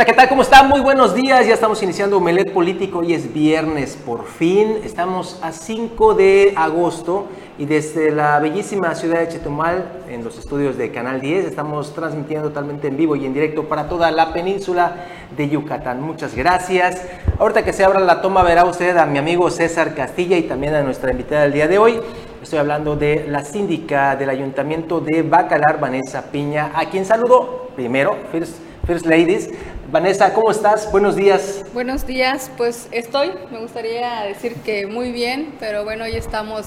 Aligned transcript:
Hola, 0.00 0.06
¿qué 0.06 0.14
tal? 0.14 0.30
¿Cómo 0.30 0.40
están? 0.40 0.66
Muy 0.66 0.80
buenos 0.80 1.14
días. 1.14 1.46
Ya 1.46 1.52
estamos 1.52 1.82
iniciando 1.82 2.16
Omelet 2.16 2.54
Político. 2.54 3.00
Hoy 3.00 3.12
es 3.12 3.34
viernes, 3.34 3.98
por 4.02 4.24
fin. 4.24 4.78
Estamos 4.82 5.38
a 5.42 5.52
5 5.52 6.14
de 6.14 6.54
agosto 6.56 7.26
y 7.58 7.66
desde 7.66 8.10
la 8.10 8.38
bellísima 8.38 8.94
ciudad 8.94 9.20
de 9.20 9.28
Chetumal, 9.28 10.00
en 10.08 10.24
los 10.24 10.38
estudios 10.38 10.78
de 10.78 10.90
Canal 10.90 11.20
10, 11.20 11.44
estamos 11.44 11.92
transmitiendo 11.92 12.48
totalmente 12.48 12.88
en 12.88 12.96
vivo 12.96 13.14
y 13.14 13.26
en 13.26 13.34
directo 13.34 13.64
para 13.64 13.90
toda 13.90 14.10
la 14.10 14.32
península 14.32 15.04
de 15.36 15.50
Yucatán. 15.50 16.00
Muchas 16.00 16.34
gracias. 16.34 17.02
Ahorita 17.38 17.62
que 17.62 17.74
se 17.74 17.84
abra 17.84 18.00
la 18.00 18.22
toma, 18.22 18.42
verá 18.42 18.64
usted 18.64 18.96
a 18.96 19.04
mi 19.04 19.18
amigo 19.18 19.50
César 19.50 19.94
Castilla 19.94 20.38
y 20.38 20.44
también 20.44 20.74
a 20.76 20.82
nuestra 20.82 21.10
invitada 21.10 21.42
del 21.42 21.52
día 21.52 21.68
de 21.68 21.76
hoy. 21.76 22.00
Estoy 22.42 22.58
hablando 22.58 22.96
de 22.96 23.26
la 23.28 23.44
síndica 23.44 24.16
del 24.16 24.30
Ayuntamiento 24.30 25.02
de 25.02 25.20
Bacalar, 25.20 25.78
Vanessa 25.78 26.22
Piña, 26.32 26.72
a 26.74 26.88
quien 26.88 27.04
saludo 27.04 27.68
primero, 27.76 28.16
First, 28.32 28.56
First 28.86 29.04
Ladies. 29.04 29.50
Vanessa, 29.90 30.32
¿cómo 30.32 30.52
estás? 30.52 30.88
Buenos 30.92 31.16
días. 31.16 31.64
Buenos 31.74 32.06
días, 32.06 32.48
pues 32.56 32.86
estoy, 32.92 33.32
me 33.50 33.58
gustaría 33.58 34.22
decir 34.22 34.54
que 34.64 34.86
muy 34.86 35.10
bien, 35.10 35.56
pero 35.58 35.82
bueno, 35.82 36.04
hoy 36.04 36.14
estamos, 36.14 36.66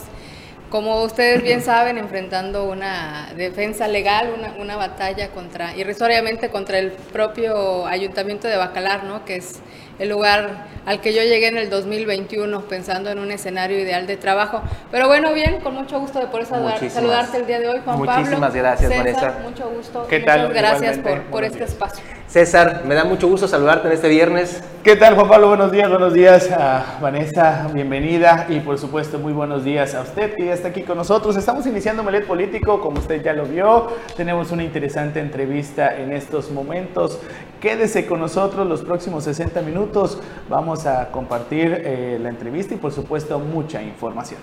como 0.70 1.02
ustedes 1.04 1.42
bien 1.42 1.62
saben, 1.64 1.98
enfrentando 1.98 2.66
una 2.66 3.32
defensa 3.38 3.88
legal, 3.88 4.34
una, 4.38 4.56
una 4.60 4.76
batalla 4.76 5.30
contra, 5.30 5.74
irrisoriamente 5.74 6.50
contra 6.50 6.80
el 6.80 6.92
propio 6.92 7.88
ayuntamiento 7.88 8.50
de 8.50 8.58
Bacalar, 8.58 9.06
¿no? 9.06 9.24
Que 9.24 9.38
es 9.38 9.62
el 10.00 10.10
lugar 10.10 10.74
al 10.86 11.00
que 11.00 11.14
yo 11.14 11.22
llegué 11.22 11.48
en 11.48 11.58
el 11.58 11.70
2021 11.70 12.62
pensando 12.62 13.10
en 13.10 13.20
un 13.20 13.32
escenario 13.32 13.80
ideal 13.80 14.06
de 14.06 14.18
trabajo. 14.18 14.62
Pero 14.92 15.08
bueno, 15.08 15.34
bien, 15.34 15.62
con 15.62 15.76
mucho 15.76 16.00
gusto 16.00 16.20
de 16.20 16.28
poder 16.28 16.46
saludar, 16.46 16.90
saludarte 16.90 17.38
el 17.38 17.48
día 17.48 17.60
de 17.60 17.70
hoy, 17.70 17.80
Juan 17.84 17.98
Muchísimas 17.98 18.16
Pablo. 18.16 18.20
Muchísimas 18.20 18.54
gracias, 18.56 18.92
César, 18.92 19.06
Vanessa. 19.06 19.40
Mucho 19.44 19.70
gusto. 19.70 20.08
¿Qué 20.08 20.20
Muchas 20.20 20.50
gracias 20.50 20.98
por, 21.32 21.44
este 21.44 21.58
días. 21.58 21.72
espacio. 21.72 22.04
César, 22.28 22.82
me 22.86 22.96
da 22.96 23.04
mucho 23.04 23.28
gusto 23.28 23.48
saludarte 23.48 23.88
en 23.88 23.94
este 23.94 24.10
viernes. 24.10 24.64
¿Qué 24.84 24.96
tal, 24.96 25.16
Juan 25.16 25.30
Pablo? 25.30 25.50
Buenos 25.50 25.72
días, 25.72 25.90
buenos 25.90 26.14
días 26.14 26.52
a 26.52 26.98
Vanessa, 27.00 27.70
bienvenida 27.74 28.48
y 28.50 28.60
por 28.60 28.78
supuesto 28.78 29.20
muy 29.20 29.32
buenos 29.32 29.64
días 29.64 29.96
a 29.96 30.02
usted 30.02 30.36
que 30.36 30.48
ya 30.48 30.54
está 30.54 30.70
aquí 30.70 30.82
con 30.82 30.98
nosotros. 30.98 31.38
Estamos 31.38 31.66
iniciando 31.68 32.04
Melet 32.04 32.26
Político, 32.26 32.82
como 32.82 33.00
usted 33.00 33.24
ya 33.24 33.34
lo 33.34 33.46
vio, 33.46 33.96
tenemos 34.18 34.52
una 34.52 34.64
interesante 34.64 35.20
entrevista 35.20 35.96
en 35.96 36.12
estos 36.12 36.52
momentos. 36.52 37.20
Quédese 37.64 38.06
con 38.06 38.20
nosotros 38.20 38.68
los 38.68 38.82
próximos 38.82 39.24
60 39.24 39.62
minutos, 39.62 40.18
vamos 40.50 40.86
a 40.86 41.10
compartir 41.12 41.82
eh, 41.86 42.20
la 42.22 42.28
entrevista 42.28 42.74
y 42.74 42.78
por 42.78 42.92
supuesto 42.92 43.40
mucha 43.40 43.82
información. 43.82 44.42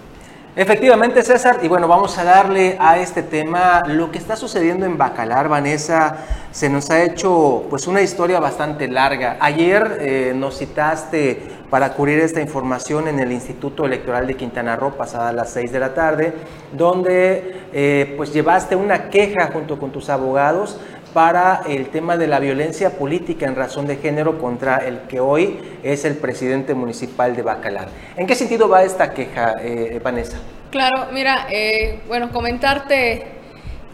Efectivamente, 0.56 1.22
César, 1.22 1.58
y 1.62 1.68
bueno, 1.68 1.86
vamos 1.86 2.16
a 2.16 2.24
darle 2.24 2.78
a 2.80 2.98
este 2.98 3.22
tema 3.22 3.82
lo 3.86 4.10
que 4.10 4.16
está 4.16 4.36
sucediendo 4.36 4.86
en 4.86 4.96
Bacalar, 4.96 5.50
Vanessa. 5.50 6.16
Se 6.50 6.70
nos 6.70 6.88
ha 6.90 7.02
hecho 7.02 7.66
pues 7.68 7.86
una 7.86 8.00
historia 8.00 8.40
bastante 8.40 8.88
larga. 8.88 9.36
Ayer 9.38 9.98
eh, 10.00 10.32
nos 10.34 10.56
citaste 10.56 11.42
para 11.68 11.92
cubrir 11.92 12.18
esta 12.20 12.40
información 12.40 13.06
en 13.06 13.20
el 13.20 13.30
Instituto 13.32 13.84
Electoral 13.84 14.26
de 14.26 14.34
Quintana 14.34 14.76
Roo, 14.76 14.96
pasada 14.96 15.30
las 15.32 15.50
6 15.50 15.70
de 15.70 15.78
la 15.78 15.94
tarde, 15.94 16.32
donde 16.72 17.64
eh, 17.72 18.14
pues 18.16 18.32
llevaste 18.32 18.74
una 18.74 19.08
queja 19.08 19.50
junto 19.52 19.78
con 19.78 19.92
tus 19.92 20.08
abogados 20.08 20.80
para 21.12 21.62
el 21.68 21.88
tema 21.88 22.16
de 22.16 22.26
la 22.26 22.38
violencia 22.38 22.90
política 22.90 23.46
en 23.46 23.56
razón 23.56 23.86
de 23.86 23.96
género 23.96 24.38
contra 24.38 24.78
el 24.78 25.02
que 25.02 25.20
hoy 25.20 25.58
es 25.82 26.04
el 26.04 26.16
presidente 26.16 26.74
municipal 26.74 27.34
de 27.34 27.42
Bacalar. 27.42 27.88
¿En 28.16 28.26
qué 28.26 28.34
sentido 28.34 28.68
va 28.68 28.82
esta 28.82 29.12
queja, 29.12 29.54
eh, 29.60 30.00
Vanessa? 30.02 30.38
Claro, 30.70 31.08
mira, 31.12 31.46
eh, 31.50 32.00
bueno, 32.06 32.30
comentarte 32.32 33.40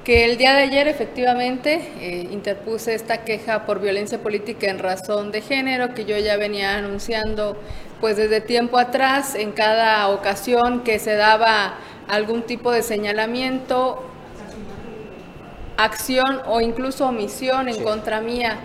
que 0.04 0.24
el 0.24 0.36
día 0.36 0.54
de 0.54 0.62
ayer 0.62 0.86
efectivamente 0.86 1.80
eh, 2.00 2.28
interpuse 2.30 2.94
esta 2.94 3.24
queja 3.24 3.66
por 3.66 3.80
violencia 3.80 4.18
política 4.18 4.68
en 4.68 4.78
razón 4.78 5.32
de 5.32 5.40
género 5.40 5.94
que 5.94 6.04
yo 6.04 6.16
ya 6.18 6.36
venía 6.36 6.76
anunciando 6.76 7.56
pues 8.00 8.16
desde 8.16 8.40
tiempo 8.40 8.78
atrás 8.78 9.34
en 9.34 9.50
cada 9.50 10.08
ocasión 10.10 10.84
que 10.84 11.00
se 11.00 11.16
daba 11.16 11.74
algún 12.06 12.42
tipo 12.42 12.70
de 12.70 12.82
señalamiento 12.82 14.04
acción 15.76 16.40
o 16.46 16.60
incluso 16.60 17.06
omisión 17.06 17.68
en 17.68 17.74
Sí. 17.76 17.82
contra 17.82 18.20
mía. 18.20 18.58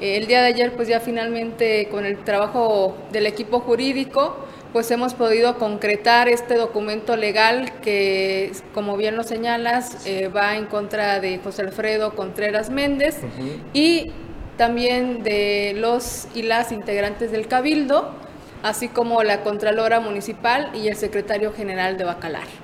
Eh, 0.00 0.16
el 0.16 0.26
día 0.26 0.40
de 0.42 0.48
ayer, 0.48 0.72
pues 0.72 0.88
ya 0.88 1.00
finalmente 1.00 1.88
con 1.90 2.04
el 2.04 2.18
trabajo 2.24 2.96
del 3.12 3.26
equipo 3.26 3.60
jurídico, 3.60 4.36
pues 4.72 4.90
hemos 4.90 5.12
podido 5.14 5.58
concretar 5.58 6.28
este 6.28 6.54
documento 6.56 7.16
legal 7.16 7.72
que, 7.82 8.52
como 8.72 8.96
bien 8.96 9.16
lo 9.16 9.22
señalas, 9.22 10.06
eh, 10.06 10.28
va 10.28 10.56
en 10.56 10.64
contra 10.64 11.20
de 11.20 11.38
José 11.44 11.62
Alfredo 11.62 12.14
Contreras 12.14 12.70
Méndez 12.70 13.18
y 13.74 14.12
también 14.56 15.22
de 15.22 15.74
los 15.76 16.26
y 16.34 16.42
las 16.42 16.72
integrantes 16.72 17.30
del 17.32 17.48
Cabildo, 17.48 18.14
así 18.62 18.88
como 18.88 19.22
la 19.22 19.42
Contralora 19.42 20.00
Municipal 20.00 20.70
y 20.74 20.88
el 20.88 20.96
Secretario 20.96 21.52
General 21.52 21.98
de 21.98 22.04
Bacalar. 22.04 22.61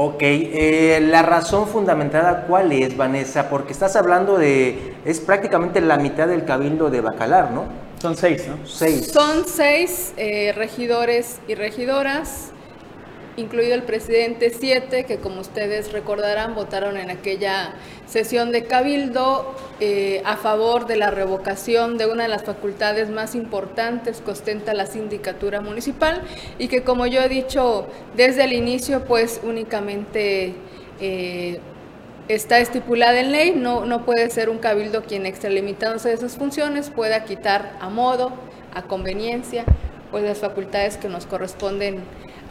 Ok, 0.00 0.18
eh, 0.20 1.00
la 1.10 1.22
razón 1.22 1.66
fundamentada, 1.66 2.44
¿cuál 2.46 2.70
es, 2.70 2.96
Vanessa? 2.96 3.50
Porque 3.50 3.72
estás 3.72 3.96
hablando 3.96 4.38
de, 4.38 4.94
es 5.04 5.18
prácticamente 5.18 5.80
la 5.80 5.96
mitad 5.96 6.28
del 6.28 6.44
cabildo 6.44 6.88
de 6.88 7.00
Bacalar, 7.00 7.50
¿no? 7.50 7.64
Son 8.00 8.16
seis, 8.16 8.46
¿no? 8.46 8.64
Seis. 8.64 9.10
Son 9.10 9.44
seis 9.44 10.14
eh, 10.16 10.52
regidores 10.54 11.40
y 11.48 11.56
regidoras, 11.56 12.52
incluido 13.36 13.74
el 13.74 13.82
presidente, 13.82 14.50
siete, 14.56 15.02
que 15.02 15.16
como 15.16 15.40
ustedes 15.40 15.90
recordarán 15.90 16.54
votaron 16.54 16.96
en 16.96 17.10
aquella 17.10 17.72
sesión 18.06 18.52
de 18.52 18.66
Cabildo 18.66 19.52
eh, 19.80 20.22
a 20.24 20.36
favor 20.36 20.86
de 20.86 20.96
la 20.96 21.10
revocación 21.10 21.98
de 21.98 22.06
una 22.06 22.24
de 22.24 22.28
las 22.28 22.42
facultades 22.44 23.10
más 23.10 23.34
importantes 23.34 24.20
que 24.20 24.30
ostenta 24.30 24.74
la 24.74 24.86
sindicatura 24.86 25.60
municipal 25.60 26.22
y 26.58 26.68
que 26.68 26.82
como 26.82 27.06
yo 27.06 27.20
he 27.20 27.28
dicho 27.28 27.86
desde 28.16 28.44
el 28.44 28.52
inicio, 28.52 29.04
pues 29.04 29.40
únicamente... 29.42 30.54
eh, 31.00 31.60
está 32.28 32.58
estipulada 32.58 33.18
en 33.20 33.32
ley, 33.32 33.52
no, 33.56 33.86
no 33.86 34.04
puede 34.04 34.28
ser 34.28 34.50
un 34.50 34.58
cabildo 34.58 35.02
quien 35.02 35.24
extralimitándose 35.24 36.10
de 36.10 36.18
sus 36.18 36.32
funciones 36.32 36.90
pueda 36.90 37.24
quitar 37.24 37.76
a 37.80 37.88
modo, 37.88 38.32
a 38.74 38.82
conveniencia, 38.82 39.64
pues 40.10 40.24
las 40.24 40.38
facultades 40.38 40.98
que 40.98 41.08
nos 41.08 41.24
corresponden 41.24 42.02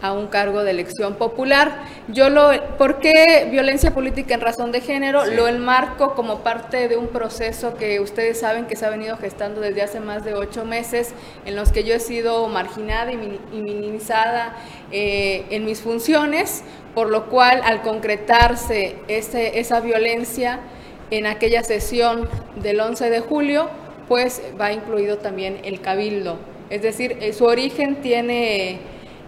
a 0.01 0.13
un 0.13 0.27
cargo 0.27 0.63
de 0.63 0.71
elección 0.71 1.15
popular. 1.15 1.83
Yo 2.07 2.29
lo, 2.29 2.51
¿por 2.77 2.99
qué 2.99 3.47
violencia 3.51 3.91
política 3.93 4.35
en 4.35 4.41
razón 4.41 4.71
de 4.71 4.81
género? 4.81 5.25
Sí. 5.25 5.33
Lo 5.35 5.47
enmarco 5.47 6.13
como 6.13 6.39
parte 6.39 6.87
de 6.87 6.97
un 6.97 7.07
proceso 7.07 7.75
que 7.75 7.99
ustedes 7.99 8.39
saben 8.39 8.65
que 8.67 8.75
se 8.75 8.85
ha 8.85 8.89
venido 8.89 9.17
gestando 9.17 9.59
desde 9.61 9.81
hace 9.81 9.99
más 9.99 10.23
de 10.23 10.33
ocho 10.35 10.65
meses, 10.65 11.13
en 11.45 11.55
los 11.55 11.71
que 11.71 11.83
yo 11.83 11.95
he 11.95 11.99
sido 11.99 12.47
marginada 12.47 13.11
y 13.11 13.17
mini- 13.17 13.39
y 13.51 13.61
minimizada 13.61 14.55
eh, 14.91 15.45
en 15.49 15.65
mis 15.65 15.81
funciones, 15.81 16.63
por 16.93 17.09
lo 17.09 17.25
cual 17.29 17.61
al 17.63 17.81
concretarse 17.81 18.95
ese- 19.07 19.59
esa 19.59 19.79
violencia 19.79 20.59
en 21.11 21.25
aquella 21.25 21.63
sesión 21.63 22.27
del 22.55 22.79
11 22.79 23.09
de 23.09 23.19
julio, 23.19 23.69
pues 24.07 24.41
va 24.59 24.71
incluido 24.71 25.17
también 25.17 25.59
el 25.63 25.81
cabildo. 25.81 26.37
Es 26.69 26.81
decir, 26.81 27.17
eh, 27.21 27.33
su 27.33 27.45
origen 27.45 27.97
tiene 28.01 28.79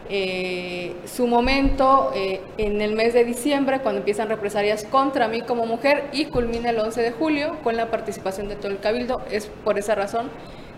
eh, 0.09 0.95
su 1.05 1.27
momento 1.27 2.11
eh, 2.15 2.41
en 2.57 2.81
el 2.81 2.93
mes 2.95 3.13
de 3.13 3.23
diciembre, 3.23 3.79
cuando 3.79 3.99
empiezan 3.99 4.27
represalias 4.27 4.83
contra 4.85 5.27
mí 5.27 5.41
como 5.41 5.65
mujer, 5.65 6.09
y 6.11 6.25
culmina 6.25 6.71
el 6.71 6.79
11 6.79 7.01
de 7.01 7.11
julio 7.11 7.57
con 7.63 7.77
la 7.77 7.91
participación 7.91 8.49
de 8.49 8.55
todo 8.55 8.71
el 8.71 8.79
cabildo. 8.79 9.21
Es 9.31 9.47
por 9.63 9.77
esa 9.77 9.95
razón 9.95 10.29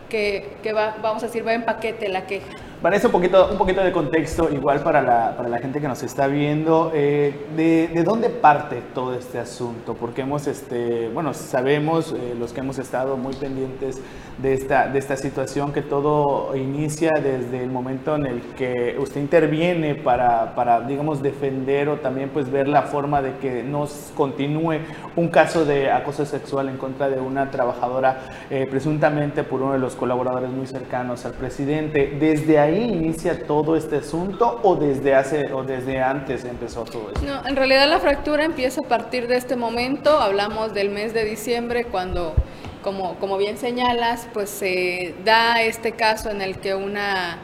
que, 0.09 0.49
que 0.61 0.73
va, 0.73 0.97
vamos 1.01 1.23
a 1.23 1.27
decir, 1.27 1.47
va 1.47 1.53
en 1.53 1.63
paquete 1.63 2.09
la 2.09 2.27
queja. 2.27 2.70
Vanessa, 2.81 3.09
un 3.09 3.11
poquito, 3.11 3.49
un 3.51 3.59
poquito 3.59 3.83
de 3.83 3.91
contexto, 3.91 4.49
igual 4.51 4.81
para 4.81 5.03
la, 5.03 5.37
para 5.37 5.47
la 5.47 5.59
gente 5.59 5.79
que 5.79 5.87
nos 5.87 6.01
está 6.01 6.25
viendo, 6.25 6.91
eh, 6.95 7.45
de, 7.55 7.89
de 7.93 8.03
dónde 8.03 8.31
parte 8.31 8.81
todo 8.95 9.13
este 9.13 9.37
asunto? 9.37 9.93
Porque 9.93 10.21
hemos, 10.21 10.47
este, 10.47 11.07
bueno, 11.09 11.35
sabemos, 11.35 12.11
eh, 12.11 12.33
los 12.39 12.53
que 12.53 12.61
hemos 12.61 12.79
estado 12.79 13.17
muy 13.17 13.35
pendientes 13.35 14.01
de 14.39 14.55
esta, 14.55 14.87
de 14.87 14.97
esta 14.97 15.15
situación, 15.15 15.73
que 15.73 15.83
todo 15.83 16.55
inicia 16.55 17.11
desde 17.21 17.63
el 17.63 17.69
momento 17.69 18.15
en 18.15 18.25
el 18.25 18.41
que 18.57 18.97
usted 18.99 19.21
interviene 19.21 19.93
para, 19.93 20.55
para, 20.55 20.81
digamos, 20.81 21.21
defender 21.21 21.87
o 21.87 21.97
también 21.97 22.29
pues 22.29 22.49
ver 22.49 22.67
la 22.67 22.81
forma 22.81 23.21
de 23.21 23.37
que 23.37 23.61
no 23.61 23.87
continúe 24.15 24.79
un 25.15 25.27
caso 25.27 25.65
de 25.65 25.91
acoso 25.91 26.25
sexual 26.25 26.67
en 26.67 26.77
contra 26.77 27.09
de 27.09 27.19
una 27.19 27.51
trabajadora, 27.51 28.21
eh, 28.49 28.65
presuntamente 28.67 29.43
por 29.43 29.61
uno 29.61 29.73
de 29.73 29.79
los 29.79 29.95
colaboradores 29.95 30.49
muy 30.49 30.65
cercanos 30.65 31.27
al 31.27 31.33
presidente. 31.33 32.17
Desde 32.19 32.57
ahí 32.57 32.70
inicia 32.77 33.45
todo 33.45 33.75
este 33.75 33.97
asunto 33.97 34.59
o 34.63 34.75
desde 34.75 35.15
hace 35.15 35.51
o 35.53 35.63
desde 35.63 36.01
antes 36.01 36.45
empezó 36.45 36.83
todo 36.83 37.11
esto? 37.13 37.25
No, 37.25 37.47
en 37.47 37.55
realidad 37.55 37.87
la 37.89 37.99
fractura 37.99 38.43
empieza 38.43 38.81
a 38.83 38.87
partir 38.87 39.27
de 39.27 39.37
este 39.37 39.55
momento. 39.55 40.11
Hablamos 40.19 40.73
del 40.73 40.89
mes 40.89 41.13
de 41.13 41.25
diciembre 41.25 41.85
cuando, 41.85 42.33
como, 42.81 43.15
como 43.15 43.37
bien 43.37 43.57
señalas, 43.57 44.27
pues 44.33 44.49
se 44.49 45.15
da 45.25 45.61
este 45.61 45.93
caso 45.93 46.29
en 46.29 46.41
el 46.41 46.57
que 46.57 46.75
una 46.75 47.39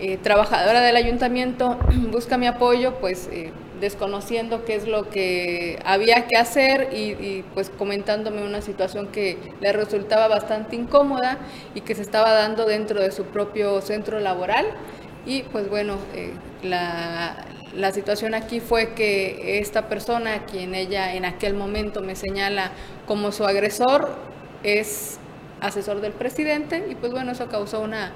eh, 0.00 0.16
trabajadora 0.16 0.80
del 0.80 0.96
ayuntamiento 0.96 1.78
busca 2.10 2.38
mi 2.38 2.46
apoyo, 2.46 2.94
pues 3.00 3.28
eh, 3.32 3.52
desconociendo 3.80 4.64
qué 4.64 4.74
es 4.74 4.86
lo 4.86 5.08
que 5.08 5.78
había 5.84 6.26
que 6.26 6.36
hacer 6.36 6.90
y, 6.92 7.42
pues 7.54 7.70
comentándome 7.70 8.44
una 8.44 8.60
situación 8.60 9.08
que 9.08 9.38
le 9.60 9.72
resultaba 9.72 10.28
bastante 10.28 10.76
incómoda 10.76 11.38
y 11.74 11.80
que 11.80 11.94
se 11.94 12.02
estaba 12.02 12.32
dando 12.32 12.66
dentro 12.66 13.00
de 13.00 13.10
su 13.10 13.24
propio 13.24 13.80
centro 13.80 14.20
laboral. 14.20 14.66
Y 15.26 15.42
pues 15.42 15.68
bueno, 15.68 15.96
eh, 16.14 16.32
la, 16.62 17.36
la 17.74 17.92
situación 17.92 18.34
aquí 18.34 18.60
fue 18.60 18.94
que 18.94 19.58
esta 19.60 19.88
persona, 19.88 20.44
quien 20.46 20.74
ella 20.74 21.14
en 21.14 21.24
aquel 21.24 21.54
momento 21.54 22.00
me 22.00 22.16
señala 22.16 22.72
como 23.06 23.32
su 23.32 23.44
agresor, 23.44 24.08
es 24.62 25.18
asesor 25.60 26.00
del 26.00 26.12
presidente 26.12 26.86
y 26.90 26.94
pues 26.94 27.12
bueno, 27.12 27.32
eso 27.32 27.48
causó 27.48 27.80
una, 27.80 28.12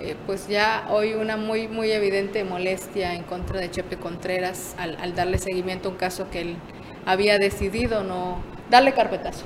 eh, 0.00 0.16
pues 0.26 0.48
ya 0.48 0.86
hoy 0.90 1.14
una 1.14 1.36
muy, 1.36 1.68
muy 1.68 1.90
evidente 1.90 2.44
molestia 2.44 3.14
en 3.14 3.24
contra 3.24 3.60
de 3.60 3.70
Chepe 3.70 3.96
Contreras 3.96 4.74
al, 4.78 5.14
darle 5.14 5.38
seguimiento 5.38 5.88
a 5.88 5.92
un 5.92 5.98
caso 5.98 6.30
que 6.30 6.40
él 6.40 6.56
había 7.06 7.38
decidido 7.38 8.02
no 8.02 8.42
darle 8.70 8.92
carpetazo. 8.92 9.44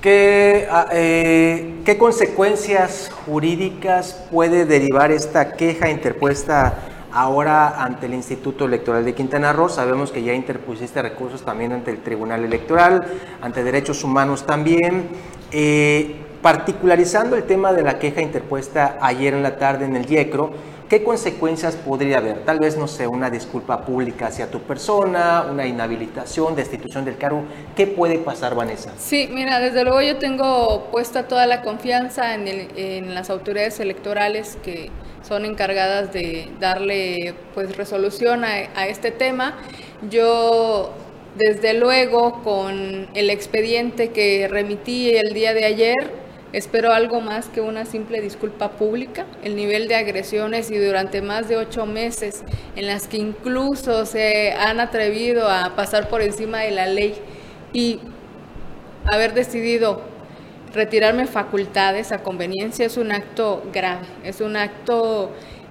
¿Qué, 0.00 0.66
ah, 0.70 0.86
eh, 0.92 1.80
¿Qué 1.84 1.98
consecuencias 1.98 3.10
jurídicas 3.26 4.26
puede 4.30 4.64
derivar 4.64 5.10
esta 5.10 5.52
queja 5.52 5.90
interpuesta 5.90 6.78
ahora 7.12 7.82
ante 7.82 8.06
el 8.06 8.14
Instituto 8.14 8.64
Electoral 8.64 9.04
de 9.04 9.14
Quintana 9.14 9.52
Roo. 9.52 9.68
Sabemos 9.68 10.10
que 10.10 10.22
ya 10.22 10.32
interpusiste 10.32 11.02
recursos 11.02 11.42
también 11.42 11.72
ante 11.72 11.90
el 11.90 11.98
Tribunal 11.98 12.44
Electoral, 12.44 13.04
ante 13.40 13.64
Derechos 13.64 14.04
Humanos 14.04 14.46
también. 14.46 15.08
Eh, 15.50 16.16
particularizando 16.42 17.36
el 17.36 17.44
tema 17.44 17.72
de 17.72 17.82
la 17.82 17.98
queja 17.98 18.22
interpuesta 18.22 18.98
ayer 19.00 19.34
en 19.34 19.42
la 19.42 19.56
tarde 19.56 19.84
en 19.84 19.96
el 19.96 20.10
IECRO, 20.10 20.52
¿qué 20.88 21.04
consecuencias 21.04 21.76
podría 21.76 22.18
haber? 22.18 22.44
Tal 22.44 22.58
vez, 22.58 22.76
no 22.76 22.88
sé, 22.88 23.06
una 23.06 23.30
disculpa 23.30 23.84
pública 23.84 24.28
hacia 24.28 24.50
tu 24.50 24.60
persona, 24.60 25.46
una 25.50 25.66
inhabilitación, 25.66 26.56
destitución 26.56 27.04
del 27.04 27.18
cargo. 27.18 27.44
¿Qué 27.76 27.86
puede 27.86 28.18
pasar, 28.18 28.54
Vanessa? 28.54 28.92
Sí, 28.98 29.28
mira, 29.30 29.60
desde 29.60 29.84
luego 29.84 30.00
yo 30.02 30.18
tengo 30.18 30.88
puesta 30.90 31.28
toda 31.28 31.46
la 31.46 31.62
confianza 31.62 32.34
en, 32.34 32.48
en 32.76 33.14
las 33.14 33.30
autoridades 33.30 33.78
electorales 33.80 34.56
que 34.62 34.90
son 35.22 35.44
encargadas 35.44 36.12
de 36.12 36.48
darle 36.58 37.34
pues 37.54 37.76
resolución 37.76 38.44
a, 38.44 38.86
este 38.86 39.10
tema. 39.10 39.58
Yo 40.10 40.92
desde 41.36 41.74
luego 41.74 42.42
con 42.42 43.08
el 43.14 43.30
expediente 43.30 44.10
que 44.10 44.48
remití 44.48 45.14
el 45.16 45.32
día 45.32 45.54
de 45.54 45.64
ayer 45.64 45.94
espero 46.52 46.92
algo 46.92 47.20
más 47.20 47.48
que 47.48 47.60
una 47.60 47.84
simple 47.84 48.20
disculpa 48.20 48.72
pública. 48.72 49.26
El 49.42 49.56
nivel 49.56 49.88
de 49.88 49.94
agresiones 49.96 50.70
y 50.70 50.78
durante 50.78 51.22
más 51.22 51.48
de 51.48 51.56
ocho 51.56 51.86
meses 51.86 52.44
en 52.76 52.86
las 52.86 53.06
que 53.06 53.18
incluso 53.18 54.06
se 54.06 54.52
han 54.52 54.80
atrevido 54.80 55.48
a 55.48 55.74
pasar 55.76 56.08
por 56.08 56.22
encima 56.22 56.60
de 56.60 56.70
la 56.72 56.86
ley 56.86 57.14
y 57.72 58.00
haber 59.10 59.34
decidido 59.34 60.02
retirarme 60.72 61.26
facultades 61.26 62.12
a 62.12 62.18
conveniencia 62.18 62.86
es 62.86 62.96
un 62.96 63.12
acto 63.12 63.62
grave, 63.72 64.06
es 64.24 64.40
un 64.40 64.56
acto 64.56 65.30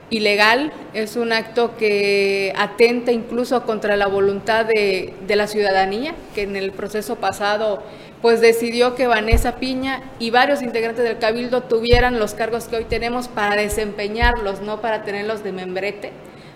ilegal, 0.09 0.71
es 0.93 1.15
un 1.15 1.31
acto 1.31 1.77
que 1.77 2.53
atenta 2.57 3.11
incluso 3.11 3.63
contra 3.65 3.95
la 3.95 4.07
voluntad 4.07 4.65
de, 4.65 5.13
la 5.27 5.47
ciudadanía, 5.47 6.15
que 6.35 6.43
en 6.43 6.55
el 6.55 6.71
proceso 6.71 7.15
pasado 7.17 7.83
pues 8.21 8.41
decidió 8.41 8.95
que 8.95 9.07
Vanessa 9.07 9.55
Piña 9.55 10.01
y 10.19 10.29
varios 10.29 10.61
integrantes 10.61 11.05
del 11.05 11.19
Cabildo 11.19 11.63
tuvieran 11.63 12.19
los 12.19 12.33
cargos 12.33 12.65
que 12.65 12.75
hoy 12.75 12.83
tenemos 12.83 13.29
para 13.29 13.61
desempeñarlos, 13.61 14.61
no 14.61 14.81
para 14.81 15.03
tenerlos 15.03 15.41
de 15.41 15.53
membrete, 15.53 16.11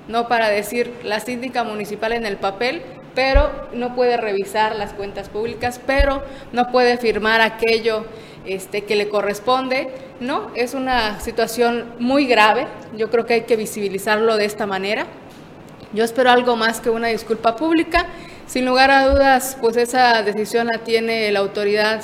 no 0.09 0.27
para 0.27 0.49
decir 0.49 0.91
la 1.03 1.21
síndica 1.21 1.63
municipal 1.63 2.11
en 2.11 2.25
el 2.25 2.35
papel, 2.35 2.81
pero 3.15 3.49
no 3.73 3.95
puede 3.95 4.17
revisar 4.17 4.75
las 4.75 4.91
cuentas 4.93 5.29
públicas, 5.29 5.79
pero 5.85 6.23
no 6.51 6.71
puede 6.71 6.97
firmar 6.97 7.39
aquello 7.39 8.05
este, 8.45 8.83
que 8.83 8.95
le 8.95 9.09
corresponde. 9.09 9.89
No, 10.19 10.51
es 10.55 10.73
una 10.73 11.19
situación 11.19 11.93
muy 11.99 12.25
grave. 12.25 12.67
Yo 12.97 13.09
creo 13.09 13.25
que 13.25 13.35
hay 13.35 13.41
que 13.41 13.55
visibilizarlo 13.55 14.37
de 14.37 14.45
esta 14.45 14.65
manera. 14.65 15.05
Yo 15.93 16.03
espero 16.03 16.31
algo 16.31 16.55
más 16.55 16.79
que 16.79 16.89
una 16.89 17.07
disculpa 17.07 17.55
pública. 17.55 18.07
Sin 18.47 18.65
lugar 18.65 18.91
a 18.91 19.07
dudas, 19.07 19.57
pues 19.61 19.77
esa 19.77 20.21
decisión 20.23 20.67
la 20.71 20.79
tiene 20.79 21.31
la 21.31 21.39
autoridad 21.39 22.01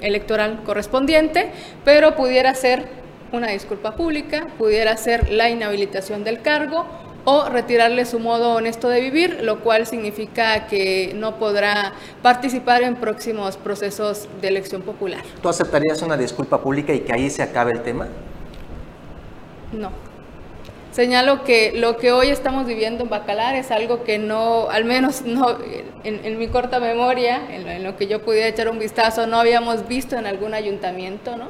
electoral 0.00 0.62
correspondiente, 0.64 1.50
pero 1.84 2.14
pudiera 2.14 2.54
ser 2.54 2.86
una 3.32 3.48
disculpa 3.48 3.96
pública, 3.96 4.46
pudiera 4.58 4.96
ser 4.96 5.30
la 5.30 5.48
inhabilitación 5.48 6.22
del 6.22 6.42
cargo 6.42 6.86
o 7.24 7.48
retirarle 7.48 8.04
su 8.04 8.18
modo 8.18 8.54
honesto 8.54 8.88
de 8.88 9.00
vivir, 9.00 9.40
lo 9.42 9.60
cual 9.60 9.86
significa 9.86 10.66
que 10.66 11.12
no 11.14 11.36
podrá 11.36 11.92
participar 12.22 12.82
en 12.82 12.96
próximos 12.96 13.56
procesos 13.56 14.28
de 14.40 14.48
elección 14.48 14.82
popular. 14.82 15.22
¿Tú 15.40 15.48
aceptarías 15.48 16.02
una 16.02 16.16
disculpa 16.16 16.60
pública 16.60 16.92
y 16.92 17.00
que 17.00 17.12
ahí 17.12 17.30
se 17.30 17.42
acabe 17.42 17.72
el 17.72 17.82
tema? 17.82 18.08
No. 19.72 19.90
Señalo 20.92 21.42
que 21.42 21.72
lo 21.72 21.96
que 21.96 22.12
hoy 22.12 22.28
estamos 22.28 22.66
viviendo 22.66 23.04
en 23.04 23.08
Bacalar 23.08 23.54
es 23.54 23.70
algo 23.70 24.04
que 24.04 24.18
no, 24.18 24.68
al 24.68 24.84
menos 24.84 25.22
no, 25.22 25.56
en, 26.04 26.38
mi 26.38 26.48
corta 26.48 26.80
memoria, 26.80 27.40
en 27.50 27.66
en 27.66 27.82
lo 27.82 27.96
que 27.96 28.06
yo 28.06 28.20
pudiera 28.20 28.46
echar 28.46 28.68
un 28.68 28.78
vistazo, 28.78 29.26
no 29.26 29.38
habíamos 29.38 29.88
visto 29.88 30.18
en 30.18 30.26
algún 30.26 30.52
ayuntamiento, 30.52 31.38
¿no? 31.38 31.48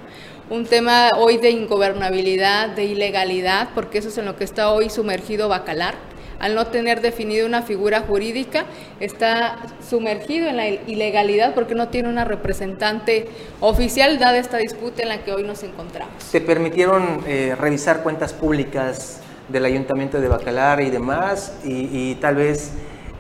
Un 0.53 0.67
tema 0.67 1.09
hoy 1.17 1.39
de 1.39 1.51
ingobernabilidad, 1.51 2.69
de 2.69 2.85
ilegalidad, 2.85 3.71
porque 3.75 3.99
eso 3.99 4.11
es 4.11 4.19
en 4.19 4.27
lo 4.27 4.37
que 4.37 4.45
está 4.45 4.71
hoy 4.71 4.91
sumergido 4.91 5.49
Bacalar. 5.49 5.95
Al 6.41 6.55
no 6.55 6.67
tener 6.67 7.01
definida 7.01 7.47
una 7.47 7.63
figura 7.63 8.01
jurídica, 8.01 8.67
está 9.01 9.57
sumergido 9.89 10.49
en 10.49 10.59
la 10.59 10.69
ilegalidad 10.69 11.55
porque 11.55 11.75
no 11.75 11.89
tiene 11.89 12.11
una 12.11 12.27
representante 12.27 13.29
oficial 13.61 14.19
dada 14.19 14.37
esta 14.37 14.59
disputa 14.59 15.03
en 15.03 15.09
la 15.09 15.25
que 15.25 15.33
hoy 15.33 15.43
nos 15.43 15.63
encontramos. 15.63 16.23
¿Se 16.23 16.43
permitieron 16.43 17.23
eh, 17.27 17.57
revisar 17.59 18.03
cuentas 18.03 18.35
públicas 18.35 19.21
del 19.49 19.65
Ayuntamiento 19.65 20.21
de 20.21 20.29
Bacalar 20.29 20.83
y 20.83 20.91
demás? 20.91 21.55
y 21.65 22.15
tal 22.17 22.35
vez 22.35 22.73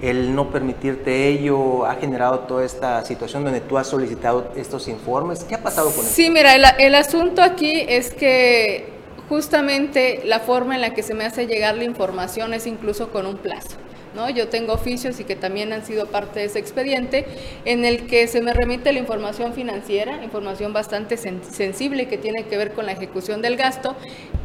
el 0.02 0.34
no 0.34 0.50
permitirte 0.50 1.28
ello 1.28 1.86
ha 1.86 1.94
generado 1.94 2.40
toda 2.40 2.64
esta 2.64 3.04
situación 3.04 3.44
donde 3.44 3.60
tú 3.60 3.78
has 3.78 3.86
solicitado 3.86 4.50
estos 4.56 4.88
informes. 4.88 5.44
¿Qué 5.44 5.54
ha 5.54 5.62
pasado 5.62 5.90
con 5.90 6.04
eso? 6.04 6.12
Sí, 6.12 6.28
mira, 6.28 6.56
el, 6.56 6.94
asunto 6.96 7.40
aquí 7.40 7.84
es 7.88 8.12
que 8.12 8.88
justamente 9.28 10.22
la 10.24 10.40
forma 10.40 10.74
en 10.74 10.80
la 10.80 10.92
que 10.92 11.04
se 11.04 11.14
me 11.14 11.24
hace 11.24 11.46
llegar 11.46 11.76
la 11.76 11.84
información 11.84 12.52
es 12.52 12.66
incluso 12.66 13.10
con 13.10 13.26
un 13.26 13.36
plazo. 13.36 13.76
¿No? 14.14 14.28
Yo 14.28 14.48
tengo 14.48 14.74
oficios 14.74 15.18
y 15.20 15.24
que 15.24 15.36
también 15.36 15.72
han 15.72 15.86
sido 15.86 16.06
parte 16.06 16.40
de 16.40 16.46
ese 16.46 16.58
expediente 16.58 17.24
en 17.64 17.86
el 17.86 18.06
que 18.06 18.26
se 18.26 18.42
me 18.42 18.52
remite 18.52 18.92
la 18.92 18.98
información 18.98 19.54
financiera, 19.54 20.22
información 20.22 20.74
bastante 20.74 21.16
sensible 21.16 22.08
que 22.08 22.18
tiene 22.18 22.44
que 22.44 22.58
ver 22.58 22.72
con 22.72 22.84
la 22.84 22.92
ejecución 22.92 23.40
del 23.40 23.56
gasto 23.56 23.96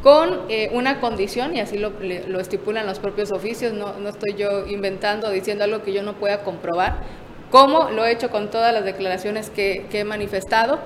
con 0.07 0.41
eh, 0.50 0.69
una 0.74 1.00
condición, 1.00 1.55
y 1.55 1.59
así 1.59 1.77
lo, 1.77 1.91
estipulan 2.39 2.86
los 2.86 3.00
propios 3.00 3.31
oficios, 3.31 3.74
no, 3.74 3.93
estoy 4.07 4.36
yo 4.36 4.67
inventando, 4.67 5.29
diciendo 5.29 5.63
algo 5.63 5.83
que 5.83 5.91
yo 5.91 6.03
no 6.03 6.13
pueda 6.13 6.43
comprobar, 6.43 7.01
como 7.51 7.89
lo 7.89 8.05
he 8.05 8.12
hecho 8.12 8.29
con 8.29 8.50
todas 8.50 8.74
las 8.74 8.86
declaraciones 8.86 9.50
que, 9.50 9.86
he 9.91 10.03
manifestado. 10.03 10.79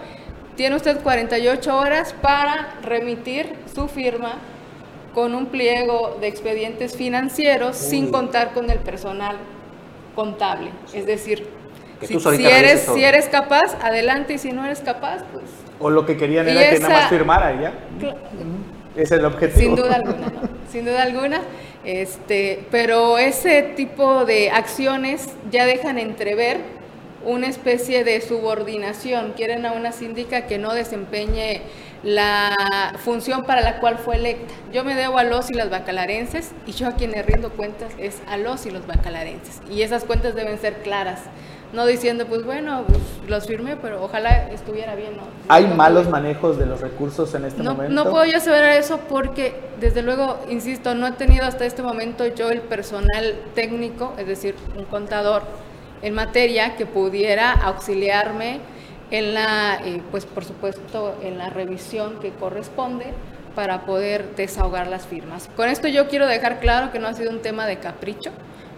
Tiene 0.55 0.75
usted 0.75 1.01
48 1.01 1.77
horas 1.77 2.15
para 2.21 2.79
remitir 2.81 3.53
su 3.73 3.87
firma 3.87 4.39
con 5.13 5.35
un 5.35 5.47
pliego 5.47 6.17
de 6.21 6.27
expedientes 6.27 6.95
financieros 6.95 7.75
sin 7.75 8.11
contar 8.11 8.53
con 8.53 8.69
el 8.69 8.79
personal 8.79 9.37
contable. 10.15 10.71
Es 10.93 11.05
decir, 11.05 11.47
si, 12.01 12.45
eres, 12.45 12.81
si 12.93 13.03
eres 13.03 13.27
capaz, 13.27 13.75
adelante, 13.81 14.33
y 14.33 14.37
si 14.37 14.51
no 14.51 14.65
eres 14.65 14.79
capaz, 14.79 15.23
pues... 15.31 15.45
O 15.79 15.89
lo 15.89 16.05
que 16.05 16.17
querían 16.17 16.47
era 16.47 16.69
que 16.69 16.79
nada 16.79 16.93
más 16.93 17.09
firmara 17.09 17.59
ya. 17.59 17.73
Es 18.95 19.11
el 19.11 19.25
objetivo. 19.25 19.59
Sin 19.59 19.75
duda 19.75 19.95
alguna, 19.95 20.31
sin 20.71 20.85
duda 20.85 21.01
alguna. 21.03 21.41
Este, 21.83 22.65
pero 22.69 23.17
ese 23.17 23.63
tipo 23.63 24.25
de 24.25 24.51
acciones 24.51 25.29
ya 25.49 25.65
dejan 25.65 25.97
entrever 25.97 26.80
una 27.25 27.47
especie 27.47 28.03
de 28.03 28.21
subordinación. 28.21 29.33
Quieren 29.35 29.65
a 29.65 29.73
una 29.73 29.91
síndica 29.91 30.47
que 30.47 30.57
no 30.57 30.73
desempeñe 30.73 31.61
la 32.03 32.55
función 33.03 33.43
para 33.43 33.61
la 33.61 33.79
cual 33.79 33.97
fue 33.97 34.15
electa. 34.15 34.53
Yo 34.73 34.83
me 34.83 34.95
debo 34.95 35.17
a 35.17 35.23
los 35.23 35.51
y 35.51 35.53
las 35.53 35.69
bacalarenses 35.69 36.51
y 36.65 36.71
yo 36.71 36.87
a 36.87 36.95
quien 36.95 37.11
le 37.11 37.21
rindo 37.21 37.51
cuentas 37.51 37.93
es 37.97 38.21
a 38.27 38.37
los 38.37 38.65
y 38.65 38.71
los 38.71 38.87
bacalarenses. 38.87 39.61
Y 39.69 39.83
esas 39.83 40.03
cuentas 40.03 40.35
deben 40.35 40.57
ser 40.59 40.81
claras 40.81 41.19
no 41.73 41.85
diciendo, 41.85 42.25
pues 42.27 42.43
bueno, 42.43 42.83
pues, 42.87 42.99
los 43.27 43.47
firmé, 43.47 43.77
pero 43.77 44.03
ojalá 44.03 44.49
estuviera 44.51 44.95
bien. 44.95 45.15
¿no? 45.15 45.23
¿Hay 45.47 45.67
malos 45.67 46.09
manejos 46.09 46.57
de 46.57 46.65
los 46.65 46.81
recursos 46.81 47.33
en 47.33 47.45
este 47.45 47.63
momento? 47.63 47.93
No 47.93 48.09
puedo 48.09 48.25
yo 48.25 48.39
saber 48.39 48.77
eso 48.77 48.99
porque, 49.09 49.55
desde 49.79 50.01
luego, 50.01 50.39
insisto, 50.49 50.95
no 50.95 51.07
he 51.07 51.11
tenido 51.13 51.45
hasta 51.45 51.65
este 51.65 51.81
momento 51.81 52.25
yo 52.27 52.49
el 52.49 52.61
personal 52.61 53.35
técnico, 53.55 54.13
es 54.17 54.27
decir, 54.27 54.55
un 54.77 54.85
contador 54.85 55.43
en 56.01 56.13
materia 56.13 56.75
que 56.75 56.85
pudiera 56.85 57.51
auxiliarme 57.51 58.59
en 59.11 59.33
la, 59.33 59.79
eh, 59.85 60.01
pues 60.09 60.25
por 60.25 60.45
supuesto, 60.45 61.15
en 61.21 61.37
la 61.37 61.49
revisión 61.49 62.19
que 62.19 62.31
corresponde 62.31 63.07
para 63.55 63.85
poder 63.85 64.35
desahogar 64.35 64.87
las 64.87 65.05
firmas. 65.05 65.49
Con 65.55 65.69
esto 65.69 65.87
yo 65.87 66.07
quiero 66.07 66.27
dejar 66.27 66.59
claro 66.59 66.91
que 66.91 66.99
no 66.99 67.07
ha 67.07 67.13
sido 67.13 67.31
un 67.31 67.41
tema 67.41 67.65
de 67.67 67.79
capricho, 67.79 68.31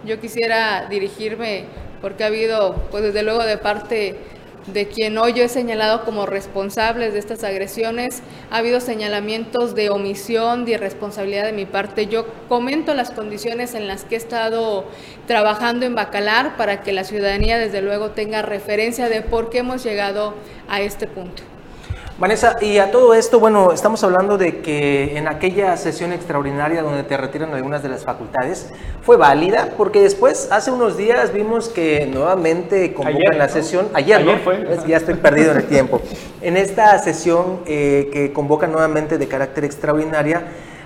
yo 0.04 0.20
quisiera 0.20 0.86
dirigirme, 0.88 1.64
porque 2.00 2.24
ha 2.24 2.26
habido, 2.26 2.74
pues 2.90 3.02
desde 3.02 3.22
luego 3.22 3.44
de 3.44 3.56
parte 3.56 4.18
de 4.66 4.88
quien 4.88 5.18
hoy 5.18 5.34
yo 5.34 5.44
he 5.44 5.48
señalado 5.48 6.04
como 6.04 6.26
responsables 6.26 7.12
de 7.12 7.18
estas 7.18 7.44
agresiones. 7.44 8.22
Ha 8.50 8.58
habido 8.58 8.80
señalamientos 8.80 9.74
de 9.74 9.90
omisión, 9.90 10.64
de 10.64 10.72
irresponsabilidad 10.72 11.44
de 11.44 11.52
mi 11.52 11.66
parte. 11.66 12.06
Yo 12.06 12.26
comento 12.48 12.94
las 12.94 13.10
condiciones 13.10 13.74
en 13.74 13.86
las 13.86 14.04
que 14.04 14.14
he 14.14 14.18
estado 14.18 14.86
trabajando 15.26 15.86
en 15.86 15.94
Bacalar 15.94 16.56
para 16.56 16.82
que 16.82 16.92
la 16.92 17.04
ciudadanía 17.04 17.58
desde 17.58 17.82
luego 17.82 18.10
tenga 18.10 18.42
referencia 18.42 19.08
de 19.08 19.22
por 19.22 19.50
qué 19.50 19.58
hemos 19.58 19.84
llegado 19.84 20.34
a 20.68 20.80
este 20.80 21.06
punto. 21.06 21.53
Vanessa, 22.16 22.56
y 22.60 22.78
a 22.78 22.92
todo 22.92 23.12
esto, 23.12 23.40
bueno, 23.40 23.72
estamos 23.72 24.04
hablando 24.04 24.38
de 24.38 24.60
que 24.60 25.18
en 25.18 25.26
aquella 25.26 25.76
sesión 25.76 26.12
extraordinaria 26.12 26.80
donde 26.80 27.02
te 27.02 27.16
retiran 27.16 27.52
algunas 27.52 27.82
de 27.82 27.88
las 27.88 28.04
facultades, 28.04 28.70
fue 29.02 29.16
válida, 29.16 29.70
porque 29.76 30.00
después, 30.00 30.48
hace 30.52 30.70
unos 30.70 30.96
días, 30.96 31.32
vimos 31.32 31.68
que 31.68 32.06
nuevamente 32.06 32.94
convocan 32.94 33.36
la 33.36 33.48
sesión, 33.48 33.88
ayer, 33.94 34.24
¿no? 34.24 34.38
fue. 34.38 34.64
Ya 34.86 34.98
estoy 34.98 35.14
perdido 35.14 35.50
en 35.50 35.56
el 35.56 35.64
tiempo. 35.64 36.00
En 36.40 36.56
esta 36.56 36.96
sesión 37.00 37.62
eh, 37.66 38.08
que 38.12 38.32
convocan 38.32 38.70
nuevamente 38.70 39.18
de 39.18 39.26
carácter 39.26 39.64
extraordinaria, 39.64 40.44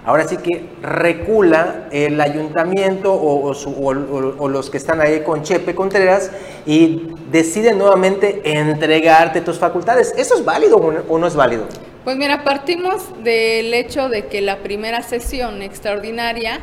Ahora 0.08 0.26
sí 0.26 0.38
que 0.38 0.64
recula 0.80 1.86
el 1.92 2.18
ayuntamiento 2.18 3.12
o, 3.12 4.48
los 4.48 4.70
que 4.70 4.78
están 4.78 5.02
ahí 5.02 5.20
con 5.20 5.42
Chepe 5.42 5.74
Contreras 5.74 6.30
y 6.64 7.08
deciden 7.30 7.76
nuevamente 7.76 8.40
entregarte 8.42 9.42
tus 9.42 9.58
facultades. 9.58 10.14
¿Eso 10.16 10.36
es 10.36 10.46
válido 10.46 10.78
o 10.78 11.18
no 11.18 11.26
es 11.26 11.36
válido? 11.36 11.66
Pues 12.04 12.16
mira, 12.16 12.42
partimos 12.42 13.22
del 13.22 13.74
hecho 13.74 14.08
de 14.08 14.28
que 14.28 14.40
la 14.40 14.60
primera 14.60 15.02
sesión 15.02 15.60
extraordinaria, 15.60 16.60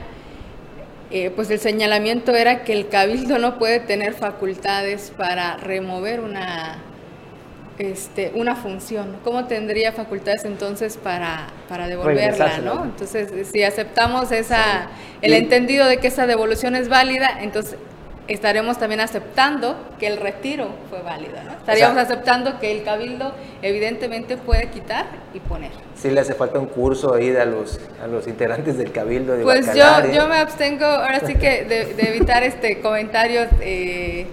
eh, 1.11 1.29
pues 1.29 1.51
el 1.51 1.59
señalamiento 1.59 2.33
era 2.33 2.63
que 2.63 2.73
el 2.73 2.87
cabildo 2.87 3.37
no 3.37 3.59
puede 3.59 3.79
tener 3.79 4.15
facultades 4.15 5.13
para 5.15 5.57
remover 5.57 6.19
una 6.19 6.79
este, 7.77 8.32
una 8.36 8.55
función. 8.55 9.17
¿Cómo 9.24 9.46
tendría 9.46 9.91
facultades 9.91 10.46
entonces 10.46 10.98
para, 10.98 11.48
para 11.67 11.88
devolverla? 11.88 12.60
¿no? 12.60 12.84
Entonces, 12.86 13.48
si 13.51 13.63
aceptamos 13.63 14.32
esa, 14.32 14.88
el 15.22 15.34
entendido 15.34 15.86
de 15.86 15.98
que 15.98 16.08
esa 16.08 16.27
devolución 16.27 16.75
es 16.75 16.89
válida, 16.89 17.38
entonces 17.41 17.77
estaremos 18.27 18.79
también 18.79 19.01
aceptando 19.01 19.75
que 20.00 20.08
el 20.08 20.17
retiro 20.17 20.70
fue 20.89 21.01
válido. 21.01 21.36
¿no? 21.44 21.51
Estaríamos 21.51 21.98
aceptando 21.98 22.60
que 22.60 22.72
el 22.72 22.84
cabildo 22.84 23.34
evidentemente 23.62 24.38
puede 24.38 24.70
quitar 24.70 25.05
y 25.34 25.39
poner. 25.39 25.72
Sí, 25.96 26.10
le 26.10 26.22
hace 26.22 26.34
falta 26.34 26.60
un 26.60 26.67
curso 26.67 27.13
ahí 27.13 27.36
a 27.36 27.46
los, 27.46 27.79
a 28.03 28.08
los 28.08 28.27
integrantes 28.27 28.77
del 28.77 28.91
cabildo. 28.91 29.34
De 29.38 29.44
pues 29.44 29.67
yo, 29.74 29.84
yo 30.13 30.27
me 30.27 30.38
abstengo 30.38 30.86
ahora 30.86 31.20
sí 31.25 31.36
que 31.36 31.65
de, 31.65 32.10
evitar 32.10 32.44
este 32.44 32.79
comentarios. 32.82 33.48
Eh, 33.62 34.27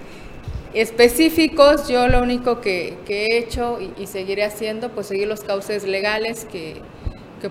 específicos, 0.74 1.88
yo 1.88 2.08
lo 2.08 2.22
único 2.22 2.60
que, 2.60 2.98
he 3.08 3.38
hecho 3.38 3.78
y, 3.98 4.06
seguiré 4.06 4.44
haciendo, 4.44 4.90
pues 4.90 5.06
seguir 5.06 5.28
los 5.28 5.40
cauces 5.40 5.84
legales 5.84 6.46
que, 6.50 6.80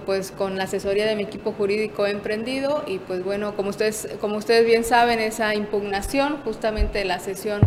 pues 0.05 0.31
con 0.31 0.57
la 0.57 0.63
asesoría 0.63 1.05
de 1.05 1.17
mi 1.17 1.23
equipo 1.23 1.51
jurídico 1.51 2.05
he 2.05 2.11
emprendido 2.11 2.81
y 2.87 2.99
pues 2.99 3.25
bueno, 3.25 3.57
como 3.57 3.71
ustedes, 3.71 4.07
como 4.21 4.37
ustedes 4.37 4.65
bien 4.65 4.85
saben, 4.85 5.19
esa 5.19 5.53
impugnación, 5.53 6.37
justamente 6.45 7.03
la 7.03 7.19
sesión 7.19 7.59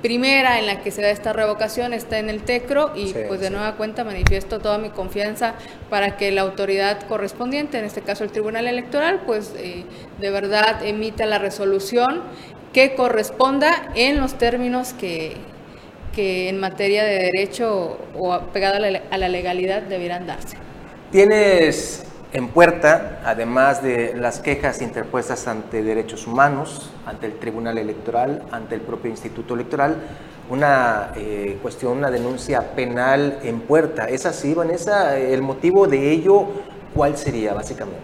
primera 0.00 0.60
en 0.60 0.66
la 0.66 0.82
que 0.82 0.92
se 0.92 1.02
da 1.02 1.10
esta 1.10 1.32
revocación 1.32 1.92
está 1.92 2.18
en 2.18 2.28
el 2.28 2.42
TECRO 2.42 2.92
y 2.94 3.12
pues 3.26 3.40
de 3.40 3.50
nueva 3.50 3.74
cuenta 3.76 4.04
manifiesto 4.04 4.60
toda 4.60 4.78
mi 4.78 4.90
confianza 4.90 5.54
para 5.90 6.16
que 6.16 6.30
la 6.30 6.42
autoridad 6.42 7.00
correspondiente, 7.08 7.78
en 7.78 7.86
este 7.86 8.02
caso 8.02 8.22
el 8.22 8.30
Tribunal 8.30 8.68
Electoral, 8.68 9.22
pues 9.26 9.54
eh, 9.56 9.84
de 10.20 10.30
verdad 10.30 10.84
emita 10.84 11.26
la 11.26 11.38
resolución 11.38 12.22
que 12.74 12.96
corresponda 12.96 13.90
en 13.94 14.20
los 14.20 14.34
términos 14.34 14.92
que, 14.92 15.36
que 16.14 16.48
en 16.48 16.58
materia 16.58 17.04
de 17.04 17.14
derecho 17.20 17.98
o 18.18 18.38
pegado 18.52 18.76
a 18.76 19.16
la, 19.16 19.28
legalidad 19.28 19.82
debieran 19.82 20.26
darse. 20.26 20.58
Tienes 21.12 22.04
en 22.32 22.48
puerta, 22.48 23.20
además 23.24 23.80
de 23.80 24.14
las 24.16 24.40
quejas 24.40 24.82
interpuestas 24.82 25.46
ante 25.46 25.84
derechos 25.84 26.26
humanos, 26.26 26.90
ante 27.06 27.26
el 27.26 27.38
Tribunal 27.38 27.78
Electoral, 27.78 28.42
ante 28.50 28.74
el 28.74 28.80
propio 28.80 29.08
Instituto 29.08 29.54
Electoral, 29.54 29.96
una 30.50 31.12
eh, 31.16 31.58
cuestión, 31.62 31.98
una 31.98 32.10
denuncia 32.10 32.74
penal 32.74 33.38
en 33.44 33.60
puerta. 33.60 34.06
¿Es 34.06 34.26
así, 34.26 34.52
Vanessa? 34.52 35.16
¿El 35.16 35.42
motivo 35.42 35.86
de 35.86 36.10
ello 36.10 36.48
cuál 36.92 37.16
sería 37.16 37.54
básicamente? 37.54 38.02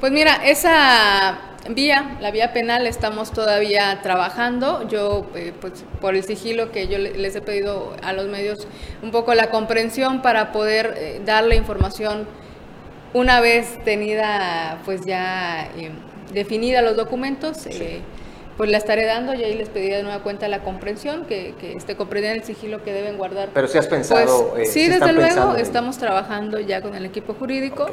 Pues 0.00 0.12
mira, 0.12 0.36
esa 0.46 1.38
vía, 1.74 2.16
la 2.20 2.30
vía 2.30 2.52
penal, 2.52 2.86
estamos 2.86 3.32
todavía 3.32 4.00
trabajando. 4.02 4.88
Yo, 4.88 5.26
eh, 5.34 5.52
pues 5.60 5.84
por 6.00 6.14
el 6.14 6.24
sigilo 6.24 6.70
que 6.72 6.88
yo 6.88 6.98
les 6.98 7.36
he 7.36 7.40
pedido 7.40 7.94
a 8.02 8.12
los 8.12 8.26
medios, 8.28 8.66
un 9.02 9.10
poco 9.10 9.34
la 9.34 9.50
comprensión 9.50 10.22
para 10.22 10.52
poder 10.52 10.94
eh, 10.96 11.20
darle 11.24 11.56
información 11.56 12.26
una 13.14 13.40
vez 13.40 13.82
tenida, 13.84 14.80
pues 14.84 15.04
ya 15.06 15.70
eh, 15.76 15.90
definida 16.32 16.82
los 16.82 16.96
documentos. 16.96 17.68
pues 18.56 18.70
la 18.70 18.78
estaré 18.78 19.04
dando 19.06 19.34
y 19.34 19.44
ahí 19.44 19.54
les 19.54 19.68
pedí 19.68 19.88
de 19.88 20.02
nueva 20.02 20.20
cuenta 20.24 20.48
la 20.48 20.64
comprensión, 20.64 21.26
que, 21.26 21.54
que 21.60 21.74
este, 21.74 21.94
comprendan 21.94 22.32
el 22.32 22.42
sigilo 22.42 22.82
que 22.82 22.92
deben 22.92 23.16
guardar. 23.16 23.50
Pero 23.54 23.68
si 23.68 23.78
has 23.78 23.86
pensado... 23.86 24.50
Pues, 24.50 24.72
sí, 24.72 24.88
desde 24.88 25.12
luego, 25.12 25.54
estamos 25.54 25.96
trabajando 25.96 26.58
ya 26.58 26.82
con 26.82 26.96
el 26.96 27.04
equipo 27.04 27.34
jurídico 27.34 27.86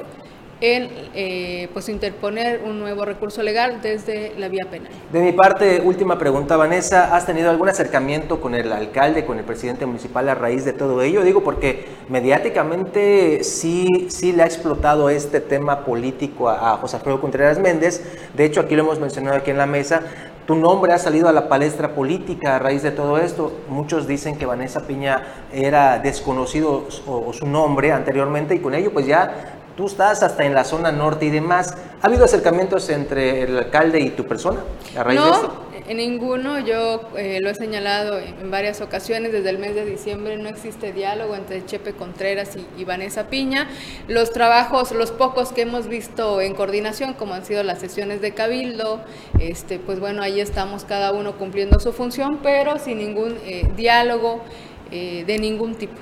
en 0.62 0.90
eh, 1.14 1.70
pues 1.74 1.90
interponer 1.90 2.62
un 2.66 2.80
nuevo 2.80 3.04
recurso 3.04 3.44
legal 3.44 3.82
desde 3.82 4.34
la 4.38 4.48
vía 4.48 4.66
penal. 4.70 4.92
De 5.12 5.20
mi 5.20 5.34
parte, 5.34 5.82
última 5.82 6.18
pregunta, 6.18 6.56
Vanessa, 6.56 7.16
¿has 7.16 7.26
tenido 7.26 7.50
algún 7.50 7.68
acercamiento 7.68 8.40
con 8.40 8.56
el 8.56 8.72
alcalde, 8.72 9.26
con 9.26 9.38
el 9.38 9.44
presidente 9.44 9.86
municipal 9.86 10.30
a 10.30 10.36
raíz 10.36 10.64
de 10.64 10.74
todo 10.74 11.02
ello? 11.02 11.24
Digo 11.24 11.44
porque 11.44 11.86
mediáticamente 12.08 13.44
sí, 13.44 14.08
sí 14.10 14.32
le 14.32 14.44
ha 14.44 14.46
explotado 14.46 15.10
este 15.10 15.42
tema 15.42 15.84
político 15.84 16.50
a, 16.50 16.78
José 16.78 16.98
Alfredo 16.98 17.20
Contreras 17.20 17.60
Méndez. 17.60 18.02
De 18.34 18.46
hecho, 18.46 18.62
aquí 18.62 18.76
lo 18.76 18.84
hemos 18.84 19.00
mencionado 19.00 19.38
aquí 19.38 19.52
en 19.52 19.58
la 19.58 19.66
mesa. 19.66 20.02
Tu 20.48 20.56
nombre 20.56 20.94
ha 20.94 21.00
salido 21.00 21.28
a 21.28 21.34
la 21.34 21.50
palestra 21.50 21.96
política 21.96 22.56
a 22.56 22.60
raíz 22.60 22.84
de 22.84 22.92
todo 22.92 23.18
esto. 23.18 23.52
Muchos 23.68 24.08
dicen 24.08 24.38
que 24.38 24.46
Vanessa 24.46 24.86
Piña 24.86 25.24
era 25.52 25.98
desconocido 26.00 26.88
o 27.08 27.34
su 27.34 27.48
nombre 27.48 27.92
anteriormente 27.92 28.54
y 28.54 28.60
con 28.60 28.76
ello 28.76 28.94
pues 28.94 29.08
ya 29.08 29.56
Tú 29.76 29.88
estás 29.88 30.24
hasta 30.24 30.46
en 30.46 30.54
la 30.54 30.64
zona 30.64 30.92
norte 30.92 31.26
y 31.26 31.30
demás. 31.30 31.76
¿Ha 32.02 32.08
habido 32.08 32.26
acercamientos 32.26 32.90
entre 32.90 33.44
el 33.44 33.58
alcalde 33.58 34.00
y 34.00 34.10
tu 34.12 34.26
persona 34.26 34.62
a 34.98 35.04
raíz 35.04 35.20
no, 35.20 35.26
de 35.26 35.32
esto? 35.32 35.66
En 35.88 35.98
ninguno, 35.98 36.60
yo 36.60 37.02
eh, 37.16 37.40
lo 37.42 37.50
he 37.52 37.56
señalado 37.56 38.18
en 38.18 38.50
varias 38.50 38.82
ocasiones, 38.82 39.32
desde 39.32 39.52
el 39.52 39.60
mes 39.60 39.76
de 39.76 39.86
diciembre 39.86 40.36
no 40.36 40.50
existe 40.50 40.94
diálogo 40.94 41.36
entre 41.36 41.64
Chepe 41.64 41.94
Contreras 41.94 42.58
y, 42.78 42.84
Vanessa 42.86 43.28
Piña. 43.28 43.68
Los 44.08 44.32
trabajos, 44.32 44.92
los 44.94 45.12
pocos 45.12 45.52
que 45.52 45.62
hemos 45.62 45.88
visto 45.88 46.42
en 46.42 46.56
coordinación, 46.56 47.14
como 47.14 47.36
han 47.36 47.46
sido 47.46 47.62
las 47.62 47.80
sesiones 47.80 48.20
de 48.20 48.34
Cabildo, 48.34 49.02
este, 49.40 49.78
pues 49.78 50.00
bueno, 50.00 50.24
ahí 50.24 50.40
estamos 50.40 50.86
cada 50.86 51.12
uno 51.12 51.38
cumpliendo 51.38 51.80
su 51.80 51.94
función, 51.94 52.40
pero 52.42 52.80
sin 52.80 52.98
ningún 52.98 53.38
eh, 53.46 53.70
diálogo 53.76 54.42
eh, 54.90 55.24
de 55.28 55.38
ningún 55.38 55.76
tipo. 55.76 56.02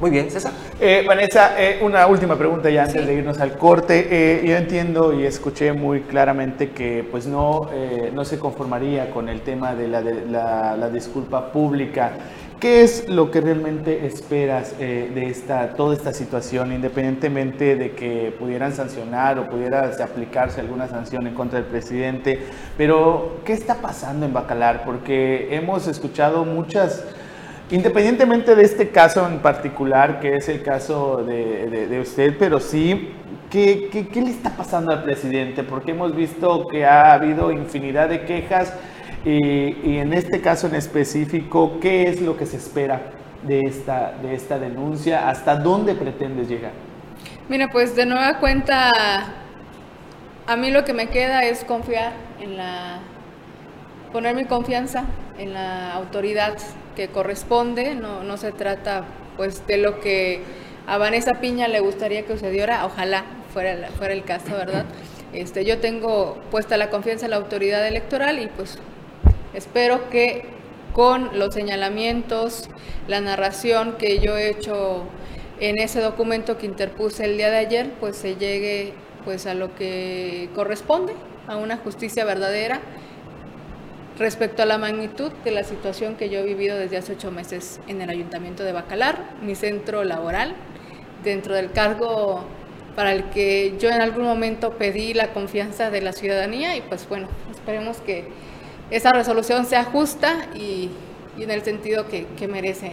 Muy 0.00 0.10
bien, 0.10 0.28
César. 0.28 0.52
Eh, 0.80 1.04
Vanessa, 1.06 1.54
eh, 1.56 1.78
una 1.80 2.08
última 2.08 2.36
pregunta 2.36 2.68
ya 2.68 2.82
antes 2.82 3.06
de 3.06 3.14
irnos 3.14 3.38
al 3.38 3.56
corte. 3.56 4.08
Eh, 4.10 4.44
yo 4.44 4.56
entiendo 4.56 5.12
y 5.12 5.24
escuché 5.24 5.72
muy 5.72 6.00
claramente 6.00 6.70
que 6.70 7.06
pues 7.08 7.28
no, 7.28 7.70
no 8.12 8.24
se 8.24 8.40
conformaría 8.40 9.10
con 9.10 9.28
el 9.28 9.42
tema 9.42 9.76
de 9.76 9.86
la, 9.86 10.02
de 10.02 10.26
la, 10.26 10.90
disculpa 10.90 11.52
pública. 11.52 12.10
¿Qué 12.58 12.82
es 12.82 13.08
lo 13.08 13.30
que 13.30 13.40
realmente 13.40 14.04
esperas 14.06 14.76
de 14.78 15.28
esta, 15.28 15.74
toda 15.74 15.94
esta 15.94 16.12
situación, 16.12 16.72
independientemente 16.72 17.76
de 17.76 17.92
que 17.92 18.34
pudieran 18.38 18.72
sancionar 18.72 19.38
o 19.38 19.48
pudiera 19.48 19.92
aplicarse 20.02 20.60
alguna 20.60 20.88
sanción 20.88 21.26
en 21.26 21.34
contra 21.34 21.60
del 21.60 21.68
presidente? 21.68 22.40
Pero, 22.76 23.40
¿qué 23.44 23.52
está 23.52 23.76
pasando 23.76 24.26
en 24.26 24.32
Bacalar? 24.32 24.84
Porque 24.84 25.54
hemos 25.54 25.86
escuchado 25.86 26.44
muchas 26.44 27.04
Independientemente 27.70 28.54
de 28.54 28.62
este 28.62 28.90
caso 28.90 29.26
en 29.26 29.38
particular, 29.38 30.20
que 30.20 30.36
es 30.36 30.48
el 30.50 30.62
caso 30.62 31.24
de, 31.24 31.98
usted, 32.00 32.36
pero 32.38 32.60
sí, 32.60 33.10
¿qué, 33.50 33.88
¿qué, 34.12 34.20
le 34.20 34.30
está 34.30 34.50
pasando 34.50 34.92
al 34.92 35.02
presidente? 35.02 35.62
Porque 35.62 35.92
hemos 35.92 36.14
visto 36.14 36.66
que 36.68 36.84
ha 36.84 37.14
habido 37.14 37.50
infinidad 37.50 38.10
de 38.10 38.26
quejas 38.26 38.74
y, 39.24 39.96
en 39.96 40.12
este 40.12 40.42
caso 40.42 40.66
en 40.66 40.74
específico, 40.74 41.78
¿qué 41.80 42.08
es 42.08 42.20
lo 42.20 42.36
que 42.36 42.44
se 42.44 42.58
espera 42.58 43.00
de 43.42 43.60
esta, 43.60 44.12
de 44.20 44.34
esta 44.34 44.58
denuncia? 44.58 45.30
¿Hasta 45.30 45.56
dónde 45.56 45.94
pretendes 45.94 46.48
llegar? 46.48 46.72
Mira, 47.48 47.68
pues 47.70 47.96
de 47.96 48.04
nueva 48.04 48.40
cuenta, 48.40 48.90
a 50.46 50.56
mí 50.56 50.70
lo 50.70 50.84
que 50.84 50.92
me 50.92 51.08
queda 51.08 51.44
es 51.44 51.64
confiar 51.64 52.12
en 52.40 52.58
la, 52.58 52.98
poner 54.12 54.36
mi 54.36 54.44
confianza 54.44 55.04
en 55.38 55.54
la 55.54 55.94
autoridad 55.94 56.58
que 56.94 57.08
corresponde, 57.08 57.94
no, 57.94 58.22
no 58.22 58.36
se 58.36 58.52
trata 58.52 59.04
pues 59.36 59.66
de 59.66 59.78
lo 59.78 60.00
que 60.00 60.42
a 60.86 60.98
Vanessa 60.98 61.40
Piña 61.40 61.68
le 61.68 61.80
gustaría 61.80 62.24
que 62.24 62.34
sucediera, 62.34 62.84
ojalá 62.84 63.24
fuera, 63.52 63.88
fuera 63.96 64.14
el 64.14 64.24
caso, 64.24 64.52
¿verdad? 64.52 64.84
Este, 65.32 65.64
yo 65.64 65.78
tengo 65.78 66.38
puesta 66.50 66.76
la 66.76 66.90
confianza 66.90 67.26
en 67.26 67.30
la 67.30 67.36
autoridad 67.36 67.86
electoral 67.86 68.38
y 68.40 68.46
pues 68.48 68.78
espero 69.52 70.08
que 70.10 70.46
con 70.92 71.38
los 71.38 71.52
señalamientos, 71.54 72.68
la 73.08 73.20
narración 73.20 73.94
que 73.98 74.20
yo 74.20 74.36
he 74.36 74.50
hecho 74.50 75.04
en 75.58 75.78
ese 75.78 76.00
documento 76.00 76.56
que 76.56 76.66
interpuse 76.66 77.24
el 77.24 77.36
día 77.36 77.50
de 77.50 77.58
ayer, 77.58 77.90
pues 77.98 78.16
se 78.16 78.36
llegue 78.36 78.92
pues 79.24 79.46
a 79.46 79.54
lo 79.54 79.74
que 79.74 80.50
corresponde, 80.54 81.14
a 81.48 81.56
una 81.56 81.78
justicia 81.78 82.24
verdadera 82.24 82.80
respecto 84.18 84.62
a 84.62 84.66
la 84.66 84.78
magnitud 84.78 85.32
de 85.44 85.50
la 85.50 85.64
situación 85.64 86.16
que 86.16 86.28
yo 86.28 86.40
he 86.40 86.44
vivido 86.44 86.78
desde 86.78 86.96
hace 86.96 87.12
ocho 87.12 87.30
meses 87.30 87.80
en 87.88 88.00
el 88.00 88.10
Ayuntamiento 88.10 88.62
de 88.62 88.72
Bacalar, 88.72 89.18
mi 89.42 89.54
centro 89.54 90.04
laboral, 90.04 90.54
dentro 91.24 91.54
del 91.54 91.72
cargo 91.72 92.44
para 92.94 93.12
el 93.12 93.24
que 93.30 93.74
yo 93.78 93.88
en 93.90 94.00
algún 94.00 94.24
momento 94.24 94.74
pedí 94.74 95.14
la 95.14 95.32
confianza 95.32 95.90
de 95.90 96.00
la 96.00 96.12
ciudadanía 96.12 96.76
y 96.76 96.80
pues 96.82 97.08
bueno, 97.08 97.28
esperemos 97.50 97.98
que 97.98 98.28
esa 98.90 99.10
resolución 99.10 99.66
sea 99.66 99.84
justa 99.84 100.46
y, 100.54 100.90
en 101.38 101.50
el 101.50 101.64
sentido 101.64 102.06
que, 102.06 102.26
que 102.38 102.46
merece 102.46 102.92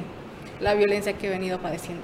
la 0.60 0.74
violencia 0.74 1.14
que 1.14 1.28
he 1.28 1.30
venido 1.30 1.60
padeciendo. 1.60 2.02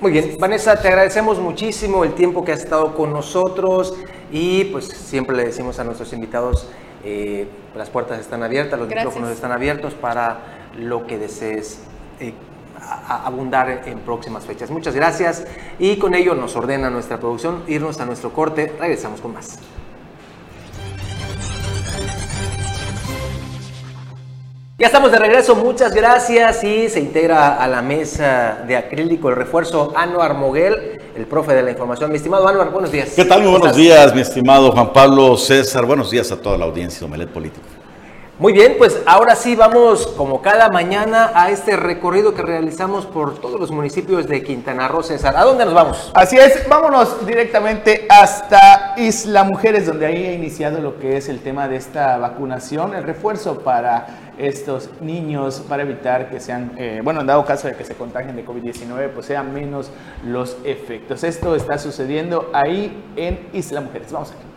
Muy 0.00 0.10
bien, 0.10 0.36
Vanessa, 0.38 0.80
te 0.80 0.88
agradecemos 0.88 1.38
muchísimo 1.38 2.04
el 2.04 2.14
tiempo 2.14 2.44
que 2.44 2.52
has 2.52 2.60
estado 2.60 2.94
con 2.94 3.12
nosotros 3.12 3.94
y 4.32 4.64
pues 4.66 4.86
siempre 4.86 5.36
le 5.36 5.44
decimos 5.44 5.78
a 5.78 5.84
nuestros 5.84 6.12
invitados, 6.12 6.68
eh, 7.04 7.46
las 7.76 7.90
puertas 7.90 8.18
están 8.20 8.42
abiertas, 8.42 8.78
los 8.78 8.88
micrófonos 8.88 9.30
están 9.30 9.52
abiertos 9.52 9.94
para 9.94 10.38
lo 10.76 11.06
que 11.06 11.18
desees 11.18 11.80
eh, 12.20 12.32
abundar 13.08 13.82
en 13.86 13.98
próximas 14.00 14.46
fechas. 14.46 14.70
Muchas 14.70 14.94
gracias 14.94 15.46
y 15.78 15.98
con 15.98 16.14
ello 16.14 16.34
nos 16.34 16.56
ordena 16.56 16.90
nuestra 16.90 17.18
producción 17.18 17.62
irnos 17.66 18.00
a 18.00 18.06
nuestro 18.06 18.32
corte. 18.32 18.72
Regresamos 18.78 19.20
con 19.20 19.34
más. 19.34 19.58
Ya 24.80 24.86
estamos 24.86 25.10
de 25.10 25.18
regreso, 25.18 25.56
muchas 25.56 25.92
gracias 25.92 26.62
y 26.62 26.88
se 26.88 27.00
integra 27.00 27.56
a 27.56 27.66
la 27.66 27.82
mesa 27.82 28.62
de 28.64 28.76
acrílico 28.76 29.28
el 29.28 29.34
refuerzo 29.34 29.92
Anuar 29.96 30.34
Moguel, 30.34 31.02
el 31.16 31.26
profe 31.26 31.52
de 31.52 31.64
la 31.64 31.72
información. 31.72 32.12
Mi 32.12 32.16
estimado 32.18 32.46
Anuar, 32.46 32.70
buenos 32.70 32.92
días. 32.92 33.10
¿Qué 33.16 33.24
tal? 33.24 33.42
Muy 33.42 33.50
buenos 33.50 33.76
días, 33.76 34.14
mi 34.14 34.20
estimado 34.20 34.70
Juan 34.70 34.92
Pablo 34.92 35.36
César. 35.36 35.84
Buenos 35.84 36.12
días 36.12 36.30
a 36.30 36.40
toda 36.40 36.56
la 36.56 36.66
audiencia 36.66 37.00
de 37.00 37.06
Omelet 37.06 37.28
Político. 37.28 37.66
Muy 38.38 38.52
bien, 38.52 38.76
pues 38.78 39.02
ahora 39.04 39.34
sí 39.34 39.56
vamos 39.56 40.06
como 40.06 40.40
cada 40.42 40.68
mañana 40.68 41.32
a 41.34 41.50
este 41.50 41.74
recorrido 41.74 42.34
que 42.34 42.42
realizamos 42.42 43.04
por 43.04 43.40
todos 43.40 43.58
los 43.58 43.72
municipios 43.72 44.28
de 44.28 44.44
Quintana 44.44 44.86
Roo, 44.86 45.02
César. 45.02 45.36
¿A 45.36 45.42
dónde 45.42 45.64
nos 45.64 45.74
vamos? 45.74 46.12
Así 46.14 46.36
es, 46.36 46.68
vámonos 46.68 47.26
directamente 47.26 48.06
hasta 48.08 48.94
Isla 48.96 49.42
Mujeres, 49.42 49.86
donde 49.86 50.06
ahí 50.06 50.24
ha 50.24 50.32
iniciado 50.34 50.80
lo 50.80 51.00
que 51.00 51.16
es 51.16 51.28
el 51.28 51.40
tema 51.40 51.66
de 51.66 51.74
esta 51.74 52.16
vacunación, 52.18 52.94
el 52.94 53.02
refuerzo 53.02 53.58
para 53.58 54.06
estos 54.38 54.88
niños 55.00 55.64
para 55.68 55.82
evitar 55.82 56.30
que 56.30 56.38
sean, 56.38 56.74
eh, 56.76 57.00
bueno, 57.02 57.22
en 57.22 57.26
dado 57.26 57.44
caso 57.44 57.66
de 57.66 57.74
que 57.74 57.84
se 57.84 57.96
contagien 57.96 58.36
de 58.36 58.46
COVID-19, 58.46 59.08
pues 59.14 59.26
sean 59.26 59.52
menos 59.52 59.90
los 60.24 60.56
efectos. 60.62 61.24
Esto 61.24 61.56
está 61.56 61.76
sucediendo 61.76 62.50
ahí 62.52 63.02
en 63.16 63.48
Isla 63.52 63.80
Mujeres. 63.80 64.12
Vamos 64.12 64.30
aquí 64.30 64.47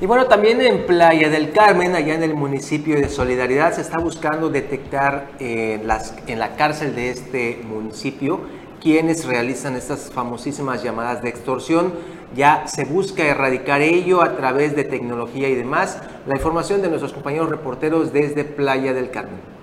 Y 0.00 0.06
bueno, 0.06 0.26
también 0.26 0.60
en 0.60 0.84
Playa 0.84 1.30
del 1.30 1.52
Carmen, 1.52 1.94
allá 1.94 2.14
en 2.14 2.22
el 2.22 2.34
municipio 2.34 2.96
de 2.96 3.08
Solidaridad, 3.08 3.72
se 3.72 3.80
está 3.80 3.98
buscando 3.98 4.50
detectar 4.50 5.30
eh, 5.38 5.80
las, 5.84 6.14
en 6.26 6.38
la 6.38 6.54
cárcel 6.56 6.94
de 6.94 7.10
este 7.10 7.60
municipio 7.66 8.40
quienes 8.86 9.24
realizan 9.24 9.74
estas 9.74 10.12
famosísimas 10.12 10.82
llamadas 10.82 11.22
de 11.22 11.28
extorsión 11.28 11.92
ya 12.36 12.66
se 12.66 12.84
busca 12.84 13.24
erradicar 13.24 13.80
ello 13.80 14.22
a 14.22 14.36
través 14.36 14.76
de 14.76 14.84
tecnología 14.84 15.48
y 15.48 15.54
demás. 15.54 16.00
La 16.26 16.36
información 16.36 16.82
de 16.82 16.88
nuestros 16.88 17.12
compañeros 17.12 17.48
reporteros 17.48 18.12
desde 18.12 18.44
Playa 18.44 18.92
del 18.92 19.10
Carmen. 19.10 19.55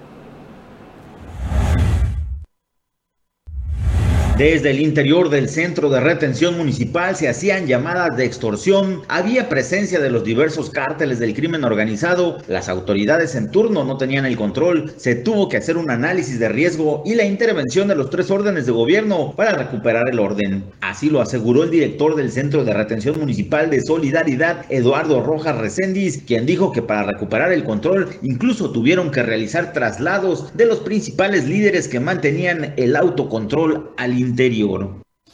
Desde 4.44 4.72
el 4.72 4.82
interior 4.82 5.30
del 5.30 5.48
centro 5.48 5.90
de 5.90 6.02
retención 6.02 6.58
municipal 6.58 7.16
se 7.16 7.30
hacían 7.30 7.66
llamadas 7.66 8.18
de 8.18 8.26
extorsión, 8.26 9.02
había 9.08 9.48
presencia 9.48 10.02
de 10.02 10.10
los 10.10 10.26
diversos 10.26 10.70
cárteles 10.70 11.20
del 11.20 11.34
crimen 11.34 11.64
organizado, 11.64 12.40
las 12.50 12.68
autoridades 12.68 13.36
en 13.36 13.52
turno 13.52 13.86
no 13.86 13.96
tenían 13.96 14.26
el 14.26 14.36
control, 14.36 14.92
se 14.98 15.16
tuvo 15.16 15.48
que 15.48 15.56
hacer 15.56 15.78
un 15.78 15.90
análisis 15.90 16.40
de 16.40 16.50
riesgo 16.50 17.04
y 17.06 17.16
la 17.16 17.24
intervención 17.24 17.88
de 17.88 17.96
los 17.96 18.10
tres 18.10 18.30
órdenes 18.32 18.66
de 18.66 18.74
gobierno 18.74 19.34
para 19.34 19.54
recuperar 19.54 20.10
el 20.10 20.20
orden. 20.20 20.66
Así 20.82 21.10
lo 21.10 21.22
aseguró 21.22 21.64
el 21.64 21.72
director 21.72 22.18
del 22.18 22.30
centro 22.30 22.66
de 22.66 22.74
retención 22.74 23.18
municipal 23.18 23.70
de 23.70 23.82
Solidaridad, 23.82 24.66
Eduardo 24.68 25.24
Rojas 25.24 25.58
Recendis, 25.58 26.22
quien 26.28 26.46
dijo 26.46 26.74
que 26.74 26.82
para 26.82 27.04
recuperar 27.04 27.54
el 27.54 27.64
control 27.64 28.10
incluso 28.22 28.72
tuvieron 28.72 29.10
que 29.10 29.24
realizar 29.24 29.72
traslados 29.72 30.52
de 30.54 30.66
los 30.66 30.80
principales 30.80 31.48
líderes 31.48 31.88
que 31.88 32.02
mantenían 32.02 32.74
el 32.76 32.98
autocontrol 32.98 33.94
al 33.96 34.12
interior. 34.12 34.33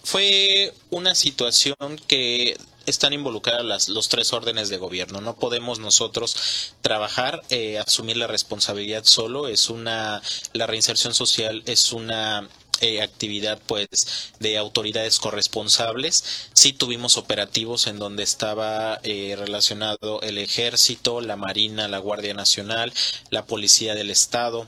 Fue 0.03 0.73
una 0.89 1.13
situación 1.15 1.75
que 2.07 2.57
están 2.85 3.13
involucradas 3.13 3.65
las, 3.65 3.89
los 3.89 4.09
tres 4.09 4.33
órdenes 4.33 4.69
de 4.69 4.77
gobierno. 4.77 5.21
No 5.21 5.35
podemos 5.35 5.79
nosotros 5.79 6.73
trabajar, 6.81 7.43
eh, 7.49 7.77
asumir 7.77 8.17
la 8.17 8.27
responsabilidad 8.27 9.03
solo. 9.03 9.47
Es 9.47 9.69
una, 9.69 10.21
la 10.53 10.67
reinserción 10.67 11.13
social 11.13 11.61
es 11.65 11.93
una 11.93 12.49
eh, 12.81 13.01
actividad 13.01 13.59
pues 13.67 14.31
de 14.39 14.57
autoridades 14.57 15.19
corresponsables. 15.19 16.49
Sí 16.53 16.71
tuvimos 16.71 17.17
operativos 17.17 17.87
en 17.87 17.99
donde 17.99 18.23
estaba 18.23 18.99
eh, 19.03 19.35
relacionado 19.37 20.21
el 20.21 20.37
ejército, 20.37 21.19
la 21.19 21.35
marina, 21.35 21.89
la 21.89 21.97
Guardia 21.97 22.33
Nacional, 22.33 22.93
la 23.31 23.45
Policía 23.45 23.95
del 23.95 24.09
Estado, 24.09 24.65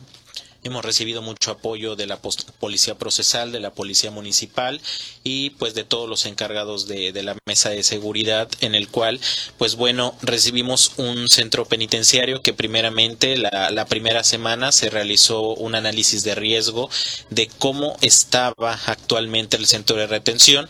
Hemos 0.63 0.85
recibido 0.85 1.23
mucho 1.23 1.49
apoyo 1.49 1.95
de 1.95 2.05
la 2.05 2.19
Policía 2.59 2.95
Procesal, 2.95 3.51
de 3.51 3.59
la 3.59 3.73
Policía 3.73 4.11
Municipal 4.11 4.79
y 5.23 5.51
pues 5.51 5.73
de 5.73 5.83
todos 5.83 6.07
los 6.07 6.27
encargados 6.27 6.87
de, 6.87 7.11
la 7.23 7.35
mesa 7.47 7.71
de 7.71 7.81
seguridad 7.81 8.47
en 8.59 8.75
el 8.75 8.87
cual 8.87 9.19
pues 9.57 9.75
bueno 9.75 10.15
recibimos 10.21 10.93
un 10.97 11.29
centro 11.29 11.65
penitenciario 11.65 12.43
que 12.43 12.53
primeramente 12.53 13.37
la, 13.37 13.85
primera 13.89 14.23
semana 14.23 14.71
se 14.71 14.91
realizó 14.91 15.55
un 15.55 15.73
análisis 15.73 16.23
de 16.23 16.35
riesgo 16.35 16.91
de 17.31 17.47
cómo 17.47 17.97
estaba 18.01 18.79
actualmente 18.85 19.57
el 19.57 19.65
centro 19.65 19.95
de 19.95 20.05
retención 20.05 20.69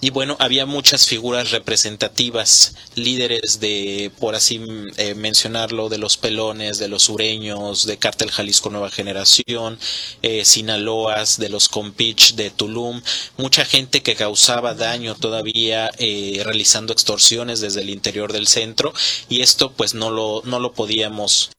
y 0.00 0.10
bueno, 0.10 0.36
había 0.38 0.64
muchas 0.64 1.06
figuras 1.06 1.50
representativas, 1.50 2.76
líderes 2.94 3.58
de, 3.58 4.12
por 4.20 4.36
así 4.36 4.60
eh, 4.96 5.14
mencionarlo, 5.16 5.88
de 5.88 5.98
los 5.98 6.16
pelones, 6.16 6.78
de 6.78 6.86
los 6.86 7.04
sureños, 7.04 7.84
de 7.84 7.96
Cártel 7.96 8.30
Jalisco 8.30 8.70
Nueva 8.70 8.90
Generación, 8.90 9.76
eh, 10.22 10.44
Sinaloas, 10.44 11.38
de 11.38 11.48
los 11.48 11.68
Compich, 11.68 12.34
de 12.34 12.50
Tulum, 12.50 13.02
mucha 13.36 13.64
gente 13.64 14.00
que 14.00 14.14
causaba 14.14 14.74
daño 14.74 15.16
todavía 15.16 15.90
eh, 15.98 16.42
realizando 16.44 16.92
extorsiones 16.92 17.60
desde 17.60 17.80
el 17.80 17.90
interior 17.90 18.32
del 18.32 18.46
centro. 18.46 18.92
Y 19.28 19.40
esto 19.40 19.72
pues 19.72 19.94
no 19.94 20.10
lo, 20.10 20.42
no 20.44 20.60
lo 20.60 20.72
podíamos 20.74 21.50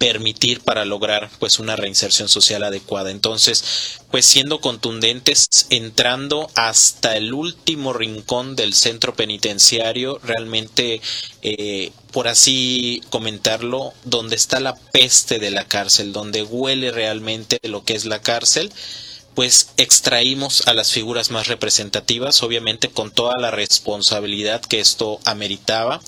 permitir 0.00 0.62
para 0.62 0.86
lograr 0.86 1.30
pues 1.38 1.58
una 1.58 1.76
reinserción 1.76 2.30
social 2.30 2.64
adecuada. 2.64 3.10
Entonces, 3.10 4.00
pues 4.10 4.24
siendo 4.24 4.62
contundentes, 4.62 5.66
entrando 5.68 6.50
hasta 6.54 7.18
el 7.18 7.34
último 7.34 7.92
rincón 7.92 8.56
del 8.56 8.72
centro 8.72 9.14
penitenciario, 9.14 10.18
realmente, 10.24 11.02
eh, 11.42 11.92
por 12.12 12.28
así 12.28 13.02
comentarlo, 13.10 13.92
donde 14.04 14.36
está 14.36 14.58
la 14.58 14.74
peste 14.74 15.38
de 15.38 15.50
la 15.50 15.66
cárcel, 15.66 16.14
donde 16.14 16.44
huele 16.44 16.92
realmente 16.92 17.60
lo 17.64 17.84
que 17.84 17.94
es 17.94 18.06
la 18.06 18.22
cárcel, 18.22 18.72
pues 19.34 19.70
extraímos 19.76 20.66
a 20.66 20.74
las 20.74 20.90
figuras 20.92 21.30
más 21.30 21.46
representativas, 21.46 22.42
obviamente 22.42 22.90
con 22.90 23.10
toda 23.10 23.38
la 23.38 23.50
responsabilidad 23.50 24.60
que 24.60 24.80
esto 24.80 25.20
ameritaba, 25.24 26.00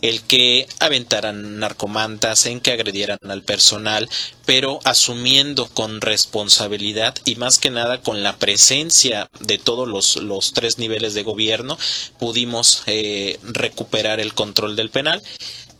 el 0.00 0.22
que 0.22 0.68
aventaran 0.78 1.58
narcomantas, 1.58 2.46
en 2.46 2.60
que 2.60 2.72
agredieran 2.72 3.18
al 3.28 3.42
personal, 3.42 4.08
pero 4.46 4.78
asumiendo 4.84 5.66
con 5.66 6.00
responsabilidad 6.00 7.14
y 7.24 7.34
más 7.34 7.58
que 7.58 7.70
nada 7.70 8.00
con 8.00 8.22
la 8.22 8.36
presencia 8.36 9.28
de 9.40 9.58
todos 9.58 9.88
los, 9.88 10.16
los 10.16 10.52
tres 10.52 10.78
niveles 10.78 11.14
de 11.14 11.24
gobierno, 11.24 11.76
pudimos 12.18 12.84
eh, 12.86 13.38
recuperar 13.42 14.20
el 14.20 14.34
control 14.34 14.76
del 14.76 14.90
penal 14.90 15.22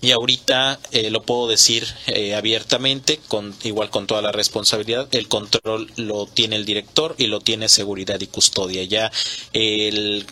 y 0.01 0.13
ahorita 0.13 0.79
eh, 0.93 1.11
lo 1.11 1.23
puedo 1.23 1.49
decir 1.49 1.87
eh, 2.07 2.35
abiertamente, 2.35 3.19
con, 3.29 3.55
igual 3.65 3.91
con 3.91 4.07
toda 4.07 4.23
la 4.23 4.33
responsabilidad, 4.33 5.09
el 5.13 5.29
control 5.29 5.91
lo 5.97 6.27
tiene 6.27 6.57
el 6.57 6.65
director 6.65 7.15
y 7.19 7.27
lo 7.27 7.41
tiene 7.41 7.69
seguridad 7.69 8.21
y 8.21 8.29
custodia. 8.29 8.85
Ya 8.85 9.11
el, 9.53 10.25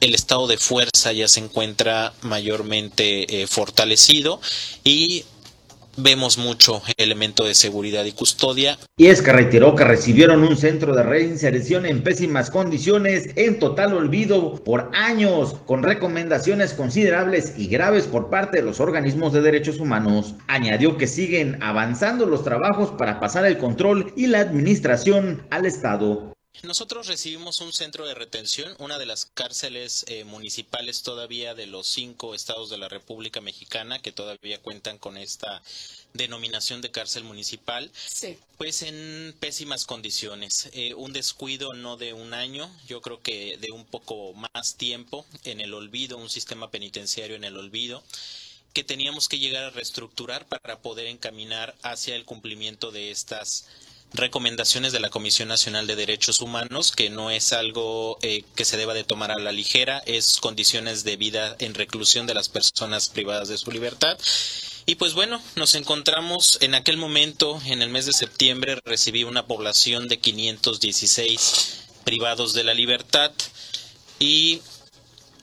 el 0.00 0.14
estado 0.14 0.46
de 0.46 0.56
fuerza 0.56 1.12
ya 1.12 1.28
se 1.28 1.40
encuentra 1.40 2.14
mayormente 2.22 3.42
eh, 3.42 3.46
fortalecido 3.46 4.40
y 4.84 5.24
vemos 6.02 6.38
mucho 6.38 6.82
elemento 6.96 7.44
de 7.44 7.54
seguridad 7.54 8.04
y 8.04 8.12
custodia. 8.12 8.78
Y 8.96 9.06
es 9.06 9.22
que 9.22 9.32
reiteró 9.32 9.74
que 9.74 9.84
recibieron 9.84 10.42
un 10.42 10.56
centro 10.56 10.94
de 10.94 11.02
reinserción 11.02 11.86
en 11.86 12.02
pésimas 12.02 12.50
condiciones, 12.50 13.30
en 13.36 13.58
total 13.58 13.94
olvido 13.94 14.54
por 14.64 14.90
años, 14.94 15.54
con 15.66 15.82
recomendaciones 15.82 16.72
considerables 16.72 17.54
y 17.56 17.68
graves 17.68 18.06
por 18.06 18.30
parte 18.30 18.58
de 18.58 18.64
los 18.64 18.80
organismos 18.80 19.32
de 19.32 19.42
derechos 19.42 19.80
humanos. 19.80 20.34
Añadió 20.48 20.96
que 20.96 21.06
siguen 21.06 21.58
avanzando 21.62 22.26
los 22.26 22.44
trabajos 22.44 22.90
para 22.90 23.20
pasar 23.20 23.44
el 23.46 23.58
control 23.58 24.12
y 24.16 24.26
la 24.26 24.40
administración 24.40 25.42
al 25.50 25.66
Estado. 25.66 26.29
Nosotros 26.62 27.06
recibimos 27.06 27.60
un 27.62 27.72
centro 27.72 28.06
de 28.06 28.14
retención, 28.14 28.74
una 28.78 28.98
de 28.98 29.06
las 29.06 29.24
cárceles 29.24 30.04
eh, 30.08 30.24
municipales 30.24 31.02
todavía 31.02 31.54
de 31.54 31.66
los 31.66 31.86
cinco 31.86 32.34
estados 32.34 32.68
de 32.68 32.76
la 32.76 32.88
República 32.88 33.40
Mexicana 33.40 33.98
que 34.02 34.12
todavía 34.12 34.60
cuentan 34.60 34.98
con 34.98 35.16
esta 35.16 35.62
denominación 36.12 36.82
de 36.82 36.90
cárcel 36.90 37.24
municipal, 37.24 37.90
Sí. 37.94 38.36
pues 38.58 38.82
en 38.82 39.34
pésimas 39.40 39.86
condiciones. 39.86 40.68
Eh, 40.74 40.92
un 40.94 41.14
descuido 41.14 41.72
no 41.72 41.96
de 41.96 42.12
un 42.12 42.34
año, 42.34 42.70
yo 42.86 43.00
creo 43.00 43.22
que 43.22 43.56
de 43.56 43.70
un 43.72 43.86
poco 43.86 44.34
más 44.34 44.74
tiempo 44.76 45.24
en 45.44 45.62
el 45.62 45.72
olvido, 45.72 46.18
un 46.18 46.28
sistema 46.28 46.70
penitenciario 46.70 47.36
en 47.36 47.44
el 47.44 47.56
olvido 47.56 48.02
que 48.74 48.84
teníamos 48.84 49.28
que 49.28 49.38
llegar 49.38 49.64
a 49.64 49.70
reestructurar 49.70 50.46
para 50.46 50.78
poder 50.80 51.06
encaminar 51.06 51.74
hacia 51.82 52.14
el 52.16 52.24
cumplimiento 52.24 52.90
de 52.92 53.10
estas 53.10 53.66
recomendaciones 54.12 54.92
de 54.92 55.00
la 55.00 55.10
Comisión 55.10 55.48
Nacional 55.48 55.86
de 55.86 55.96
Derechos 55.96 56.40
Humanos, 56.40 56.92
que 56.92 57.10
no 57.10 57.30
es 57.30 57.52
algo 57.52 58.18
eh, 58.22 58.44
que 58.54 58.64
se 58.64 58.76
deba 58.76 58.94
de 58.94 59.04
tomar 59.04 59.30
a 59.30 59.38
la 59.38 59.52
ligera, 59.52 60.02
es 60.06 60.38
condiciones 60.38 61.04
de 61.04 61.16
vida 61.16 61.56
en 61.58 61.74
reclusión 61.74 62.26
de 62.26 62.34
las 62.34 62.48
personas 62.48 63.08
privadas 63.08 63.48
de 63.48 63.58
su 63.58 63.70
libertad. 63.70 64.18
Y 64.86 64.96
pues 64.96 65.14
bueno, 65.14 65.40
nos 65.56 65.74
encontramos 65.74 66.58
en 66.60 66.74
aquel 66.74 66.96
momento, 66.96 67.60
en 67.66 67.82
el 67.82 67.90
mes 67.90 68.06
de 68.06 68.12
septiembre, 68.12 68.78
recibí 68.84 69.24
una 69.24 69.46
población 69.46 70.08
de 70.08 70.18
516 70.18 71.84
privados 72.04 72.54
de 72.54 72.64
la 72.64 72.74
libertad 72.74 73.30
y 74.18 74.60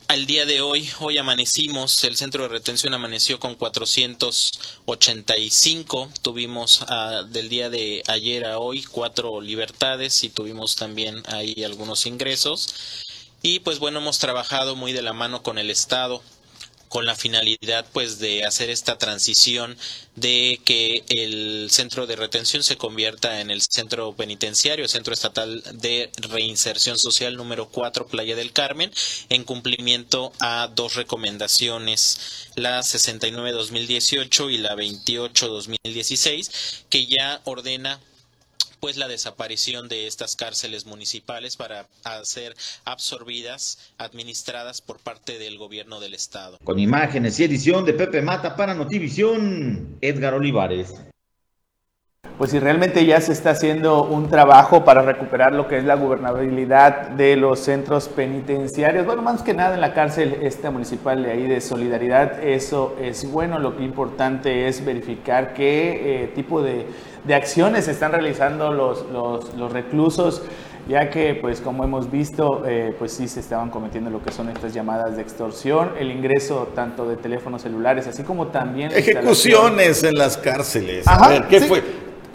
al 0.07 0.25
día 0.25 0.45
de 0.45 0.61
hoy, 0.61 0.89
hoy 0.99 1.17
amanecimos, 1.17 2.05
el 2.05 2.15
centro 2.15 2.43
de 2.43 2.49
retención 2.49 2.93
amaneció 2.93 3.39
con 3.39 3.55
485, 3.55 6.09
tuvimos 6.21 6.85
ah, 6.87 7.23
del 7.27 7.49
día 7.49 7.69
de 7.69 8.03
ayer 8.07 8.45
a 8.45 8.59
hoy 8.59 8.83
cuatro 8.83 9.41
libertades 9.41 10.23
y 10.23 10.29
tuvimos 10.29 10.77
también 10.77 11.21
ahí 11.27 11.65
algunos 11.65 12.05
ingresos. 12.05 13.03
Y 13.41 13.59
pues 13.59 13.79
bueno, 13.79 13.99
hemos 13.99 14.19
trabajado 14.19 14.77
muy 14.77 14.93
de 14.93 15.01
la 15.01 15.11
mano 15.13 15.43
con 15.43 15.57
el 15.57 15.69
Estado 15.69 16.23
con 16.89 17.05
la 17.05 17.15
finalidad 17.15 17.85
pues 17.93 18.19
de 18.19 18.45
hacer 18.45 18.69
esta 18.69 18.97
transición 18.97 19.77
de 20.15 20.59
que 20.65 21.03
el 21.09 21.69
centro 21.69 22.07
de 22.07 22.15
retención 22.15 22.63
se 22.63 22.77
convierta 22.77 23.41
en 23.41 23.51
el 23.51 23.61
centro 23.61 24.15
penitenciario, 24.15 24.87
centro 24.87 25.13
estatal 25.13 25.63
de 25.73 26.09
reinserción 26.17 26.97
social 26.97 27.37
número 27.37 27.69
4 27.69 28.07
Playa 28.07 28.35
del 28.35 28.51
Carmen, 28.51 28.91
en 29.29 29.43
cumplimiento 29.43 30.33
a 30.39 30.71
dos 30.73 30.95
recomendaciones, 30.95 32.49
la 32.55 32.79
69-2018 32.79 34.51
y 34.51 34.57
la 34.57 34.75
28-2016, 34.75 36.85
que 36.89 37.05
ya 37.05 37.41
ordena 37.45 37.99
pues 38.79 38.97
la 38.97 39.07
desaparición 39.07 39.87
de 39.87 40.07
estas 40.07 40.35
cárceles 40.35 40.85
municipales 40.85 41.55
para 41.57 41.87
ser 42.23 42.55
absorbidas, 42.85 43.93
administradas 43.97 44.81
por 44.81 44.99
parte 44.99 45.37
del 45.39 45.57
gobierno 45.57 45.99
del 45.99 46.13
estado. 46.13 46.57
Con 46.63 46.79
imágenes 46.79 47.39
y 47.39 47.43
edición 47.43 47.85
de 47.85 47.93
Pepe 47.93 48.21
Mata 48.21 48.55
para 48.55 48.73
Notivisión, 48.73 49.97
Edgar 50.01 50.33
Olivares. 50.33 50.93
Pues 52.37 52.51
si 52.51 52.59
realmente 52.59 53.03
ya 53.03 53.19
se 53.19 53.31
está 53.31 53.51
haciendo 53.51 54.03
un 54.03 54.29
trabajo 54.29 54.85
para 54.85 55.01
recuperar 55.01 55.55
lo 55.55 55.67
que 55.67 55.79
es 55.79 55.83
la 55.85 55.95
gobernabilidad 55.95 57.09
de 57.09 57.35
los 57.35 57.59
centros 57.59 58.09
penitenciarios, 58.09 59.07
bueno, 59.07 59.23
más 59.23 59.41
que 59.41 59.55
nada 59.55 59.73
en 59.73 59.81
la 59.81 59.95
cárcel 59.95 60.37
esta 60.43 60.69
municipal 60.69 61.23
de 61.23 61.31
ahí 61.31 61.47
de 61.47 61.61
Solidaridad, 61.61 62.43
eso 62.43 62.95
es 63.01 63.31
bueno, 63.31 63.57
lo 63.57 63.75
que 63.75 63.83
importante 63.83 64.67
es 64.67 64.85
verificar 64.85 65.55
qué 65.55 66.23
eh, 66.23 66.27
tipo 66.35 66.61
de, 66.61 66.85
de, 67.23 67.33
acciones 67.33 67.87
están 67.87 68.11
realizando 68.11 68.71
los, 68.71 69.07
los, 69.11 69.55
los, 69.55 69.71
reclusos, 69.71 70.43
ya 70.87 71.09
que 71.09 71.33
pues 71.33 71.59
como 71.59 71.83
hemos 71.83 72.11
visto, 72.11 72.63
eh, 72.67 72.95
pues 72.99 73.13
sí 73.13 73.27
se 73.27 73.39
estaban 73.39 73.71
cometiendo 73.71 74.11
lo 74.11 74.21
que 74.21 74.31
son 74.31 74.49
estas 74.49 74.75
llamadas 74.75 75.15
de 75.15 75.23
extorsión, 75.23 75.93
el 75.99 76.11
ingreso 76.11 76.69
tanto 76.75 77.09
de 77.09 77.15
teléfonos 77.17 77.63
celulares, 77.63 78.05
así 78.05 78.21
como 78.21 78.47
también... 78.47 78.91
Ejecuciones 78.91 80.03
en 80.03 80.13
las 80.13 80.37
cárceles. 80.37 81.07
Ajá, 81.07 81.25
A 81.25 81.29
ver, 81.29 81.47
¿qué 81.47 81.61
sí. 81.61 81.67
fue? 81.67 81.83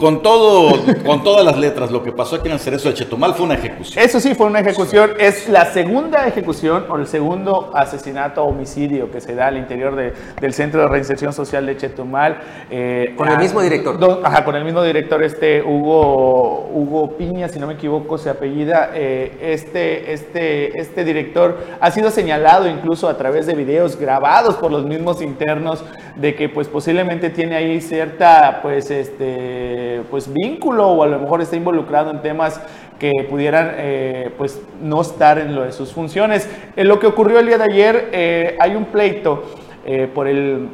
Con 0.02 0.20
todo, 0.20 0.72
con 1.06 1.22
todas 1.22 1.44
las 1.44 1.56
letras, 1.56 1.92
lo 1.92 2.02
que 2.02 2.10
pasó 2.10 2.34
aquí 2.34 2.48
en 2.48 2.54
el 2.54 2.58
Cerezo 2.58 2.88
de 2.88 2.94
Chetumal 2.94 3.34
fue 3.34 3.46
una 3.46 3.54
ejecución. 3.54 4.04
Eso 4.04 4.18
sí, 4.18 4.34
fue 4.34 4.46
una 4.46 4.58
ejecución. 4.58 5.12
Es 5.16 5.48
la 5.48 5.66
segunda 5.66 6.26
ejecución 6.26 6.86
o 6.88 6.96
el 6.96 7.06
segundo 7.06 7.70
asesinato 7.72 8.42
o 8.42 8.48
homicidio 8.48 9.12
que 9.12 9.20
se 9.20 9.36
da 9.36 9.46
al 9.46 9.58
interior 9.58 9.94
de, 9.94 10.12
del 10.40 10.54
Centro 10.54 10.80
de 10.80 10.88
Reinserción 10.88 11.32
Social 11.32 11.66
de 11.66 11.76
Chetumal. 11.76 12.36
Eh, 12.68 13.14
con 13.16 13.28
el 13.28 13.38
mismo 13.38 13.62
director. 13.62 13.96
Ajá, 14.24 14.44
con 14.44 14.56
el 14.56 14.64
mismo 14.64 14.82
director, 14.82 15.22
este 15.22 15.62
Hugo, 15.62 16.68
Hugo 16.72 17.16
Piña, 17.16 17.48
si 17.48 17.60
no 17.60 17.68
me 17.68 17.74
equivoco, 17.74 18.18
se 18.18 18.28
apellida. 18.28 18.90
Eh, 18.94 19.38
este, 19.40 20.12
este, 20.12 20.80
este 20.80 21.04
director 21.04 21.58
ha 21.80 21.92
sido 21.92 22.10
señalado 22.10 22.68
incluso 22.68 23.08
a 23.08 23.16
través 23.16 23.46
de 23.46 23.54
videos 23.54 23.96
grabados 23.96 24.56
por 24.56 24.72
los 24.72 24.84
mismos 24.84 25.22
internos 25.22 25.84
de 26.16 26.34
que 26.34 26.48
pues 26.48 26.66
posiblemente 26.66 27.30
tiene 27.30 27.54
ahí 27.54 27.80
cierta, 27.80 28.58
pues, 28.62 28.90
este 28.90 29.91
pues 30.10 30.32
vínculo 30.32 30.88
o 30.88 31.02
a 31.02 31.06
lo 31.06 31.18
mejor 31.18 31.40
está 31.40 31.56
involucrado 31.56 32.10
en 32.10 32.22
temas 32.22 32.60
que 32.98 33.10
pudieran 33.28 33.72
eh, 33.76 34.32
pues 34.38 34.62
no 34.80 35.00
estar 35.00 35.38
en 35.38 35.54
lo 35.54 35.62
de 35.62 35.72
sus 35.72 35.92
funciones. 35.92 36.48
En 36.76 36.88
lo 36.88 36.98
que 36.98 37.06
ocurrió 37.06 37.40
el 37.40 37.46
día 37.46 37.58
de 37.58 37.64
ayer 37.64 38.08
eh, 38.12 38.56
hay 38.60 38.76
un 38.76 38.86
pleito 38.86 39.44
eh, 39.84 40.08
por 40.12 40.28
el 40.28 40.68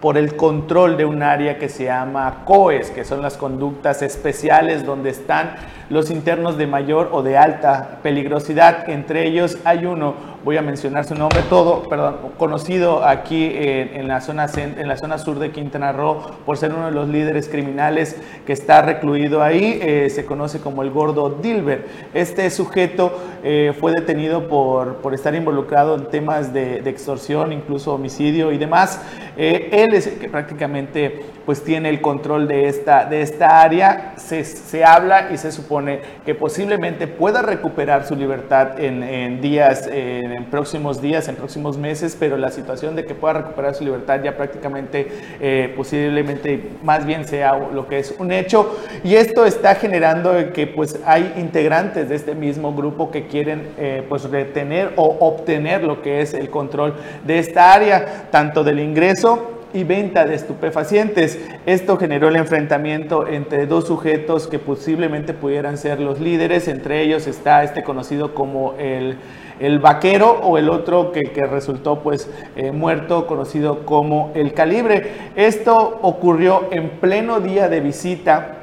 por 0.00 0.16
el 0.16 0.34
control 0.34 0.96
de 0.96 1.04
un 1.04 1.22
área 1.22 1.58
que 1.58 1.68
se 1.68 1.84
llama 1.84 2.42
COES, 2.46 2.90
que 2.90 3.04
son 3.04 3.20
las 3.20 3.36
conductas 3.36 4.00
especiales 4.00 4.86
donde 4.86 5.10
están 5.10 5.56
los 5.90 6.10
internos 6.10 6.56
de 6.56 6.66
mayor 6.66 7.10
o 7.12 7.22
de 7.22 7.36
alta 7.36 7.98
peligrosidad. 8.02 8.88
Entre 8.88 9.26
ellos 9.26 9.58
hay 9.64 9.84
uno 9.84 10.14
voy 10.44 10.56
a 10.56 10.62
mencionar 10.62 11.04
su 11.04 11.14
nombre, 11.14 11.40
todo, 11.48 11.82
perdón, 11.88 12.16
conocido 12.38 13.04
aquí 13.04 13.50
en, 13.54 14.08
la 14.08 14.20
zona, 14.20 14.46
en 14.56 14.88
la 14.88 14.96
zona 14.96 15.18
sur 15.18 15.38
de 15.38 15.50
Quintana 15.50 15.92
Roo 15.92 16.18
por 16.46 16.56
ser 16.56 16.72
uno 16.72 16.86
de 16.86 16.92
los 16.92 17.08
líderes 17.08 17.48
criminales 17.48 18.16
que 18.46 18.52
está 18.52 18.82
recluido 18.82 19.42
ahí, 19.42 19.78
eh, 19.82 20.08
se 20.08 20.24
conoce 20.24 20.60
como 20.60 20.82
el 20.82 20.90
gordo 20.90 21.28
Dilber. 21.42 21.86
Este 22.14 22.48
sujeto 22.50 23.12
eh, 23.42 23.74
fue 23.78 23.92
detenido 23.92 24.48
por, 24.48 24.96
por, 24.96 25.12
estar 25.12 25.34
involucrado 25.34 25.96
en 25.96 26.06
temas 26.06 26.52
de, 26.52 26.78
extorsión, 26.90 27.52
incluso 27.52 27.94
homicidio 27.94 28.52
y 28.52 28.58
demás. 28.58 29.02
Eh, 29.36 29.68
él 29.72 29.94
es 29.94 30.06
el 30.06 30.18
que 30.18 30.28
prácticamente 30.28 31.20
pues 31.50 31.64
tiene 31.64 31.88
el 31.88 32.00
control 32.00 32.46
de 32.46 32.68
esta, 32.68 33.06
de 33.06 33.22
esta 33.22 33.60
área. 33.60 34.12
Se, 34.14 34.44
se 34.44 34.84
habla 34.84 35.30
y 35.32 35.36
se 35.36 35.50
supone 35.50 35.98
que 36.24 36.32
posiblemente 36.32 37.08
pueda 37.08 37.42
recuperar 37.42 38.06
su 38.06 38.14
libertad 38.14 38.78
en, 38.78 39.40
días, 39.40 39.88
en 39.90 40.44
próximos 40.44 41.02
días, 41.02 41.26
en 41.26 41.34
próximos 41.34 41.76
meses, 41.76 42.16
pero 42.16 42.36
la 42.36 42.52
situación 42.52 42.94
de 42.94 43.04
que 43.04 43.16
pueda 43.16 43.34
recuperar 43.34 43.74
su 43.74 43.82
libertad 43.82 44.22
ya 44.22 44.36
prácticamente 44.36 45.08
eh, 45.40 45.74
posiblemente 45.76 46.70
más 46.84 47.04
bien 47.04 47.24
sea 47.24 47.58
lo 47.58 47.88
que 47.88 47.98
es 47.98 48.14
un 48.16 48.30
hecho. 48.30 48.78
Y 49.02 49.16
esto 49.16 49.44
está 49.44 49.74
generando 49.74 50.52
que 50.54 50.68
pues 50.68 51.00
hay 51.04 51.34
integrantes 51.36 52.08
de 52.10 52.14
este 52.14 52.36
mismo 52.36 52.72
grupo 52.76 53.10
que 53.10 53.26
quieren 53.26 53.72
eh, 53.76 54.06
pues 54.08 54.22
retener 54.30 54.92
o 54.94 55.16
obtener 55.18 55.82
lo 55.82 56.00
que 56.00 56.20
es 56.20 56.32
el 56.32 56.48
control 56.48 56.94
de 57.26 57.40
esta 57.40 57.72
área, 57.72 58.28
tanto 58.30 58.62
del 58.62 58.78
ingreso 58.78 59.56
y 59.72 59.84
venta 59.84 60.24
de 60.26 60.34
estupefacientes. 60.34 61.38
Esto 61.66 61.96
generó 61.96 62.28
el 62.28 62.36
enfrentamiento 62.36 63.26
entre 63.26 63.66
dos 63.66 63.86
sujetos 63.86 64.46
que 64.46 64.58
posiblemente 64.58 65.34
pudieran 65.34 65.78
ser 65.78 66.00
los 66.00 66.20
líderes. 66.20 66.68
Entre 66.68 67.02
ellos 67.02 67.26
está 67.26 67.62
este 67.62 67.82
conocido 67.82 68.34
como 68.34 68.74
el, 68.78 69.16
el 69.60 69.78
vaquero 69.78 70.30
o 70.42 70.58
el 70.58 70.68
otro 70.68 71.12
que, 71.12 71.22
que 71.22 71.46
resultó 71.46 72.00
pues 72.00 72.30
eh, 72.56 72.72
muerto, 72.72 73.26
conocido 73.26 73.84
como 73.84 74.32
el 74.34 74.54
calibre. 74.54 75.12
Esto 75.36 75.98
ocurrió 76.02 76.68
en 76.70 76.90
pleno 77.00 77.40
día 77.40 77.68
de 77.68 77.80
visita 77.80 78.56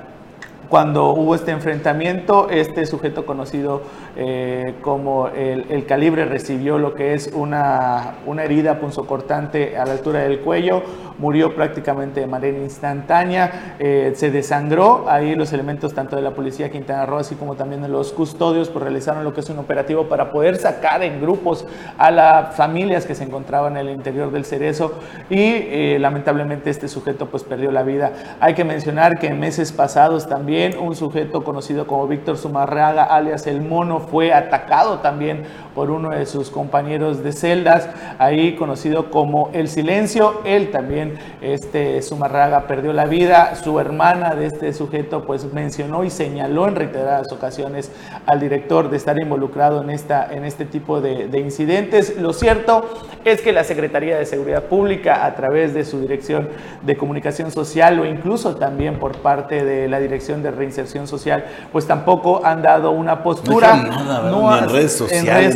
cuando 0.69 1.13
hubo 1.13 1.33
este 1.35 1.51
enfrentamiento, 1.51 2.49
este 2.49 2.85
sujeto 2.85 3.25
conocido 3.25 3.83
eh, 4.19 4.73
como 4.81 5.27
el, 5.27 5.85
calibre 5.85 6.25
recibió 6.25 6.79
lo 6.79 6.95
que 6.95 7.13
es 7.13 7.29
una, 7.33 8.15
una 8.25 8.43
herida 8.43 8.79
punzocortante 8.79 9.77
a 9.77 9.85
la 9.85 9.91
altura 9.91 10.21
del 10.21 10.39
cuello, 10.39 10.81
murió 11.19 11.55
prácticamente 11.55 12.19
de 12.21 12.27
manera 12.27 12.57
instantánea, 12.57 13.75
eh, 13.79 14.13
se 14.15 14.31
desangró, 14.31 15.05
ahí 15.07 15.35
los 15.35 15.53
elementos 15.53 15.93
tanto 15.93 16.15
de 16.15 16.23
la 16.23 16.31
policía 16.31 16.71
Quintana 16.71 17.05
Roo 17.05 17.19
así 17.19 17.35
como 17.35 17.55
también 17.55 17.83
de 17.83 17.89
los 17.89 18.11
custodios 18.11 18.69
pues 18.69 18.83
realizaron 18.83 19.23
lo 19.23 19.33
que 19.33 19.41
es 19.41 19.49
un 19.49 19.59
operativo 19.59 20.07
para 20.07 20.31
poder 20.31 20.57
sacar 20.57 21.03
en 21.03 21.21
grupos 21.21 21.65
a 21.99 22.09
las 22.09 22.55
familias 22.55 23.05
que 23.05 23.13
se 23.13 23.23
encontraban 23.23 23.77
en 23.77 23.87
el 23.87 23.93
interior 23.93 24.31
del 24.31 24.45
cerezo 24.45 24.93
y 25.29 25.37
eh, 25.39 25.97
lamentablemente 25.99 26.71
este 26.71 26.87
sujeto 26.87 27.27
pues 27.27 27.43
perdió 27.43 27.71
la 27.71 27.83
vida. 27.83 28.13
Hay 28.39 28.55
que 28.55 28.63
mencionar 28.63 29.19
que 29.19 29.27
en 29.27 29.39
meses 29.39 29.71
pasados 29.71 30.27
también 30.27 30.77
un 30.77 30.95
sujeto 30.95 31.43
conocido 31.43 31.85
como 31.85 32.07
Víctor 32.07 32.37
Sumarraga 32.37 33.03
alias 33.03 33.45
El 33.45 33.61
Mono 33.61 34.06
fue 34.09 34.33
atacado 34.33 34.99
también 34.99 35.43
por 35.75 35.91
uno 35.91 36.09
de 36.09 36.25
sus 36.25 36.49
compañeros 36.49 37.23
de 37.23 37.31
celdas, 37.31 37.87
ahí 38.17 38.55
conocido 38.55 39.11
como 39.11 39.51
El 39.53 39.67
Silencio, 39.67 40.41
él 40.43 40.71
también 40.71 41.19
este 41.41 42.01
Sumarraga 42.01 42.65
perdió 42.67 42.93
la 42.93 43.05
vida. 43.05 43.55
Su 43.55 43.79
hermana 43.79 44.33
de 44.33 44.47
este 44.47 44.73
sujeto 44.73 45.25
pues 45.25 45.53
mencionó 45.53 46.03
y 46.03 46.09
señaló 46.09 46.67
en 46.67 46.75
reiteradas 46.75 47.31
ocasiones 47.31 47.91
al 48.25 48.39
director 48.39 48.89
de 48.89 48.97
estar 48.97 49.19
involucrado 49.19 49.83
en, 49.83 49.89
esta, 49.89 50.27
en 50.31 50.45
este 50.45 50.65
tipo 50.65 51.01
de, 51.01 51.29
incidentes. 51.37 52.17
Lo 52.17 52.33
cierto 52.33 52.83
es 53.23 53.41
que 53.41 53.53
la 53.53 53.63
Secretaría 53.63 54.17
de 54.17 54.25
Seguridad 54.25 54.63
Pública 54.63 55.25
a 55.25 55.35
través 55.35 55.73
de 55.73 55.85
su 55.85 56.01
dirección 56.01 56.49
de 56.81 56.97
comunicación 56.97 57.51
social 57.51 57.99
o 57.99 58.05
incluso 58.05 58.55
también 58.55 58.97
por 58.97 59.17
parte 59.19 59.63
de 59.63 59.87
la 59.87 59.99
dirección 59.99 60.41
de 60.41 60.51
reinserción 60.51 61.07
social 61.07 61.45
pues 61.71 61.85
tampoco 61.85 62.41
han 62.43 62.61
dado 62.61 62.91
una 62.91 63.21
postura. 63.21 63.96
No, 64.03 64.57
en 64.57 64.69
redes 64.69 64.97
sociales. 64.97 65.55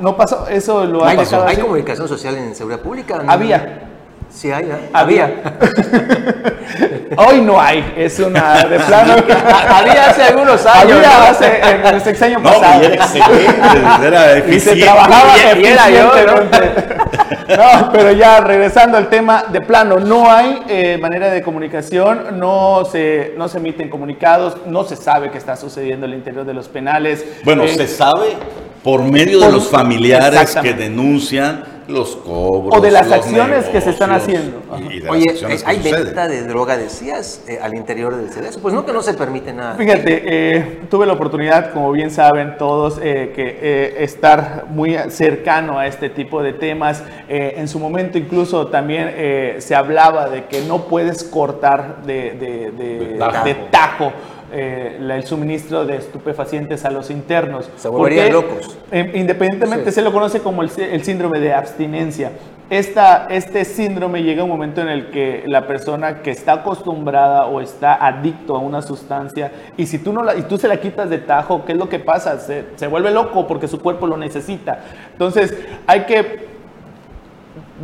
no, 0.00 0.16
pasó. 0.16 0.46
Eso 0.48 0.84
lo 0.84 1.04
ha 1.04 1.14
pasado. 1.14 1.46
¿Hay 1.46 1.56
comunicación 1.56 2.08
social 2.08 2.36
en 2.36 2.54
seguridad 2.54 2.80
pública? 2.80 3.22
Había. 3.26 3.84
Sí 4.30 4.52
hay, 4.52 4.70
Había. 4.92 5.42
Hoy 7.16 7.40
no 7.40 7.60
hay, 7.60 7.94
es 7.96 8.18
una 8.20 8.62
de 8.64 8.78
plano. 8.78 9.14
Había 9.68 10.10
hace 10.10 10.22
algunos 10.22 10.64
años. 10.66 10.98
Había 10.98 11.30
hace, 11.30 11.60
en 11.60 11.86
el 11.86 12.00
sexenio 12.02 12.38
no, 12.38 12.50
pasado. 12.50 12.82
Y 12.82 12.86
era 12.86 12.94
excelente, 12.94 14.06
era 14.06 14.38
Y 14.38 14.60
se 14.60 14.76
trabajaba 14.76 15.32
y, 15.56 15.64
era 15.64 15.90
yo, 15.90 16.12
¿no? 16.26 16.97
¿no? 17.48 17.90
pero 17.92 18.12
ya 18.12 18.40
regresando 18.40 18.96
al 18.96 19.08
tema, 19.08 19.44
de 19.50 19.60
plano, 19.60 19.98
no 19.98 20.30
hay 20.30 20.62
eh, 20.68 20.98
manera 21.00 21.30
de 21.30 21.42
comunicación, 21.42 22.38
no 22.38 22.84
se, 22.90 23.34
no 23.36 23.48
se 23.48 23.58
emiten 23.58 23.88
comunicados, 23.88 24.56
no 24.66 24.84
se 24.84 24.96
sabe 24.96 25.30
qué 25.30 25.38
está 25.38 25.56
sucediendo 25.56 26.06
en 26.06 26.12
el 26.12 26.18
interior 26.18 26.44
de 26.44 26.54
los 26.54 26.68
penales. 26.68 27.24
Bueno, 27.44 27.64
eh, 27.64 27.68
se 27.68 27.86
sabe 27.86 28.36
por 28.82 29.02
medio 29.02 29.40
de 29.40 29.52
los 29.52 29.68
familiares 29.68 30.56
que 30.62 30.74
denuncian 30.74 31.77
los 31.88 32.16
cobros. 32.16 32.76
O 32.76 32.80
de 32.80 32.90
las 32.90 33.10
acciones 33.10 33.66
que 33.66 33.80
se 33.80 33.90
están 33.90 34.12
haciendo. 34.12 34.62
Oye, 35.08 35.24
¿hay 35.64 35.78
venta 35.78 36.28
de 36.28 36.42
droga, 36.42 36.76
decías, 36.76 37.42
eh, 37.48 37.58
al 37.60 37.74
interior 37.74 38.14
del 38.14 38.30
CDS? 38.30 38.58
Pues 38.58 38.74
no 38.74 38.84
que 38.84 38.92
no 38.92 39.02
se 39.02 39.14
permite 39.14 39.52
nada. 39.52 39.74
Fíjate, 39.74 40.22
eh, 40.26 40.80
tuve 40.90 41.06
la 41.06 41.14
oportunidad, 41.14 41.72
como 41.72 41.90
bien 41.90 42.10
saben 42.10 42.56
todos, 42.58 43.00
eh, 43.02 43.32
que 43.34 44.04
estar 44.04 44.66
muy 44.68 44.96
cercano 45.08 45.78
a 45.78 45.86
este 45.86 46.10
tipo 46.10 46.42
de 46.42 46.52
temas. 46.52 47.02
en 47.28 47.68
su 47.68 47.78
momento 47.78 48.18
incluso 48.18 48.68
también 48.68 49.60
se 49.60 49.74
hablaba 49.74 50.28
de 50.28 50.44
que 50.44 50.62
no 50.62 50.84
puedes 50.84 51.24
cortar 51.24 52.02
de, 52.04 52.34
de 52.36 53.56
tajo 53.70 54.12
eh, 54.52 54.96
el 55.00 55.24
suministro 55.24 55.84
de 55.84 55.96
estupefacientes 55.96 56.84
a 56.84 56.90
los 56.90 57.10
internos. 57.10 57.70
Se 57.76 57.88
volverían 57.88 58.32
locos. 58.32 58.78
Eh, 58.90 59.12
independientemente, 59.14 59.92
se 59.92 60.02
lo 60.02 60.12
conoce 60.12 60.40
como 60.40 60.62
el, 60.62 60.70
síndrome 60.70 61.40
de 61.40 61.52
abstinencia. 61.52 62.32
Esta, 62.70 63.26
este 63.30 63.64
síndrome 63.64 64.22
llega 64.22 64.42
a 64.42 64.44
un 64.44 64.50
momento 64.50 64.80
en 64.82 64.88
el 64.88 65.10
que 65.10 65.42
la 65.46 65.66
persona 65.66 66.22
que 66.22 66.30
está 66.30 66.54
acostumbrada 66.54 67.46
o 67.46 67.60
está 67.60 67.94
adicto 67.94 68.56
a 68.56 68.58
una 68.58 68.82
sustancia 68.82 69.52
y 69.78 69.86
si 69.86 69.98
tú, 69.98 70.12
no 70.12 70.22
la, 70.22 70.36
y 70.36 70.42
tú 70.42 70.58
se 70.58 70.68
la 70.68 70.78
quitas 70.78 71.08
de 71.08 71.16
tajo, 71.16 71.64
¿qué 71.64 71.72
es 71.72 71.78
lo 71.78 71.88
que 71.88 71.98
pasa? 71.98 72.38
Se, 72.38 72.66
se 72.76 72.86
vuelve 72.86 73.10
loco 73.10 73.46
porque 73.46 73.68
su 73.68 73.80
cuerpo 73.80 74.06
lo 74.06 74.18
necesita. 74.18 74.80
Entonces 75.12 75.56
hay 75.86 76.04
que 76.04 76.57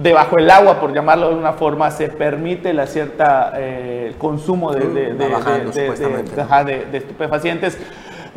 debajo 0.02 0.38
el 0.38 0.50
agua, 0.50 0.80
por 0.80 0.92
llamarlo 0.92 1.30
de 1.30 1.37
una 1.37 1.52
forma, 1.52 1.90
se 1.90 2.09
permite 2.09 2.72
la 2.72 2.87
cierta 2.87 3.52
eh, 3.57 4.14
consumo 4.18 4.72
de, 4.72 4.88
de, 4.88 5.14
de, 5.14 6.96
estupefacientes. 6.98 7.78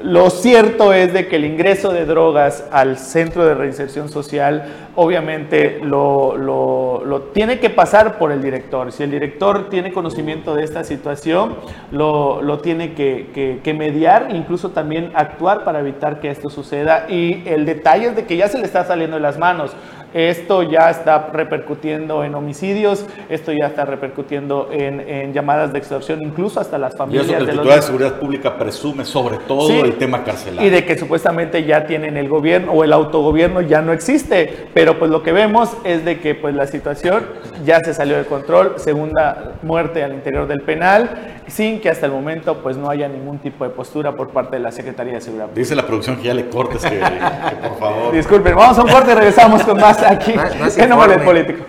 Lo 0.04 0.30
cierto 0.30 0.94
es 0.94 1.12
de 1.12 1.28
que 1.28 1.38
el 1.38 1.46
ingreso 1.46 1.92
de 1.92 2.06
drogas 2.06 2.66
al 2.72 3.00
centro 3.00 3.44
de 3.48 3.56
reinserción 3.56 4.10
social 4.10 4.66
obviamente 4.94 5.80
lo, 5.82 6.38
lo, 6.38 7.04
lo, 7.04 7.22
tiene 7.22 7.60
que 7.60 7.72
pasar 7.72 8.20
por 8.20 8.32
el 8.32 8.44
director. 8.44 8.92
Si 8.92 9.02
el 9.02 9.10
director 9.10 9.70
tiene 9.70 9.92
conocimiento 9.92 10.54
de 10.54 10.64
esta 10.64 10.84
situación, 10.84 11.56
lo, 11.92 12.44
lo 12.44 12.60
tiene 12.60 12.94
que, 12.94 13.32
que, 13.34 13.60
que, 13.64 13.74
mediar, 13.74 14.28
incluso 14.30 14.70
también 14.70 15.12
actuar 15.16 15.64
para 15.64 15.80
evitar 15.80 16.20
que 16.20 16.30
esto 16.30 16.52
suceda. 16.52 17.06
Y 17.10 17.48
el 17.48 17.66
detalle 17.66 18.10
es 18.10 18.16
de 18.16 18.26
que 18.26 18.38
ya 18.38 18.48
se 18.48 18.60
le 18.60 18.66
está 18.66 18.86
saliendo 18.86 19.18
de 19.18 19.22
las 19.22 19.40
manos. 19.40 19.76
Esto 20.18 20.64
ya 20.64 20.90
está 20.90 21.30
repercutiendo 21.32 22.24
en 22.24 22.34
homicidios, 22.34 23.06
esto 23.30 23.52
ya 23.52 23.68
está 23.68 23.86
repercutiendo 23.86 24.68
en, 24.72 25.32
llamadas 25.32 25.72
de 25.72 25.78
extorsión, 25.78 26.24
incluso 26.24 26.60
hasta 26.60 26.80
las 26.80 26.98
familias. 26.98 27.28
Y 27.28 27.34
eso 27.34 27.44
el 27.44 27.50
titular 27.52 27.76
de 27.76 27.82
Seguridad 27.84 28.20
Pública 28.20 28.58
presume 28.58 29.06
sobre 29.06 29.38
todo 29.38 29.70
el 29.70 29.96
tema 30.00 30.24
carcelario. 30.24 30.68
Y 30.68 30.72
de 30.72 30.86
que 30.86 30.98
supuestamente 30.98 31.66
ya 31.66 31.86
tienen 31.86 32.18
el 32.18 32.30
gobierno 32.30 32.72
o 32.72 32.84
el 32.84 32.94
autogobierno 32.94 33.62
ya 33.62 33.84
no 33.84 33.94
existe, 33.94 34.68
pero 34.74 34.98
pues 34.98 35.12
lo 35.12 35.22
que 35.22 35.34
vemos 35.34 35.78
es 35.84 36.04
de 36.04 36.20
que 36.20 36.34
pues 36.34 36.56
la 36.56 36.66
situación 36.66 37.24
ya 37.64 37.80
se 37.82 37.94
salió 37.94 38.18
de 38.18 38.26
control, 38.26 38.74
segunda 38.78 39.54
muerte 39.62 40.04
al 40.04 40.14
interior 40.14 40.48
del 40.48 40.62
penal, 40.62 41.44
sin 41.46 41.80
que 41.80 41.92
hasta 41.92 42.08
el 42.08 42.12
momento 42.12 42.58
pues 42.64 42.76
no 42.76 42.90
haya 42.90 43.08
ningún 43.08 43.38
tipo 43.38 43.64
de 43.64 43.70
postura 43.70 44.16
por 44.16 44.30
parte 44.30 44.56
de 44.56 44.64
la 44.64 44.72
Secretaría 44.72 45.14
de 45.14 45.22
Seguridad. 45.22 45.50
Dice 45.54 45.76
la 45.76 45.86
producción 45.86 46.18
que 46.18 46.24
ya 46.24 46.34
le 46.34 46.50
cortes, 46.50 46.82
que 46.84 47.00
por 47.62 47.78
favor. 47.78 48.12
Disculpen, 48.14 48.56
vamos 48.56 48.80
a 48.80 48.84
un 48.84 48.90
corte 48.90 49.12
y 49.12 49.16
regresamos 49.16 49.64
con 49.64 49.80
más 49.80 50.07
aquí 50.10 50.34
en 50.78 50.90
Nombre 50.90 51.20
Político. 51.20 51.66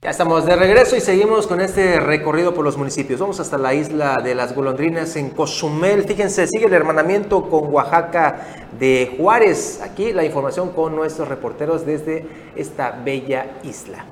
Ya 0.00 0.10
estamos 0.10 0.46
de 0.46 0.56
regreso 0.56 0.96
y 0.96 1.00
seguimos 1.00 1.46
con 1.46 1.60
este 1.60 2.00
recorrido 2.00 2.54
por 2.54 2.64
los 2.64 2.76
municipios. 2.76 3.20
Vamos 3.20 3.40
hasta 3.40 3.58
la 3.58 3.74
isla 3.74 4.16
de 4.22 4.34
las 4.34 4.54
golondrinas 4.54 5.16
en 5.16 5.30
Cozumel. 5.30 6.04
Fíjense, 6.04 6.46
sigue 6.46 6.66
el 6.66 6.72
hermanamiento 6.72 7.48
con 7.48 7.72
Oaxaca 7.72 8.68
de 8.78 9.14
Juárez. 9.18 9.80
Aquí 9.82 10.12
la 10.12 10.24
información 10.24 10.70
con 10.70 10.96
nuestros 10.96 11.28
reporteros 11.28 11.84
desde 11.84 12.26
esta 12.56 12.90
bella 13.04 13.58
isla. 13.62 14.06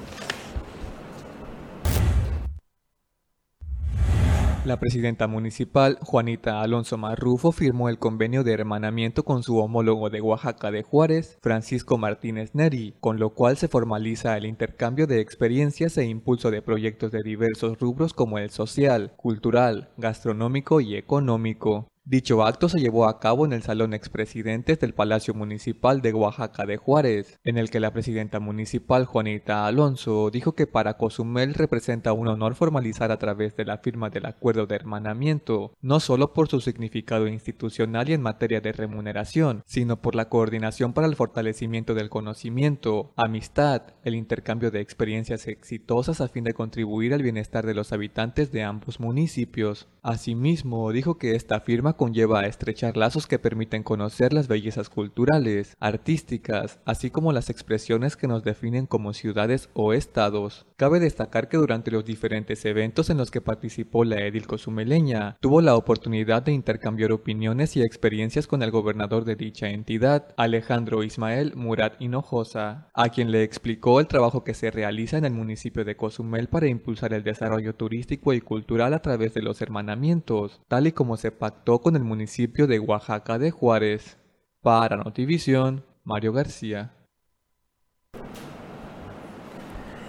La 4.67 4.81
presidenta 4.81 5.29
municipal, 5.29 5.97
Juanita 6.03 6.61
Alonso 6.61 6.99
Marrufo, 6.99 7.53
firmó 7.53 7.89
el 7.89 8.01
convenio 8.01 8.43
de 8.43 8.53
hermanamiento 8.53 9.25
con 9.25 9.45
su 9.45 9.59
homólogo 9.59 10.11
de 10.11 10.21
Oaxaca 10.21 10.73
de 10.73 10.83
Juárez, 10.83 11.39
Francisco 11.41 11.99
Martínez 11.99 12.53
Neri, 12.53 12.97
con 12.99 13.21
lo 13.21 13.31
cual 13.31 13.57
se 13.57 13.69
formaliza 13.69 14.37
el 14.37 14.45
intercambio 14.45 15.07
de 15.07 15.21
experiencias 15.21 15.97
e 15.99 16.07
impulso 16.07 16.51
de 16.51 16.63
proyectos 16.63 17.13
de 17.13 17.23
diversos 17.23 17.79
rubros 17.79 18.13
como 18.13 18.39
el 18.39 18.51
social, 18.51 19.13
cultural, 19.17 19.91
gastronómico 19.99 20.81
y 20.81 20.97
económico. 20.97 21.87
Dicho 22.09 22.45
acto 22.45 22.69
se 22.69 22.79
llevó 22.79 23.09
a 23.09 23.19
cabo 23.19 23.47
en 23.47 23.53
el 23.53 23.65
Salón 23.65 23.93
Expresidentes 23.93 24.79
del 24.79 24.95
Palacio 24.95 25.35
Municipal 25.35 26.03
de 26.03 26.13
Oaxaca 26.13 26.65
de 26.65 26.77
Juárez, 26.77 27.41
en 27.43 27.59
el 27.59 27.69
que 27.69 27.81
la 27.81 27.93
presidenta 27.93 28.39
municipal 28.39 29.07
Juanita 29.07 29.67
Alonso 29.67 30.31
dijo 30.31 30.55
que 30.55 30.69
para 30.69 30.99
Cozumel 30.99 31.55
representa 31.55 32.13
un 32.13 32.29
honor 32.29 32.55
formalizar 32.55 33.11
a 33.11 33.19
través 33.19 33.57
de 33.57 33.65
la 33.65 33.79
firma 33.79 34.09
del 34.09 34.27
acuerdo 34.27 34.69
de 34.69 34.77
hermanamiento, 34.77 35.73
no 35.83 35.99
solo 35.99 36.33
por 36.33 36.47
su 36.47 36.61
significado 36.61 37.27
institucional 37.27 38.09
y 38.09 38.13
en 38.13 38.23
materia 38.23 38.61
de 38.61 38.71
remuneración, 38.71 39.65
sino 39.67 40.01
por 40.01 40.15
la 40.15 40.29
coordinación 40.29 40.93
para 40.93 41.09
el 41.09 41.17
fortalecimiento 41.17 41.95
del 41.95 42.09
conocimiento, 42.09 43.15
amistad, 43.17 43.83
el 44.05 44.15
intercambio 44.15 44.71
de 44.71 44.79
experiencias 44.79 45.49
exitosas 45.49 46.21
a 46.21 46.29
fin 46.29 46.45
de 46.45 46.55
contribuir 46.55 47.15
al 47.15 47.25
bienestar 47.25 47.67
de 47.67 47.75
los 47.75 47.93
habitantes 47.93 48.53
de 48.53 48.63
ambos 48.63 49.01
municipios. 49.01 49.89
Asimismo, 50.05 50.93
dijo 50.93 51.19
que 51.19 51.35
esta 51.35 51.59
firma 51.59 51.96
conlleva 51.97 52.41
a 52.41 52.47
estrechar 52.47 52.97
lazos 52.97 53.27
que 53.27 53.39
permiten 53.39 53.83
conocer 53.83 54.33
las 54.33 54.49
bellezas 54.49 54.89
culturales, 54.89 55.77
artísticas, 55.81 56.79
así 56.85 57.11
como 57.11 57.33
las 57.33 57.51
expresiones 57.51 58.17
que 58.17 58.29
nos 58.29 58.45
definen 58.45 58.87
como 58.87 59.13
ciudades 59.13 59.69
o 59.75 59.93
estados. 59.93 60.67
Cabe 60.79 61.01
destacar 61.01 61.49
que 61.49 61.57
durante 61.57 61.91
los 61.91 62.05
diferentes 62.05 62.63
eventos 62.67 63.09
en 63.09 63.17
los 63.17 63.31
que 63.31 63.41
participó 63.41 64.05
la 64.05 64.21
edil 64.21 64.47
cozumeleña, 64.47 65.39
tuvo 65.41 65.63
la 65.63 65.75
oportunidad 65.75 66.43
de 66.43 66.53
intercambiar 66.53 67.13
opiniones 67.13 67.79
y 67.79 67.81
experiencias 67.81 68.47
con 68.47 68.63
el 68.63 68.71
gobernador 68.71 69.25
de 69.25 69.37
dicha 69.37 69.71
entidad, 69.71 70.35
Alejandro 70.37 71.03
Ismael 71.03 71.55
Murat 71.57 71.95
Hinojosa, 71.99 72.91
a 72.93 73.09
quien 73.09 73.31
le 73.31 73.43
explicó 73.43 74.01
el 74.01 74.07
trabajo 74.07 74.45
que 74.45 74.53
se 74.53 74.71
realiza 74.71 75.17
en 75.17 75.25
el 75.25 75.33
municipio 75.33 75.83
de 75.83 75.97
Cozumel 75.97 76.49
para 76.49 76.69
impulsar 76.69 77.15
el 77.15 77.25
desarrollo 77.25 77.75
turístico 77.75 78.35
y 78.35 78.43
cultural 78.43 78.93
a 78.93 79.01
través 79.01 79.33
de 79.33 79.41
los 79.41 79.63
hermanamientos, 79.63 80.61
tal 80.69 80.89
y 80.89 80.93
como 80.93 81.17
se 81.17 81.33
pactó 81.33 81.81
con 81.81 81.97
el 81.97 82.05
municipio 82.05 82.67
de 82.67 82.81
Oaxaca 82.81 83.39
de 83.39 83.51
Juárez. 83.51 84.19
Para 84.61 84.99
Notivisión, 84.99 85.87
Mario 86.05 86.35
García. 86.35 86.96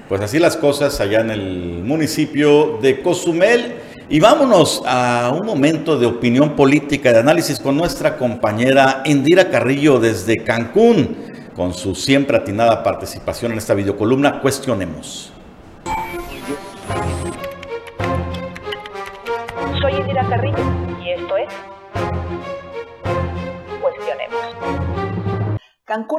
Pues 0.07 0.21
así 0.21 0.39
las 0.39 0.55
cosas 0.55 1.01
allá 1.01 1.19
en 1.19 1.31
el 1.31 1.83
municipio 1.83 2.79
de 2.81 3.01
Cozumel. 3.01 3.75
Y 4.09 4.21
vámonos 4.21 4.81
a 4.85 5.33
un 5.37 5.45
momento 5.45 5.99
de 5.99 6.05
opinión 6.05 6.55
política, 6.55 7.11
de 7.11 7.19
análisis 7.19 7.59
con 7.59 7.75
nuestra 7.75 8.15
compañera 8.15 9.01
Indira 9.03 9.49
Carrillo 9.49 9.99
desde 9.99 10.37
Cancún, 10.45 11.17
con 11.53 11.73
su 11.73 11.93
siempre 11.93 12.37
atinada 12.37 12.83
participación 12.83 13.51
en 13.51 13.57
esta 13.57 13.73
videocolumna 13.73 14.39
Cuestionemos. 14.39 15.33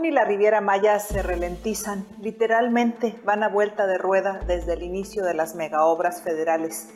Y 0.09 0.11
la 0.11 0.25
Riviera 0.25 0.63
Maya 0.63 0.99
se 1.01 1.23
ralentizan, 1.23 2.07
literalmente 2.23 3.15
van 3.25 3.43
a 3.43 3.49
vuelta 3.51 3.87
de 3.87 3.99
rueda 3.99 4.41
desde 4.47 4.73
el 4.73 4.83
inicio 4.83 5.23
de 5.23 5.35
las 5.35 5.55
megaobras 5.55 6.23
federales. 6.23 6.89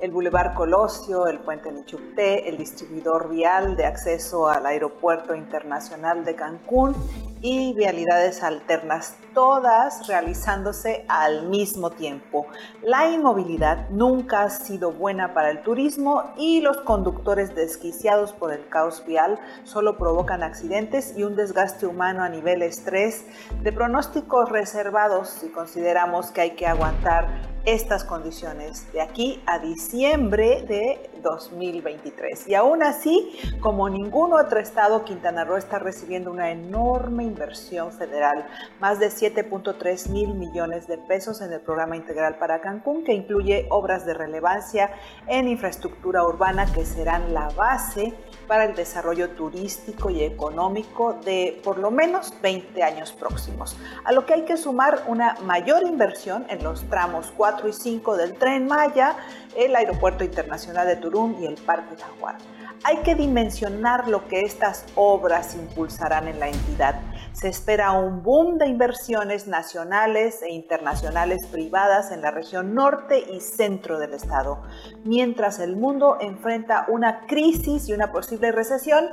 El 0.00 0.10
Boulevard 0.10 0.52
Colosio, 0.52 1.28
el 1.28 1.38
Puente 1.38 1.72
Nichupté, 1.72 2.46
el 2.46 2.58
distribuidor 2.58 3.30
vial 3.30 3.74
de 3.74 3.86
acceso 3.86 4.48
al 4.48 4.66
Aeropuerto 4.66 5.34
Internacional 5.34 6.26
de 6.26 6.34
Cancún 6.34 6.94
y 7.40 7.72
vialidades 7.72 8.42
alternas, 8.42 9.16
todas 9.38 10.08
realizándose 10.08 11.04
al 11.06 11.46
mismo 11.46 11.90
tiempo. 11.90 12.48
La 12.82 13.08
inmovilidad 13.08 13.88
nunca 13.88 14.42
ha 14.42 14.50
sido 14.50 14.90
buena 14.90 15.32
para 15.32 15.50
el 15.50 15.62
turismo 15.62 16.24
y 16.36 16.60
los 16.60 16.78
conductores 16.78 17.54
desquiciados 17.54 18.32
por 18.32 18.52
el 18.52 18.68
caos 18.68 19.04
vial 19.06 19.38
solo 19.62 19.96
provocan 19.96 20.42
accidentes 20.42 21.16
y 21.16 21.22
un 21.22 21.36
desgaste 21.36 21.86
humano 21.86 22.24
a 22.24 22.28
nivel 22.28 22.62
estrés 22.62 23.26
de 23.62 23.72
pronósticos 23.72 24.48
reservados 24.48 25.28
si 25.28 25.50
consideramos 25.50 26.32
que 26.32 26.40
hay 26.40 26.50
que 26.56 26.66
aguantar 26.66 27.28
estas 27.68 28.02
condiciones 28.02 28.90
de 28.92 29.02
aquí 29.02 29.42
a 29.44 29.58
diciembre 29.58 30.64
de 30.66 31.10
2023. 31.22 32.48
Y 32.48 32.54
aún 32.54 32.82
así, 32.82 33.38
como 33.60 33.90
ningún 33.90 34.32
otro 34.32 34.58
estado, 34.58 35.04
Quintana 35.04 35.44
Roo 35.44 35.58
está 35.58 35.78
recibiendo 35.78 36.30
una 36.30 36.50
enorme 36.50 37.24
inversión 37.24 37.92
federal, 37.92 38.46
más 38.80 38.98
de 38.98 39.10
7.3 39.34 40.08
mil 40.10 40.34
millones 40.34 40.86
de 40.86 40.98
pesos 40.98 41.40
en 41.40 41.52
el 41.52 41.60
programa 41.60 41.96
integral 41.96 42.36
para 42.36 42.60
Cancún, 42.60 43.04
que 43.04 43.12
incluye 43.12 43.66
obras 43.70 44.06
de 44.06 44.14
relevancia 44.14 44.90
en 45.26 45.48
infraestructura 45.48 46.24
urbana 46.24 46.66
que 46.72 46.84
serán 46.84 47.34
la 47.34 47.48
base 47.50 48.14
para 48.46 48.64
el 48.64 48.74
desarrollo 48.74 49.30
turístico 49.30 50.10
y 50.10 50.22
económico 50.22 51.14
de 51.24 51.60
por 51.62 51.78
lo 51.78 51.90
menos 51.90 52.32
20 52.40 52.82
años 52.82 53.12
próximos, 53.12 53.76
a 54.04 54.12
lo 54.12 54.24
que 54.24 54.34
hay 54.34 54.44
que 54.44 54.56
sumar 54.56 55.04
una 55.06 55.34
mayor 55.44 55.82
inversión 55.82 56.46
en 56.48 56.62
los 56.64 56.88
tramos 56.88 57.32
4 57.36 57.68
y 57.68 57.72
5 57.72 58.16
del 58.16 58.34
tren 58.34 58.66
Maya, 58.66 59.16
el 59.56 59.76
Aeropuerto 59.76 60.24
Internacional 60.24 60.86
de 60.86 60.96
Turún 60.96 61.36
y 61.40 61.46
el 61.46 61.54
Parque 61.54 61.96
Jaguar. 62.02 62.36
Hay 62.84 62.98
que 62.98 63.14
dimensionar 63.14 64.08
lo 64.08 64.28
que 64.28 64.42
estas 64.42 64.86
obras 64.94 65.54
impulsarán 65.54 66.28
en 66.28 66.38
la 66.38 66.48
entidad. 66.48 67.00
Se 67.32 67.48
espera 67.48 67.92
un 67.92 68.22
boom 68.22 68.58
de 68.58 68.66
inversiones 68.68 69.46
nacionales 69.48 70.42
e 70.42 70.52
internacionales 70.52 71.46
privadas 71.50 72.12
en 72.12 72.22
la 72.22 72.30
región 72.30 72.74
norte 72.74 73.24
y 73.32 73.40
centro 73.40 73.98
del 73.98 74.14
estado. 74.14 74.62
Mientras 75.04 75.58
el 75.58 75.76
mundo 75.76 76.18
enfrenta 76.20 76.86
una 76.88 77.26
crisis 77.26 77.88
y 77.88 77.92
una 77.92 78.12
posible 78.12 78.52
recesión, 78.52 79.08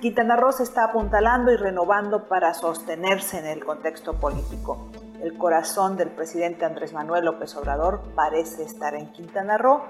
Quintana 0.00 0.36
Roo 0.36 0.52
se 0.52 0.62
está 0.62 0.84
apuntalando 0.84 1.52
y 1.52 1.56
renovando 1.56 2.28
para 2.28 2.54
sostenerse 2.54 3.38
en 3.38 3.46
el 3.46 3.64
contexto 3.64 4.14
político. 4.14 4.88
El 5.24 5.38
corazón 5.38 5.96
del 5.96 6.10
presidente 6.10 6.66
Andrés 6.66 6.92
Manuel 6.92 7.24
López 7.24 7.56
Obrador 7.56 8.02
parece 8.14 8.62
estar 8.62 8.94
en 8.94 9.10
Quintana 9.10 9.56
Roo 9.56 9.80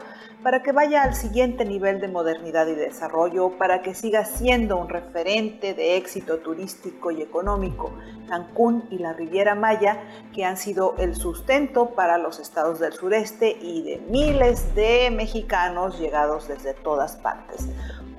para 0.45 0.63
que 0.63 0.71
vaya 0.71 1.03
al 1.03 1.17
siguiente 1.17 1.65
nivel 1.65 2.01
de 2.01 2.07
modernidad 2.07 2.69
y 2.69 2.77
desarrollo, 2.77 3.59
para 3.59 3.83
que 3.83 3.97
siga 3.97 4.27
siendo 4.27 4.77
un 4.77 4.89
referente 4.89 5.75
de 5.75 5.97
éxito 5.97 6.39
turístico 6.39 7.11
y 7.11 7.21
económico. 7.21 7.91
Cancún 8.29 8.85
y 8.91 8.99
la 8.99 9.13
Riviera 9.13 9.57
Maya, 9.57 10.05
que 10.33 10.45
han 10.45 10.57
sido 10.57 10.95
el 10.99 11.17
sustento 11.17 11.97
para 11.97 12.17
los 12.17 12.39
estados 12.39 12.79
del 12.79 12.93
sureste 12.93 13.59
y 13.61 13.83
de 13.83 13.99
miles 14.09 14.73
de 14.77 15.11
mexicanos 15.11 15.99
llegados 15.99 16.47
desde 16.47 16.75
todas 16.75 17.17
partes 17.17 17.69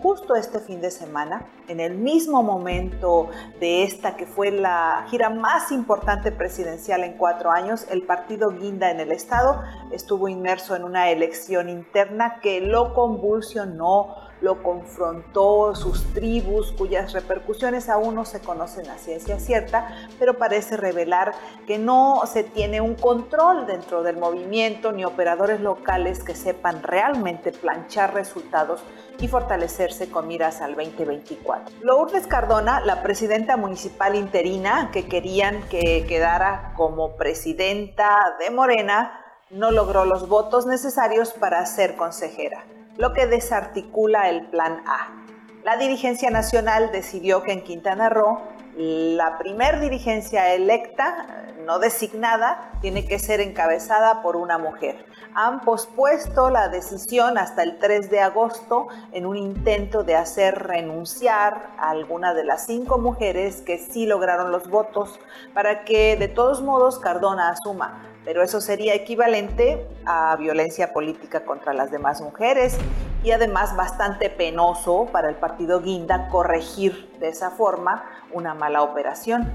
justo 0.02 0.36
este 0.36 0.60
fin 0.60 0.82
de 0.82 0.92
semana, 0.92 1.46
en 1.68 1.80
el 1.80 1.96
mismo 1.98 2.44
momento 2.44 3.30
de 3.60 3.84
esta 3.84 4.16
que 4.16 4.26
fue 4.26 4.52
la 4.52 5.06
gira 5.10 5.30
más 5.30 5.72
importante 5.72 6.32
presidencial 6.32 7.04
en 7.04 7.14
cuatro 7.14 7.52
años, 7.52 7.88
el 7.90 8.04
partido 8.04 8.52
Guinda 8.52 8.92
en 8.92 9.00
el 9.00 9.12
Estado 9.12 9.62
estuvo 9.92 10.28
inmerso 10.28 10.76
en 10.76 10.84
una 10.84 11.10
elección 11.10 11.70
interna 11.70 12.40
que 12.42 12.62
lo 12.62 12.94
convulsionó, 12.94 14.16
lo 14.42 14.62
confrontó, 14.62 15.76
sus 15.76 16.14
tribus, 16.14 16.72
cuyas 16.72 17.14
repercusiones 17.14 17.90
aún 17.90 18.16
no 18.16 18.26
se 18.26 18.40
conocen 18.40 18.90
a 18.90 18.98
ciencia 18.98 19.40
cierta, 19.40 20.10
pero 20.20 20.38
parece 20.38 20.78
revelar 20.78 21.34
que 21.68 21.78
no 21.78 22.22
se 22.26 22.44
tiene 22.44 22.82
un 22.82 22.96
control 22.96 23.66
dentro 23.66 24.04
del 24.04 24.18
movimiento 24.18 24.92
ni 24.92 25.06
operadores 25.06 25.62
locales 25.62 26.24
que 26.24 26.36
sepan 26.36 26.84
realmente 26.84 27.52
planchar 27.52 28.14
resultados 28.14 28.84
y 29.20 29.28
fortalecerse 29.28 30.10
con 30.10 30.28
miras 30.28 30.62
al 30.62 30.76
2024. 30.76 31.76
Lourdes 31.82 32.28
Cardona, 32.28 32.82
la 32.82 33.02
presidenta 33.02 33.58
municipal 33.58 34.16
interina 34.16 34.90
que 34.92 35.08
querían 35.08 35.62
que 35.70 36.06
quedara 36.08 36.74
como 36.76 37.16
presidenta 37.16 38.36
de 38.40 38.50
Morena, 38.50 39.22
no 39.50 39.72
logró 39.72 40.06
los 40.06 40.28
votos 40.28 40.66
necesarios 40.66 41.34
para 41.34 41.66
ser 41.66 41.96
consejera, 41.96 42.66
lo 42.98 43.14
que 43.14 43.28
desarticula 43.28 44.30
el 44.30 44.48
plan 44.48 44.82
A. 44.86 45.26
La 45.64 45.78
dirigencia 45.78 46.30
nacional 46.30 46.92
decidió 46.92 47.42
que 47.42 47.52
en 47.52 47.64
Quintana 47.64 48.10
Roo 48.10 48.40
la 48.78 49.38
primer 49.38 49.80
dirigencia 49.80 50.54
electa, 50.54 51.54
no 51.66 51.80
designada, 51.80 52.72
tiene 52.82 53.06
que 53.06 53.20
ser 53.20 53.40
encabezada 53.40 54.22
por 54.22 54.36
una 54.36 54.58
mujer. 54.58 55.06
Han 55.34 55.62
pospuesto 55.62 56.50
la 56.50 56.68
decisión 56.68 57.38
hasta 57.38 57.64
el 57.64 57.80
3 57.80 58.10
de 58.10 58.20
agosto 58.20 58.88
en 59.12 59.26
un 59.26 59.38
intento 59.38 60.04
de 60.04 60.16
hacer 60.16 60.56
renunciar 60.56 61.70
a 61.78 61.90
alguna 61.90 62.34
de 62.34 62.44
las 62.44 62.66
cinco 62.66 62.98
mujeres 62.98 63.62
que 63.62 63.78
sí 63.78 64.06
lograron 64.06 64.52
los 64.52 64.70
votos 64.70 65.20
para 65.54 65.86
que 65.86 66.18
de 66.18 66.28
todos 66.28 66.62
modos 66.62 67.00
Cardona 67.00 67.50
asuma 67.50 68.15
pero 68.26 68.42
eso 68.44 68.60
sería 68.60 68.96
equivalente 68.96 69.88
a 70.06 70.36
violencia 70.36 70.92
política 70.92 71.46
contra 71.46 71.74
las 71.74 71.92
demás 71.92 72.22
mujeres 72.22 72.78
y 73.24 73.32
además 73.32 73.76
bastante 73.76 74.30
penoso 74.30 75.08
para 75.12 75.30
el 75.30 75.36
partido 75.36 75.80
Guinda 75.80 76.28
corregir 76.30 77.10
de 77.20 77.30
esa 77.30 77.52
forma 77.52 78.04
una 78.34 78.54
mala 78.56 78.82
operación. 78.82 79.50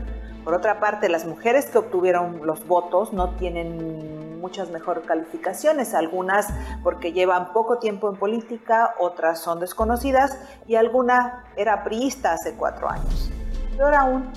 Por 0.45 0.55
otra 0.55 0.81
parte, 0.81 1.09
las 1.09 1.27
mujeres 1.27 1.67
que 1.67 1.79
obtuvieron 1.79 2.47
los 2.47 2.67
votos 2.67 3.13
no 3.13 3.31
tienen 3.35 4.41
muchas 4.41 4.71
mejores 4.71 5.05
calificaciones, 5.05 5.93
algunas 5.93 6.49
porque 6.83 7.13
llevan 7.13 7.53
poco 7.53 7.79
tiempo 7.79 8.09
en 8.09 8.17
política, 8.17 8.95
otras 8.99 9.41
son 9.41 9.61
desconocidas 9.61 10.39
y 10.67 10.77
alguna 10.77 11.45
era 11.57 11.85
priista 11.85 12.33
hace 12.33 12.55
cuatro 12.55 12.89
años. 12.89 13.31
Peor 13.77 13.95
aún, 13.95 14.33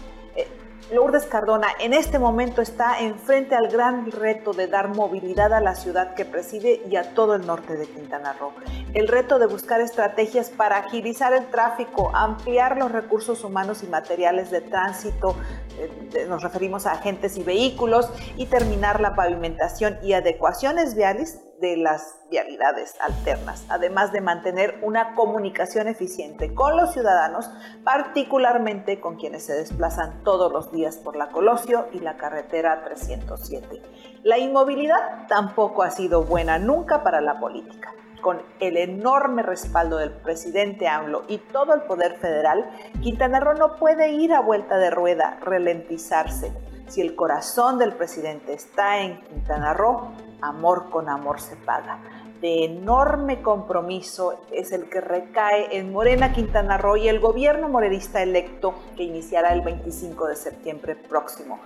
Lourdes 0.93 1.25
Cardona 1.25 1.69
en 1.79 1.91
este 1.91 2.19
momento 2.19 2.61
está 2.61 2.99
enfrente 2.99 3.55
al 3.55 3.67
gran 3.67 4.11
reto 4.11 4.53
de 4.53 4.67
dar 4.67 4.89
movilidad 4.89 5.51
a 5.51 5.59
la 5.59 5.73
ciudad 5.73 6.13
que 6.13 6.23
preside 6.23 6.83
y 6.87 6.97
a 6.97 7.15
todo 7.15 7.33
el 7.33 7.47
norte 7.47 7.75
de 7.75 7.87
Quintana 7.87 8.33
Roo. 8.33 8.53
El 8.93 9.07
reto 9.07 9.39
de 9.39 9.47
buscar 9.47 9.81
estrategias 9.81 10.51
para 10.51 10.77
agilizar 10.77 11.33
el 11.33 11.47
tráfico, 11.47 12.11
ampliar 12.15 12.77
los 12.77 12.91
recursos 12.91 13.43
humanos 13.43 13.81
y 13.81 13.87
materiales 13.87 14.51
de 14.51 14.61
tránsito, 14.61 15.35
eh, 15.79 16.27
nos 16.29 16.43
referimos 16.43 16.85
a 16.85 16.91
agentes 16.91 17.37
y 17.37 17.43
vehículos, 17.43 18.11
y 18.37 18.45
terminar 18.45 19.01
la 19.01 19.15
pavimentación 19.15 19.97
y 20.03 20.13
adecuaciones 20.13 20.93
viales 20.93 21.39
de 21.63 21.77
las 21.77 22.17
vialidades 22.29 22.99
alternas, 22.99 23.65
además 23.69 24.11
de 24.11 24.19
mantener 24.19 24.79
una 24.81 25.15
comunicación 25.15 25.87
eficiente 25.87 26.53
con 26.53 26.75
los 26.75 26.91
ciudadanos, 26.91 27.49
particularmente 27.85 28.99
con 28.99 29.15
quienes 29.15 29.45
se 29.45 29.53
desplazan 29.53 30.25
todos 30.25 30.51
los 30.51 30.73
días 30.73 30.97
por 30.97 31.15
la 31.15 31.29
Colosio 31.29 31.87
y 31.93 31.99
la 31.99 32.17
carretera 32.17 32.83
307. 32.83 33.81
La 34.23 34.39
inmovilidad 34.39 35.25
tampoco 35.29 35.83
ha 35.83 35.89
sido 35.91 36.25
buena 36.25 36.59
nunca 36.59 37.01
para 37.01 37.21
la 37.21 37.39
política. 37.39 37.93
Con 38.21 38.41
el 38.59 38.75
enorme 38.75 39.41
respaldo 39.41 39.95
del 39.99 40.11
presidente 40.11 40.89
AMLO 40.89 41.23
y 41.29 41.37
todo 41.37 41.73
el 41.73 41.83
poder 41.83 42.17
federal, 42.17 42.69
Quintana 43.01 43.39
Roo 43.39 43.53
no 43.53 43.77
puede 43.77 44.11
ir 44.11 44.33
a 44.33 44.41
vuelta 44.41 44.77
de 44.77 44.89
rueda, 44.89 45.39
ralentizarse. 45.41 46.51
Si 46.87 46.99
el 46.99 47.15
corazón 47.15 47.79
del 47.79 47.93
presidente 47.93 48.53
está 48.53 48.99
en 48.99 49.21
Quintana 49.21 49.73
Roo, 49.73 50.11
amor 50.47 50.89
con 50.89 51.09
amor 51.09 51.39
se 51.39 51.55
paga. 51.55 51.99
De 52.41 52.65
enorme 52.65 53.41
compromiso 53.41 54.41
es 54.51 54.73
el 54.73 54.89
que 54.89 54.99
recae 54.99 55.77
en 55.77 55.93
Morena 55.93 56.33
Quintana 56.33 56.77
Roo 56.77 56.97
y 56.97 57.07
el 57.07 57.21
gobierno 57.21 57.69
morenista 57.69 58.21
electo 58.21 58.75
que 58.97 59.03
iniciará 59.03 59.53
el 59.53 59.61
25 59.61 60.27
de 60.27 60.35
septiembre 60.35 60.95
próximo. 60.95 61.59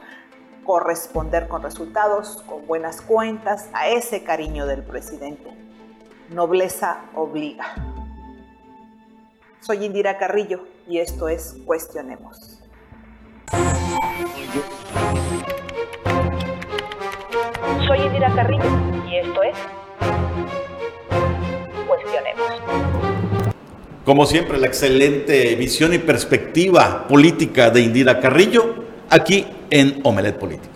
Corresponder 0.63 1.47
con 1.47 1.63
resultados, 1.63 2.43
con 2.47 2.67
buenas 2.67 3.01
cuentas 3.01 3.69
a 3.73 3.87
ese 3.87 4.23
cariño 4.23 4.67
del 4.67 4.83
presidente. 4.83 5.49
Nobleza 6.29 7.05
obliga. 7.15 7.73
Soy 9.61 9.83
Indira 9.83 10.17
Carrillo 10.17 10.67
y 10.87 10.99
esto 10.99 11.27
es 11.27 11.55
Cuestionemos. 11.65 12.61
Indira 18.17 18.33
Carrillo 18.33 18.63
y 19.07 19.17
esto 19.17 19.43
es 19.43 19.55
Cuestionemos. 21.87 22.47
Como 24.03 24.25
siempre, 24.25 24.57
la 24.57 24.65
excelente 24.65 25.53
visión 25.53 25.93
y 25.93 25.99
perspectiva 25.99 27.05
política 27.07 27.69
de 27.69 27.81
Indira 27.81 28.19
Carrillo 28.19 28.73
aquí 29.11 29.45
en 29.69 29.99
Omelet 30.03 30.35
Político. 30.39 30.73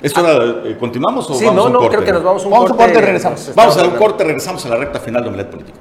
¿Esto 0.00 0.66
eh, 0.68 0.76
continuamos 0.78 1.28
o 1.28 1.34
Sí, 1.34 1.46
vamos 1.46 1.56
no, 1.56 1.62
a 1.62 1.66
un 1.66 1.72
no, 1.72 1.78
corte? 1.80 1.96
creo 1.96 2.06
que 2.06 2.12
nos 2.12 2.22
vamos 2.22 2.42
a 2.44 2.46
un 2.46 2.52
Vamos 2.52 2.70
a 2.70 2.72
un 2.72 2.76
corte. 2.78 2.92
corte 2.92 2.98
y 3.02 3.06
regresamos. 3.06 3.52
Vamos 3.56 3.76
a 3.76 3.82
un 3.84 3.90
corte, 3.90 4.22
regresamos 4.24 4.66
a 4.66 4.68
la 4.68 4.76
recta 4.76 5.00
final 5.00 5.22
de 5.24 5.28
Omelet 5.30 5.50
Político. 5.50 5.78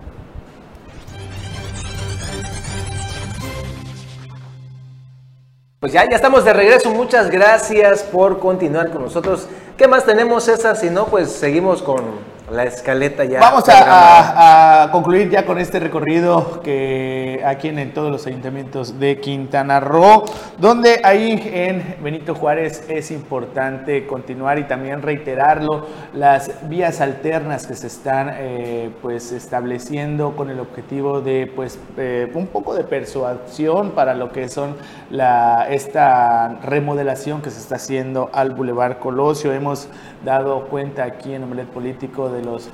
Pues 5.82 5.94
ya, 5.94 6.08
ya 6.08 6.16
estamos 6.16 6.46
de 6.46 6.54
regreso. 6.54 6.92
Muchas 6.92 7.32
gracias 7.32 8.04
por 8.04 8.38
continuar 8.38 8.92
con 8.92 9.02
nosotros. 9.02 9.48
¿Qué 9.78 9.88
más 9.88 10.06
tenemos, 10.06 10.44
César? 10.44 10.78
Si 10.78 10.92
no, 10.92 11.08
pues 11.08 11.32
seguimos 11.32 11.82
con 11.82 12.04
la 12.52 12.64
escaleta 12.66 13.24
ya. 13.24 13.40
Vamos 13.40 13.68
a, 13.70 13.82
a- 13.82 14.84
a 14.84 14.92
concluir 14.92 15.30
ya 15.30 15.46
con 15.46 15.58
este 15.58 15.80
recorrido 15.80 16.60
que 16.62 17.42
aquí 17.46 17.70
en, 17.70 17.80
en 17.80 17.94
todos 17.94 18.12
los 18.12 18.28
ayuntamientos 18.28 19.00
de 19.00 19.20
Quintana 19.20 19.80
Roo, 19.80 20.26
donde 20.58 21.00
ahí 21.04 21.50
en 21.54 21.96
Benito 22.04 22.36
Juárez 22.36 22.84
es 22.90 23.12
importante 23.12 24.06
continuar 24.06 24.60
y 24.60 24.64
también 24.66 25.02
reiterarlo, 25.02 25.88
las 26.14 26.52
vías 26.70 27.00
alternas 27.02 27.68
que 27.68 27.76
se 27.76 27.88
están 27.88 28.32
eh, 28.38 28.90
pues 29.02 29.32
estableciendo 29.32 30.36
con 30.36 30.50
el 30.50 30.60
objetivo 30.60 31.22
de 31.22 31.52
pues 31.56 31.80
eh, 31.98 32.30
un 32.34 32.48
poco 32.48 32.74
de 32.76 32.84
persuasión 32.84 33.92
para 33.92 34.14
lo 34.14 34.32
que 34.32 34.50
son 34.50 34.76
la, 35.10 35.68
esta 35.70 36.60
remodelación 36.64 37.42
que 37.42 37.50
se 37.50 37.60
está 37.60 37.76
haciendo 37.76 38.30
al 38.34 38.52
Boulevard 38.52 38.98
Colosio. 39.00 39.54
Hemos 39.54 39.88
dado 40.26 40.66
cuenta 40.68 41.04
aquí 41.04 41.34
en 41.34 41.44
Omelet 41.44 41.68
Político 41.68 42.30
de 42.30 42.41
los 42.42 42.70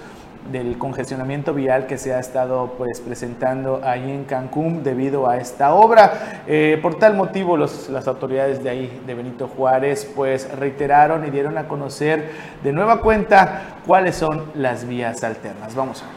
del 0.52 0.78
congestionamiento 0.78 1.54
vial 1.54 1.88
que 1.88 1.98
se 1.98 2.14
ha 2.14 2.20
estado 2.20 2.76
pues 2.78 3.02
presentando 3.02 3.82
ahí 3.84 4.10
en 4.10 4.24
Cancún 4.24 4.82
debido 4.82 5.28
a 5.30 5.38
esta 5.38 5.74
obra. 5.74 6.42
Eh, 6.48 6.80
por 6.82 6.96
tal 6.96 7.16
motivo 7.16 7.58
los- 7.58 7.90
las 7.90 8.08
autoridades 8.08 8.64
de 8.64 8.70
ahí 8.70 9.02
de 9.06 9.14
Benito 9.14 9.50
Juárez 9.50 10.10
pues 10.16 10.50
reiteraron 10.58 11.28
y 11.28 11.32
dieron 11.32 11.58
a 11.58 11.68
conocer 11.68 12.30
de 12.64 12.72
nueva 12.72 13.02
cuenta 13.02 13.80
cuáles 13.86 14.16
son 14.16 14.46
las 14.56 14.88
vías 14.88 15.22
alternas. 15.24 15.76
Vamos 15.76 16.02
a 16.04 16.06
ver. 16.06 16.17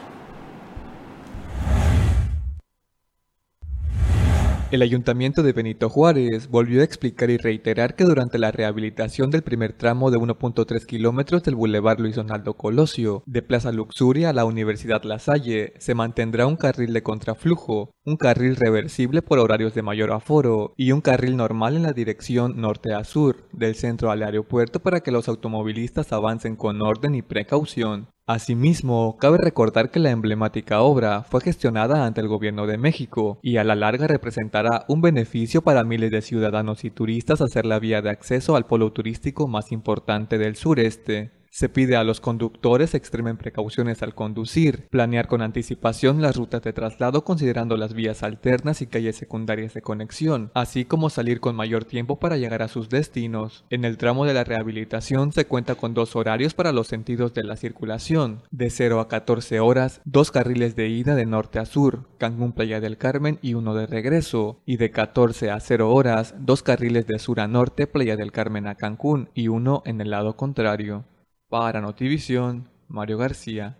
El 4.71 4.83
ayuntamiento 4.83 5.43
de 5.43 5.51
Benito 5.51 5.89
Juárez 5.89 6.47
volvió 6.47 6.79
a 6.79 6.85
explicar 6.85 7.29
y 7.29 7.35
reiterar 7.35 7.97
que 7.97 8.05
durante 8.05 8.39
la 8.39 8.51
rehabilitación 8.51 9.29
del 9.29 9.41
primer 9.41 9.73
tramo 9.73 10.11
de 10.11 10.17
1.3 10.17 10.85
kilómetros 10.85 11.43
del 11.43 11.55
Boulevard 11.55 11.99
Luis 11.99 12.15
Donaldo 12.15 12.53
Colosio, 12.53 13.21
de 13.25 13.41
Plaza 13.41 13.73
Luxuria 13.73 14.29
a 14.29 14.33
la 14.33 14.45
Universidad 14.45 15.03
La 15.03 15.19
Salle, 15.19 15.73
se 15.77 15.93
mantendrá 15.93 16.47
un 16.47 16.55
carril 16.55 16.93
de 16.93 17.03
contraflujo, 17.03 17.91
un 18.05 18.15
carril 18.15 18.55
reversible 18.55 19.21
por 19.21 19.39
horarios 19.39 19.73
de 19.73 19.81
mayor 19.81 20.13
aforo 20.13 20.73
y 20.77 20.93
un 20.93 21.01
carril 21.01 21.35
normal 21.35 21.75
en 21.75 21.83
la 21.83 21.91
dirección 21.91 22.61
norte 22.61 22.93
a 22.93 23.03
sur, 23.03 23.49
del 23.51 23.75
centro 23.75 24.09
al 24.09 24.23
aeropuerto 24.23 24.79
para 24.79 25.01
que 25.01 25.11
los 25.11 25.27
automovilistas 25.27 26.13
avancen 26.13 26.55
con 26.55 26.81
orden 26.81 27.13
y 27.13 27.21
precaución. 27.21 28.07
Asimismo, 28.27 29.17
cabe 29.19 29.39
recordar 29.39 29.89
que 29.89 29.99
la 29.99 30.11
emblemática 30.11 30.81
obra 30.81 31.23
fue 31.23 31.41
gestionada 31.41 32.05
ante 32.05 32.21
el 32.21 32.27
gobierno 32.27 32.67
de 32.67 32.77
México 32.77 33.39
y 33.41 33.57
a 33.57 33.63
la 33.63 33.75
larga 33.75 34.07
representará 34.07 34.85
un 34.87 35.01
beneficio 35.01 35.63
para 35.63 35.83
miles 35.83 36.11
de 36.11 36.21
ciudadanos 36.21 36.85
y 36.85 36.91
turistas 36.91 37.41
hacer 37.41 37.65
la 37.65 37.79
vía 37.79 38.01
de 38.01 38.11
acceso 38.11 38.55
al 38.55 38.67
polo 38.67 38.93
turístico 38.93 39.47
más 39.47 39.71
importante 39.71 40.37
del 40.37 40.55
sureste. 40.55 41.40
Se 41.53 41.67
pide 41.67 41.97
a 41.97 42.05
los 42.05 42.21
conductores 42.21 42.95
extremen 42.95 43.35
precauciones 43.35 44.01
al 44.03 44.15
conducir, 44.15 44.87
planear 44.89 45.27
con 45.27 45.41
anticipación 45.41 46.21
las 46.21 46.37
rutas 46.37 46.61
de 46.61 46.71
traslado 46.71 47.25
considerando 47.25 47.75
las 47.75 47.93
vías 47.93 48.23
alternas 48.23 48.81
y 48.81 48.87
calles 48.87 49.17
secundarias 49.17 49.73
de 49.73 49.81
conexión, 49.81 50.49
así 50.53 50.85
como 50.85 51.09
salir 51.09 51.41
con 51.41 51.57
mayor 51.57 51.83
tiempo 51.83 52.19
para 52.19 52.37
llegar 52.37 52.61
a 52.61 52.69
sus 52.69 52.87
destinos. 52.87 53.65
En 53.69 53.83
el 53.83 53.97
tramo 53.97 54.23
de 54.23 54.33
la 54.33 54.45
rehabilitación 54.45 55.33
se 55.33 55.45
cuenta 55.45 55.75
con 55.75 55.93
dos 55.93 56.15
horarios 56.15 56.53
para 56.53 56.71
los 56.71 56.87
sentidos 56.87 57.33
de 57.33 57.43
la 57.43 57.57
circulación, 57.57 58.43
de 58.49 58.69
0 58.69 59.01
a 59.01 59.09
14 59.09 59.59
horas, 59.59 59.99
dos 60.05 60.31
carriles 60.31 60.77
de 60.77 60.87
ida 60.87 61.15
de 61.15 61.25
norte 61.25 61.59
a 61.59 61.65
sur, 61.65 62.07
Cancún 62.17 62.53
Playa 62.53 62.79
del 62.79 62.97
Carmen 62.97 63.39
y 63.41 63.55
uno 63.55 63.75
de 63.75 63.87
regreso, 63.87 64.61
y 64.65 64.77
de 64.77 64.91
14 64.91 65.51
a 65.51 65.59
0 65.59 65.93
horas, 65.93 66.33
dos 66.39 66.63
carriles 66.63 67.07
de 67.07 67.19
sur 67.19 67.41
a 67.41 67.49
norte, 67.49 67.87
Playa 67.87 68.15
del 68.15 68.31
Carmen 68.31 68.67
a 68.67 68.75
Cancún 68.75 69.27
y 69.33 69.49
uno 69.49 69.83
en 69.85 69.99
el 69.99 70.11
lado 70.11 70.37
contrario. 70.37 71.03
Para 71.51 71.81
Notivisión, 71.81 72.69
Mario 72.87 73.17
García. 73.17 73.75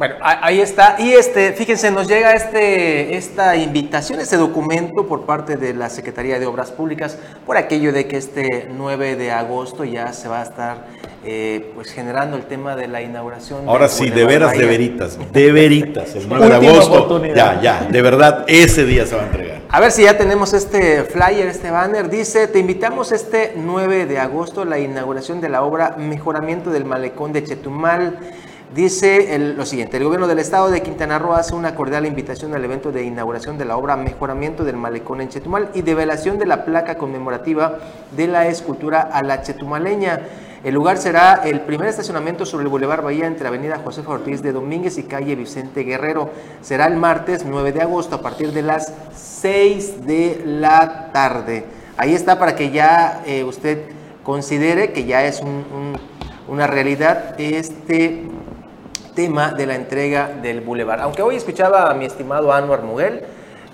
Bueno, 0.00 0.14
ahí 0.22 0.62
está. 0.62 0.96
Y 0.98 1.12
este, 1.12 1.52
fíjense, 1.52 1.90
nos 1.90 2.08
llega 2.08 2.32
este, 2.32 3.18
esta 3.18 3.54
invitación, 3.56 4.18
este 4.18 4.38
documento 4.38 5.06
por 5.06 5.26
parte 5.26 5.58
de 5.58 5.74
la 5.74 5.90
Secretaría 5.90 6.38
de 6.38 6.46
Obras 6.46 6.70
Públicas, 6.70 7.18
por 7.44 7.58
aquello 7.58 7.92
de 7.92 8.06
que 8.06 8.16
este 8.16 8.70
9 8.74 9.16
de 9.16 9.30
agosto 9.30 9.84
ya 9.84 10.14
se 10.14 10.26
va 10.26 10.40
a 10.40 10.44
estar 10.44 10.86
eh, 11.22 11.70
pues 11.74 11.92
generando 11.92 12.38
el 12.38 12.44
tema 12.44 12.76
de 12.76 12.88
la 12.88 13.02
inauguración. 13.02 13.68
Ahora 13.68 13.88
del 13.88 13.90
sí, 13.94 14.08
de 14.08 14.24
veras, 14.24 14.56
de 14.56 14.64
veritas, 14.64 15.18
de 15.34 15.52
veritas, 15.52 16.14
el 16.16 16.26
9 16.30 16.48
de 16.48 16.54
agosto. 16.54 17.22
Ya, 17.34 17.60
ya, 17.60 17.82
de 17.82 18.00
verdad, 18.00 18.46
ese 18.48 18.86
día 18.86 19.04
se 19.04 19.16
va 19.16 19.24
a 19.24 19.26
entregar. 19.26 19.60
A 19.68 19.80
ver 19.80 19.92
si 19.92 20.04
ya 20.04 20.16
tenemos 20.16 20.54
este 20.54 21.04
flyer, 21.04 21.46
este 21.46 21.70
banner. 21.70 22.08
Dice, 22.08 22.48
te 22.48 22.58
invitamos 22.58 23.12
este 23.12 23.52
9 23.54 24.06
de 24.06 24.18
agosto 24.18 24.62
a 24.62 24.64
la 24.64 24.78
inauguración 24.78 25.42
de 25.42 25.50
la 25.50 25.60
obra 25.60 25.96
Mejoramiento 25.98 26.70
del 26.70 26.86
Malecón 26.86 27.34
de 27.34 27.44
Chetumal. 27.44 28.18
Dice 28.74 29.36
lo 29.36 29.66
siguiente, 29.66 29.96
el 29.96 30.04
gobierno 30.04 30.28
del 30.28 30.38
estado 30.38 30.70
de 30.70 30.80
Quintana 30.80 31.18
Roo 31.18 31.32
hace 31.32 31.56
una 31.56 31.74
cordial 31.74 32.06
invitación 32.06 32.54
al 32.54 32.64
evento 32.64 32.92
de 32.92 33.02
inauguración 33.02 33.58
de 33.58 33.64
la 33.64 33.76
obra 33.76 33.96
Mejoramiento 33.96 34.62
del 34.62 34.76
Malecón 34.76 35.20
en 35.20 35.28
Chetumal 35.28 35.70
y 35.74 35.82
develación 35.82 36.38
de 36.38 36.46
la 36.46 36.64
placa 36.64 36.96
conmemorativa 36.96 37.78
de 38.16 38.28
la 38.28 38.46
escultura 38.46 39.00
a 39.00 39.24
la 39.24 39.42
chetumaleña. 39.42 40.20
El 40.62 40.74
lugar 40.74 40.98
será 40.98 41.40
el 41.44 41.62
primer 41.62 41.88
estacionamiento 41.88 42.46
sobre 42.46 42.62
el 42.62 42.68
Boulevard 42.68 43.02
Bahía 43.02 43.26
entre 43.26 43.48
Avenida 43.48 43.80
Josefa 43.82 44.12
Ortiz 44.12 44.40
de 44.40 44.52
Domínguez 44.52 44.98
y 44.98 45.02
calle 45.02 45.34
Vicente 45.34 45.82
Guerrero. 45.82 46.30
Será 46.60 46.86
el 46.86 46.94
martes 46.94 47.44
9 47.44 47.72
de 47.72 47.82
agosto 47.82 48.14
a 48.14 48.22
partir 48.22 48.52
de 48.52 48.62
las 48.62 48.94
6 49.16 50.06
de 50.06 50.42
la 50.46 51.10
tarde. 51.12 51.64
Ahí 51.96 52.14
está 52.14 52.38
para 52.38 52.54
que 52.54 52.70
ya 52.70 53.20
eh, 53.26 53.42
usted 53.42 53.80
considere 54.22 54.92
que 54.92 55.06
ya 55.06 55.24
es 55.24 55.42
una 56.46 56.68
realidad 56.68 57.34
este 57.40 58.28
tema 59.14 59.52
de 59.52 59.66
la 59.66 59.74
entrega 59.74 60.28
del 60.42 60.60
Boulevard. 60.60 61.00
Aunque 61.00 61.22
hoy 61.22 61.36
escuchaba 61.36 61.90
a 61.90 61.94
mi 61.94 62.04
estimado 62.04 62.52
Anwar 62.52 62.82
Muguel 62.82 63.22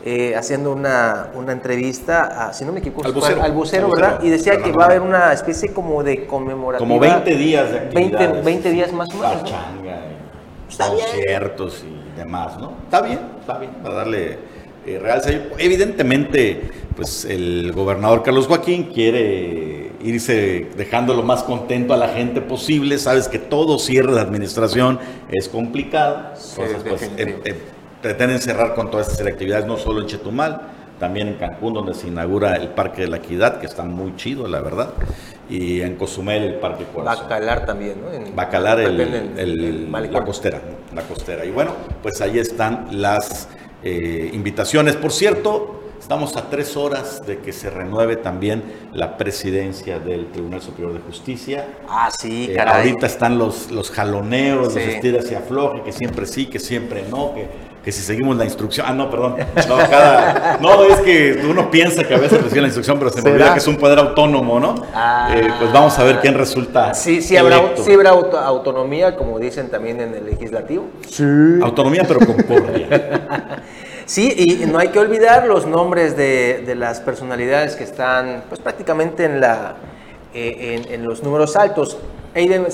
eh, 0.05 0.37
haciendo 0.37 0.73
una, 0.73 1.31
una 1.35 1.53
entrevista, 1.53 2.47
a, 2.47 2.53
si 2.53 2.65
no 2.65 2.73
me 2.73 2.79
equivoco, 2.79 3.07
al 3.07 3.53
vocero, 3.53 3.91
¿verdad? 3.91 4.21
Y 4.23 4.31
decía 4.31 4.63
que 4.63 4.71
va 4.71 4.85
a 4.85 4.87
haber 4.87 5.01
una 5.01 5.33
especie 5.33 5.73
como 5.73 6.05
de 6.05 6.27
conmemorativa. 6.27 6.79
Como 6.89 7.01
20 7.01 7.37
días 7.37 7.73
de 7.73 7.79
actividades. 7.81 8.31
20, 8.31 8.43
20 8.43 8.71
días 8.71 8.93
más 8.93 9.09
o 9.11 9.15
menos. 9.15 9.43
Pachanga, 9.43 10.01
conciertos 10.79 11.85
y 11.85 12.17
demás, 12.17 12.57
¿no? 12.57 12.75
Está 12.85 13.01
bien, 13.03 13.19
está 13.41 13.59
bien, 13.59 13.73
para 13.83 13.95
darle 13.97 14.39
eh, 14.87 14.99
realce. 15.01 15.49
Evidentemente, 15.59 16.71
pues 16.95 17.25
el 17.25 17.73
gobernador 17.73 18.23
Carlos 18.23 18.47
Joaquín 18.47 18.85
quiere 18.85 19.86
irse 20.07 20.69
dejando 20.77 21.15
lo 21.15 21.23
más 21.23 21.43
contento 21.43 21.93
a 21.93 21.97
la 21.97 22.09
gente 22.09 22.41
posible. 22.41 22.99
Sabes 22.99 23.29
que 23.29 23.39
todo 23.39 23.79
cierre 23.79 24.13
de 24.13 24.21
administración 24.21 24.99
es 25.31 25.49
complicado. 25.49 26.33
Entonces, 26.51 26.83
pues, 26.89 27.03
eh, 27.03 27.41
eh, 27.45 27.55
pretenden 28.01 28.41
cerrar 28.41 28.75
con 28.75 28.91
todas 28.91 29.11
estas 29.11 29.27
actividades, 29.27 29.67
no 29.67 29.77
solo 29.77 30.01
en 30.01 30.07
Chetumal, 30.07 30.61
también 30.99 31.29
en 31.29 31.35
Cancún, 31.35 31.75
donde 31.75 31.95
se 31.95 32.09
inaugura 32.09 32.57
el 32.57 32.69
Parque 32.69 33.03
de 33.03 33.09
la 33.09 33.17
Equidad, 33.19 33.59
que 33.59 33.67
está 33.67 33.83
muy 33.83 34.17
chido, 34.17 34.49
la 34.49 34.61
verdad, 34.61 34.91
y 35.51 35.81
en 35.81 35.97
Cozumel 35.97 36.43
el 36.43 36.55
Parque 36.55 36.85
Corazón. 36.85 37.25
Bacalar 37.25 37.67
también, 37.67 38.01
¿no? 38.01 38.13
En, 38.13 38.35
Bacalar, 38.35 38.81
el, 38.81 39.91
la 39.91 40.25
costera, 40.25 40.61
la 40.95 41.03
costera. 41.03 41.45
Y 41.45 41.51
bueno, 41.51 41.73
pues 42.03 42.21
ahí 42.21 42.39
están 42.39 42.89
las 42.93 43.49
eh, 43.83 44.31
invitaciones. 44.33 44.97
Por 44.97 45.13
cierto, 45.13 45.86
Estamos 46.07 46.37
a 46.37 46.49
tres 46.49 46.77
horas 46.77 47.27
de 47.27 47.39
que 47.39 47.53
se 47.53 47.69
renueve 47.69 48.15
también 48.15 48.63
la 48.93 49.17
presidencia 49.17 49.99
del 49.99 50.31
Tribunal 50.31 50.63
Superior 50.63 50.93
de 50.93 51.01
Justicia. 51.01 51.67
Ah, 51.89 52.11
sí, 52.17 52.47
eh, 52.49 52.55
caray. 52.55 52.91
ahorita 52.91 53.07
están 53.07 53.39
los, 53.39 53.73
los 53.73 53.91
jaloneos, 53.91 54.73
los 54.73 54.77
estiras 54.77 55.29
y 55.33 55.35
afloje, 55.35 55.83
que 55.83 55.91
siempre 55.91 56.27
sí, 56.27 56.47
que 56.47 56.61
siempre 56.61 57.05
no, 57.11 57.35
que, 57.35 57.49
que 57.85 57.91
si 57.91 58.03
seguimos 58.03 58.37
la 58.37 58.45
instrucción. 58.45 58.87
Ah, 58.89 58.95
no, 58.95 59.11
perdón. 59.11 59.35
No, 60.61 60.85
es 60.85 61.01
que 61.01 61.45
uno 61.51 61.73
piensa 61.73 62.05
que 62.05 62.15
a 62.15 62.19
veces 62.19 62.41
recibe 62.41 62.61
la 62.61 62.69
instrucción, 62.69 63.01
pero 63.01 63.11
se 63.11 63.21
me 63.21 63.33
olvida 63.33 63.53
que 63.53 63.59
es 63.59 63.67
un 63.67 63.77
poder 63.77 63.99
autónomo, 63.99 64.61
¿no? 64.61 64.77
Ah, 64.95 65.35
eh, 65.35 65.49
pues 65.59 65.73
vamos 65.73 65.99
a 65.99 66.05
ver 66.05 66.21
quién 66.21 66.35
resulta. 66.35 66.95
Sí, 66.95 67.21
sí 67.21 67.37
habrá, 67.37 67.75
sí 67.79 67.93
habrá 67.93 68.11
autonomía, 68.11 69.17
como 69.17 69.41
dicen 69.41 69.71
también 69.71 70.01
en 70.01 70.15
el 70.15 70.27
legislativo. 70.27 70.87
Sí. 71.09 71.25
Autonomía, 71.61 72.05
pero 72.07 72.21
concordia. 72.21 73.65
Sí, 74.07 74.33
y 74.37 74.67
no 74.67 74.79
hay 74.79 74.89
que 74.89 75.01
olvidar 75.01 75.47
los 75.47 75.67
nombres 75.67 76.17
de, 76.17 76.75
las 76.77 77.01
personalidades 77.01 77.75
que 77.75 77.83
están 77.85 78.45
pues, 78.49 78.61
prácticamente 78.61 79.25
en, 79.25 79.41
la, 79.41 79.75
eh, 80.33 80.87
en, 80.91 81.05
los 81.05 81.23
números 81.23 81.57
altos. 81.57 81.99
Aiden, 82.35 82.67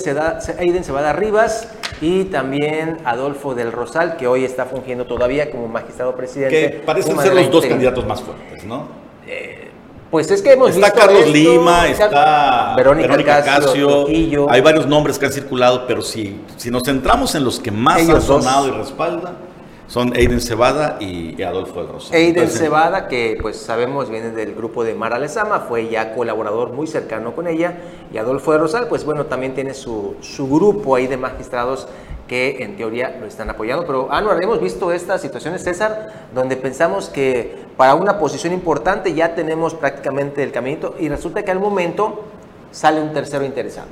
Aiden 0.59 0.83
Cebada 0.83 1.13
Rivas 1.13 1.69
y 2.01 2.25
también 2.25 2.99
Adolfo 3.05 3.55
del 3.55 3.71
Rosal, 3.71 4.17
que 4.17 4.27
hoy 4.27 4.45
está 4.45 4.65
fungiendo 4.65 5.05
todavía 5.05 5.49
como 5.49 5.67
magistrado 5.67 6.15
presidente. 6.15 6.71
Que 6.71 6.79
parecen 6.79 7.17
ser 7.19 7.33
los 7.33 7.49
dos 7.49 7.65
candidatos 7.65 8.05
más 8.05 8.21
fuertes, 8.21 8.63
¿no? 8.65 8.87
Eh, 9.25 9.69
pues 10.11 10.29
es 10.29 10.43
que 10.43 10.51
hemos 10.51 10.75
está 10.75 10.87
visto. 10.87 10.99
Carlos 10.99 11.27
Lima, 11.29 11.87
está 11.87 12.75
Verónica, 12.75 13.43
Casio, 13.43 14.05
hay 14.49 14.61
varios 14.61 14.85
nombres 14.85 15.17
que 15.17 15.25
han 15.25 15.31
circulado, 15.31 15.87
pero 15.87 16.03
si, 16.03 16.41
si 16.57 16.69
nos 16.69 16.83
centramos 16.83 17.33
en 17.33 17.43
los 17.43 17.59
que 17.59 17.71
más 17.71 18.07
han 18.07 18.21
sonado 18.21 18.67
y 18.67 18.71
respaldan, 18.71 19.52
son 19.87 20.15
Aiden 20.15 20.41
Cebada 20.41 20.97
y, 20.99 21.41
Adolfo 21.43 21.81
del 21.81 21.91
Rosario. 21.91 22.25
Aiden 22.25 22.49
Cebada, 22.49 23.07
que 23.07 23.37
pues 23.41 23.57
sabemos 23.57 24.09
viene 24.09 24.31
del 24.31 24.55
grupo 24.55 24.83
de 24.83 24.93
Mara 24.93 25.19
Lezama, 25.19 25.61
fue 25.61 25.89
ya 25.89 26.15
colaborador 26.15 26.71
muy 26.71 26.87
cercano 26.87 27.35
con 27.35 27.47
ella. 27.47 27.77
Y 28.13 28.17
Adolfo 28.17 28.51
de 28.53 28.59
Rosal, 28.59 28.87
pues 28.87 29.03
bueno, 29.05 29.25
también 29.25 29.53
tiene 29.53 29.73
su, 29.73 30.15
su 30.21 30.47
grupo 30.47 30.95
ahí 30.95 31.07
de 31.07 31.17
magistrados 31.17 31.87
que 32.27 32.63
en 32.63 32.77
teoría 32.77 33.17
lo 33.19 33.27
están 33.27 33.49
apoyando. 33.49 33.85
Pero, 33.85 34.11
Anuar, 34.11 34.41
hemos 34.41 34.61
visto 34.61 34.91
estas 34.91 35.21
situaciones, 35.21 35.63
César, 35.63 36.29
donde 36.33 36.55
pensamos 36.55 37.09
que 37.09 37.55
para 37.77 37.95
una 37.95 38.17
posición 38.17 38.53
importante 38.53 39.13
ya 39.13 39.35
tenemos 39.35 39.73
prácticamente 39.73 40.43
el 40.43 40.51
caminito 40.51 40.95
y 40.99 41.09
resulta 41.09 41.43
que 41.43 41.51
al 41.51 41.59
momento 41.59 42.23
sale 42.71 43.01
un 43.01 43.13
tercero 43.13 43.45
interesado. 43.45 43.87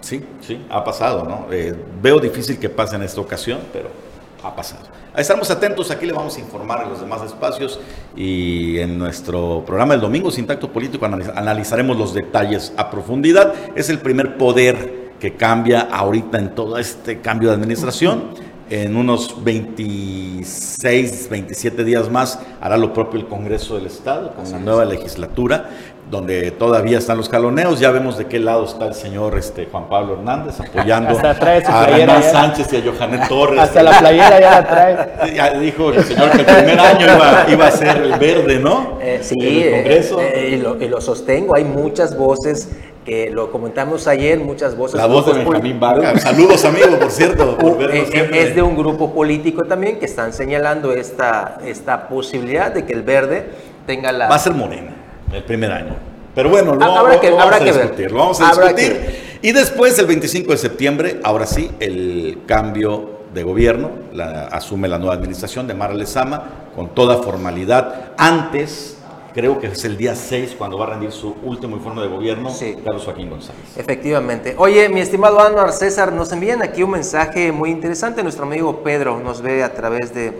Sí, 0.00 0.24
sí, 0.40 0.64
ha 0.70 0.82
pasado, 0.82 1.24
¿no? 1.24 1.46
Eh, 1.52 1.74
veo 2.00 2.18
difícil 2.20 2.58
que 2.58 2.70
pase 2.70 2.96
en 2.96 3.02
esta 3.02 3.20
ocasión, 3.20 3.60
pero 3.72 3.88
ha 4.42 4.54
pasado. 4.54 4.82
Estamos 5.16 5.50
atentos, 5.50 5.90
aquí 5.90 6.06
le 6.06 6.12
vamos 6.12 6.36
a 6.36 6.40
informar 6.40 6.82
en 6.84 6.90
los 6.90 7.00
demás 7.00 7.22
espacios 7.22 7.80
y 8.16 8.78
en 8.78 8.98
nuestro 8.98 9.62
programa 9.66 9.94
el 9.94 10.00
domingo, 10.00 10.30
Sintacto 10.30 10.72
Político, 10.72 11.06
analizaremos 11.06 11.96
los 11.96 12.14
detalles 12.14 12.72
a 12.76 12.90
profundidad. 12.90 13.52
Es 13.74 13.90
el 13.90 13.98
primer 13.98 14.36
poder 14.36 15.10
que 15.18 15.34
cambia 15.34 15.82
ahorita 15.82 16.38
en 16.38 16.54
todo 16.54 16.78
este 16.78 17.20
cambio 17.20 17.50
de 17.50 17.56
administración. 17.56 18.50
En 18.70 18.96
unos 18.96 19.42
26, 19.42 21.28
27 21.28 21.82
días 21.82 22.08
más 22.08 22.38
hará 22.60 22.76
lo 22.76 22.92
propio 22.92 23.18
el 23.18 23.26
Congreso 23.26 23.74
del 23.74 23.86
Estado 23.86 24.32
con 24.32 24.48
la 24.48 24.60
nueva 24.60 24.84
legislatura 24.84 25.70
donde 26.10 26.50
todavía 26.50 26.98
están 26.98 27.16
los 27.16 27.28
caloneos. 27.28 27.78
Ya 27.78 27.90
vemos 27.90 28.18
de 28.18 28.26
qué 28.26 28.40
lado 28.40 28.64
está 28.64 28.86
el 28.86 28.94
señor 28.94 29.38
este, 29.38 29.66
Juan 29.66 29.88
Pablo 29.88 30.14
Hernández 30.14 30.58
apoyando 30.60 31.16
a 31.18 31.88
Hernán 31.88 32.22
Sánchez 32.22 32.72
y 32.72 32.76
a 32.76 32.92
Johanet 32.92 33.28
Torres. 33.28 33.60
Hasta 33.60 33.82
la 33.82 33.98
playera 33.98 34.40
ya 34.40 34.50
la 34.50 34.66
trae. 34.66 35.34
Ya 35.34 35.50
dijo 35.58 35.90
el 35.92 36.02
señor 36.04 36.30
que 36.30 36.38
el 36.38 36.44
primer 36.44 36.80
año 36.80 37.06
iba, 37.48 37.66
a 37.66 37.70
ser 37.70 37.98
el 37.98 38.18
verde, 38.18 38.58
¿no? 38.58 38.98
Eh, 39.00 39.20
sí, 39.22 39.36
el 39.38 39.74
Congreso. 39.74 40.20
Eh, 40.20 40.60
y, 40.80 40.88
lo, 40.88 41.00
sostengo. 41.00 41.54
Hay 41.54 41.64
muchas 41.64 42.16
voces 42.16 42.68
que 43.04 43.30
lo 43.30 43.52
comentamos 43.52 44.08
ayer, 44.08 44.40
muchas 44.40 44.76
voces. 44.76 44.96
La 44.96 45.06
voz 45.06 45.26
de 45.26 45.44
Benjamín 45.44 45.78
Vargas. 45.78 46.22
Saludos, 46.22 46.64
amigo, 46.64 46.98
por 46.98 47.10
cierto. 47.10 47.56
Eh, 47.92 48.30
es 48.32 48.54
de 48.56 48.62
un 48.62 48.76
grupo 48.76 49.14
político 49.14 49.64
también 49.64 50.00
que 50.00 50.06
están 50.06 50.32
señalando 50.32 50.92
esta, 50.92 51.58
esta 51.64 52.08
posibilidad 52.08 52.72
de 52.72 52.84
que 52.84 52.92
el 52.92 53.02
verde 53.02 53.50
tenga 53.86 54.10
la. 54.10 54.28
Va 54.28 54.34
a 54.34 54.40
ser 54.40 54.54
morena 54.54 54.99
el 55.32 55.42
primer 55.44 55.72
año. 55.72 55.96
Pero 56.34 56.50
bueno, 56.50 56.74
lo, 56.74 56.84
habrá 56.84 57.20
que, 57.20 57.30
vamos 57.30 57.54
a 57.54 57.64
discutir, 57.64 58.12
lo 58.12 58.18
vamos 58.18 58.40
a 58.40 58.50
discutir. 58.50 59.38
Y 59.42 59.52
después, 59.52 59.98
el 59.98 60.06
25 60.06 60.52
de 60.52 60.58
septiembre, 60.58 61.20
ahora 61.24 61.46
sí, 61.46 61.70
el 61.80 62.42
cambio 62.46 63.20
de 63.34 63.42
gobierno, 63.42 63.90
la, 64.12 64.46
asume 64.46 64.86
la 64.88 64.98
nueva 64.98 65.14
administración 65.14 65.66
de 65.66 65.74
Mara 65.74 65.94
Lezama 65.94 66.70
con 66.74 66.94
toda 66.94 67.22
formalidad. 67.22 68.12
Antes, 68.16 68.98
creo 69.34 69.58
que 69.58 69.68
es 69.68 69.84
el 69.84 69.96
día 69.96 70.14
6 70.14 70.56
cuando 70.58 70.78
va 70.78 70.86
a 70.86 70.90
rendir 70.90 71.12
su 71.12 71.34
último 71.42 71.76
informe 71.76 72.02
de 72.02 72.08
gobierno, 72.08 72.50
Carlos 72.84 73.04
Joaquín 73.04 73.30
González. 73.30 73.62
Efectivamente. 73.76 74.54
Oye, 74.58 74.88
mi 74.88 75.00
estimado 75.00 75.40
Anuar 75.40 75.72
César, 75.72 76.12
nos 76.12 76.32
envían 76.32 76.62
aquí 76.62 76.82
un 76.82 76.90
mensaje 76.90 77.52
muy 77.52 77.70
interesante. 77.70 78.22
Nuestro 78.22 78.44
amigo 78.44 78.82
Pedro 78.82 79.20
nos 79.20 79.42
ve 79.42 79.62
a 79.62 79.72
través 79.72 80.12
de 80.14 80.32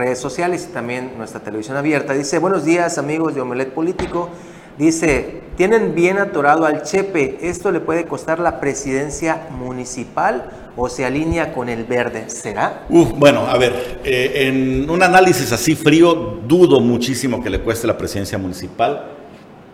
redes 0.00 0.18
sociales 0.18 0.66
y 0.68 0.72
también 0.72 1.12
nuestra 1.18 1.40
televisión 1.40 1.76
abierta. 1.76 2.14
Dice, 2.14 2.38
buenos 2.38 2.64
días 2.64 2.96
amigos 2.96 3.34
de 3.34 3.42
Omelet 3.42 3.74
Político. 3.74 4.30
Dice, 4.78 5.42
tienen 5.58 5.94
bien 5.94 6.16
atorado 6.16 6.64
al 6.64 6.84
Chepe, 6.84 7.36
¿esto 7.42 7.70
le 7.70 7.80
puede 7.80 8.06
costar 8.06 8.38
la 8.38 8.60
presidencia 8.60 9.48
municipal 9.50 10.50
o 10.74 10.88
se 10.88 11.04
alinea 11.04 11.52
con 11.52 11.68
el 11.68 11.84
verde? 11.84 12.30
¿Será? 12.30 12.86
bueno, 12.88 13.40
a 13.46 13.58
ver, 13.58 13.98
eh, 14.04 14.48
en 14.48 14.88
un 14.88 15.02
análisis 15.02 15.52
así 15.52 15.74
frío, 15.74 16.38
dudo 16.46 16.80
muchísimo 16.80 17.42
que 17.42 17.50
le 17.50 17.60
cueste 17.60 17.86
la 17.86 17.98
presidencia 17.98 18.38
municipal, 18.38 19.04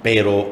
pero 0.02 0.48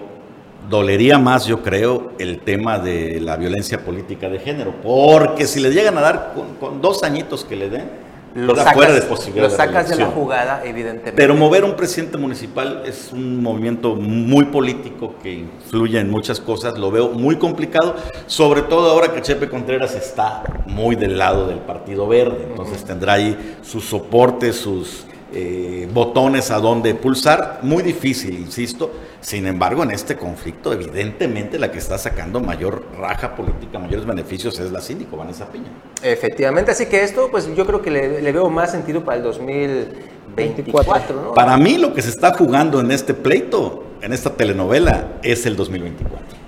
dolería 0.71 1.19
más, 1.19 1.47
yo 1.47 1.65
creo, 1.65 2.13
el 2.21 2.39
tema 2.39 2.79
de 2.79 3.21
la 3.21 3.37
violencia 3.37 3.85
política 3.85 4.29
de 4.29 4.39
género, 4.39 4.73
porque 4.85 5.49
si 5.49 5.59
le 5.59 5.73
llegan 5.73 5.99
a 5.99 6.01
dar 6.01 6.35
con 6.61 6.81
dos 6.81 7.03
añitos 7.03 7.45
que 7.45 7.57
le 7.57 7.71
den, 7.71 8.04
lo 8.35 8.57
sacas, 8.57 8.95
de 8.95 9.41
lo 9.41 9.51
sacas 9.51 9.89
de, 9.89 9.97
la 9.97 10.07
jugada, 10.07 10.63
evidentemente. 10.65 11.13
Pero 11.13 11.37
mover 11.37 11.65
un 11.65 11.77
presidente 11.77 12.19
municipal 12.19 12.83
es 12.85 13.13
un 13.13 13.43
movimiento 13.43 13.95
muy 13.95 14.47
político 14.47 15.15
que 15.23 15.33
influye 15.33 16.01
en 16.01 16.11
muchas 16.11 16.41
cosas. 16.41 16.77
Lo 16.77 16.91
veo 16.91 17.11
muy 17.11 17.37
complicado, 17.37 17.95
sobre 18.27 18.63
todo 18.63 18.91
ahora 18.91 19.13
que 19.13 19.23
Chepe 19.23 19.49
Contreras 19.49 19.95
está 19.95 20.43
muy 20.67 20.97
del 20.97 21.17
lado 21.17 21.47
del 21.47 21.59
Partido 21.59 22.09
Verde. 22.09 22.47
Entonces 22.51 22.85
tendrá 22.85 23.15
ahí 23.15 23.57
sus 23.63 23.85
soportes, 23.85 24.57
sus 24.57 25.07
eh, 25.33 25.89
botones 25.93 26.51
a 26.51 26.59
donde 26.59 26.95
pulsar. 26.95 27.61
Muy 27.63 27.83
difícil, 27.83 28.39
insisto. 28.39 28.91
Sin 29.21 29.47
embargo, 29.47 29.83
en 29.83 29.91
este 29.91 30.17
conflicto, 30.17 30.73
evidentemente 30.73 31.59
la 31.59 31.71
que 31.71 31.79
está 31.79 31.97
sacando 31.97 32.41
mayor 32.41 32.85
raja 32.99 33.35
política, 33.35 33.79
mayores 33.79 34.05
beneficios 34.05 34.59
es 34.61 34.71
la 34.71 34.81
síndico, 34.81 35.17
Vanessa 35.17 35.51
Piña. 35.51 35.69
Efectivamente, 36.03 36.73
así 36.73 36.87
que 36.87 37.03
esto, 37.03 37.29
pues 37.31 37.49
yo 37.57 37.67
creo 37.67 37.81
que 37.81 37.91
le, 37.91 38.21
le 38.21 38.33
veo 38.33 38.51
más 38.51 38.71
sentido 38.71 39.05
para 39.05 39.17
el 39.17 39.23
2024, 39.23 41.23
¿no? 41.23 41.33
Para 41.33 41.57
mí 41.57 41.79
lo 41.79 41.95
que 41.95 42.03
se 42.03 42.11
está 42.11 42.35
jugando 42.35 42.81
en 42.81 42.91
este 42.91 43.15
pleito, 43.15 43.85
en 44.03 44.13
esta 44.13 44.31
telenovela, 44.31 45.15
es 45.23 45.47
el 45.47 45.57
2024. 45.57 46.44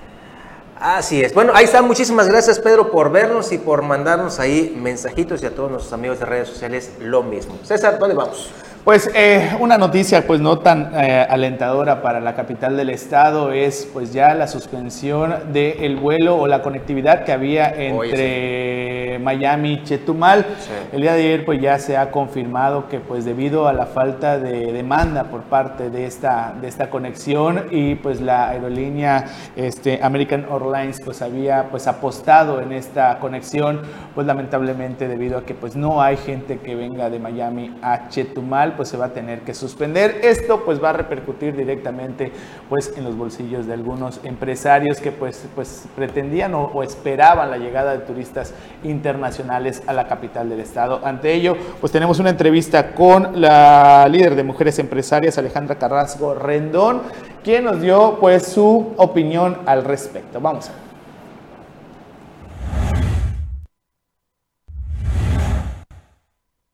Así 0.79 1.21
es. 1.23 1.33
Bueno, 1.33 1.51
ahí 1.55 1.65
está. 1.65 1.81
Muchísimas 1.81 2.27
gracias, 2.27 2.59
Pedro, 2.59 2.91
por 2.91 3.11
vernos 3.11 3.51
y 3.51 3.57
por 3.57 3.81
mandarnos 3.81 4.39
ahí 4.39 4.75
mensajitos 4.79 5.41
y 5.41 5.45
a 5.45 5.51
todos 5.55 5.71
nuestros 5.71 5.93
amigos 5.93 6.19
de 6.19 6.25
redes 6.25 6.47
sociales 6.47 6.93
lo 6.99 7.23
mismo. 7.23 7.57
César, 7.63 7.97
¿dónde 7.97 8.15
vamos? 8.15 8.51
Pues 8.87 9.11
eh, 9.13 9.49
una 9.59 9.77
noticia 9.77 10.25
pues 10.25 10.39
no 10.39 10.59
tan 10.59 10.93
eh, 10.95 11.27
alentadora 11.29 12.01
para 12.01 12.21
la 12.21 12.35
capital 12.35 12.77
del 12.77 12.89
estado 12.89 13.51
es 13.51 13.85
pues 13.91 14.13
ya 14.13 14.33
la 14.33 14.47
suspensión 14.47 15.51
del 15.51 15.97
vuelo 15.97 16.37
o 16.37 16.47
la 16.47 16.61
conectividad 16.61 17.25
que 17.25 17.33
había 17.33 17.67
entre 17.67 18.76
Miami 19.19 19.83
Chetumal. 19.83 20.45
El 20.91 21.01
día 21.01 21.13
de 21.13 21.19
ayer 21.19 21.45
pues 21.45 21.61
ya 21.61 21.79
se 21.79 21.97
ha 21.97 22.11
confirmado 22.11 22.87
que 22.87 22.99
pues 22.99 23.25
debido 23.25 23.67
a 23.67 23.73
la 23.73 23.85
falta 23.85 24.37
de 24.37 24.71
demanda 24.71 25.25
por 25.25 25.41
parte 25.43 25.89
de 25.89 26.05
esta, 26.05 26.53
de 26.59 26.67
esta 26.67 26.89
conexión 26.89 27.65
y 27.71 27.95
pues 27.95 28.21
la 28.21 28.49
aerolínea 28.49 29.25
este, 29.55 29.99
American 30.01 30.45
Airlines 30.51 31.01
pues 31.03 31.21
había 31.21 31.69
pues 31.69 31.87
apostado 31.87 32.61
en 32.61 32.71
esta 32.71 33.19
conexión 33.19 33.81
pues 34.15 34.27
lamentablemente 34.27 35.07
debido 35.07 35.37
a 35.37 35.45
que 35.45 35.53
pues 35.53 35.75
no 35.75 36.01
hay 36.01 36.17
gente 36.17 36.59
que 36.59 36.75
venga 36.75 37.09
de 37.09 37.19
Miami 37.19 37.75
a 37.81 38.09
Chetumal 38.09 38.75
pues 38.75 38.89
se 38.89 38.97
va 38.97 39.05
a 39.05 39.13
tener 39.13 39.41
que 39.41 39.53
suspender. 39.53 40.21
Esto 40.23 40.63
pues 40.65 40.83
va 40.83 40.91
a 40.91 40.93
repercutir 40.93 41.55
directamente 41.55 42.31
pues 42.69 42.93
en 42.97 43.03
los 43.03 43.17
bolsillos 43.17 43.67
de 43.67 43.73
algunos 43.73 44.19
empresarios 44.23 44.99
que 44.99 45.11
pues, 45.11 45.47
pues 45.55 45.85
pretendían 45.95 46.53
o, 46.53 46.63
o 46.65 46.83
esperaban 46.83 47.49
la 47.49 47.57
llegada 47.57 47.91
de 47.91 47.99
turistas 47.99 48.53
internacionales 48.83 49.06
a 49.09 49.93
la 49.93 50.07
capital 50.07 50.49
del 50.49 50.59
estado. 50.59 51.01
Ante 51.03 51.33
ello 51.33 51.55
pues 51.79 51.91
tenemos 51.91 52.19
una 52.19 52.29
entrevista 52.29 52.93
con 52.93 53.39
la 53.39 54.07
líder 54.09 54.35
de 54.35 54.43
mujeres 54.43 54.79
empresarias 54.79 55.37
Alejandra 55.37 55.77
Carrasco 55.77 56.33
Rendón, 56.33 57.01
quien 57.43 57.63
nos 57.63 57.81
dio 57.81 58.17
pues 58.19 58.47
su 58.47 58.93
opinión 58.97 59.57
al 59.65 59.83
respecto. 59.83 60.39
Vamos 60.39 60.69
a. 60.69 60.87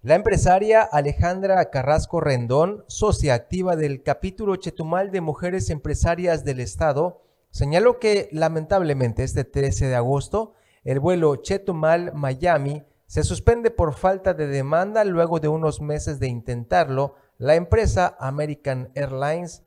La 0.05 0.15
empresaria 0.15 0.81
Alejandra 0.81 1.69
Carrasco 1.69 2.19
Rendón, 2.19 2.84
socia 2.88 3.36
activa 3.36 3.77
del 3.77 4.03
capítulo 4.03 4.57
Chetumal 4.57 5.11
de 5.11 5.21
Mujeres 5.21 5.69
Empresarias 5.69 6.43
del 6.43 6.59
Estado, 6.59 7.21
señaló 7.51 7.99
que 7.99 8.27
lamentablemente 8.34 9.23
este 9.23 9.45
13 9.45 9.88
de 9.88 9.95
agosto 9.95 10.55
el 10.84 10.99
vuelo 10.99 11.36
Chetumal-Miami 11.38 12.84
se 13.07 13.23
suspende 13.23 13.71
por 13.71 13.93
falta 13.93 14.34
de 14.34 14.47
demanda 14.47 15.03
luego 15.05 15.39
de 15.39 15.47
unos 15.47 15.81
meses 15.81 16.19
de 16.19 16.27
intentarlo 16.27 17.15
la 17.38 17.55
empresa 17.55 18.17
American 18.19 18.91
Airlines. 18.95 19.63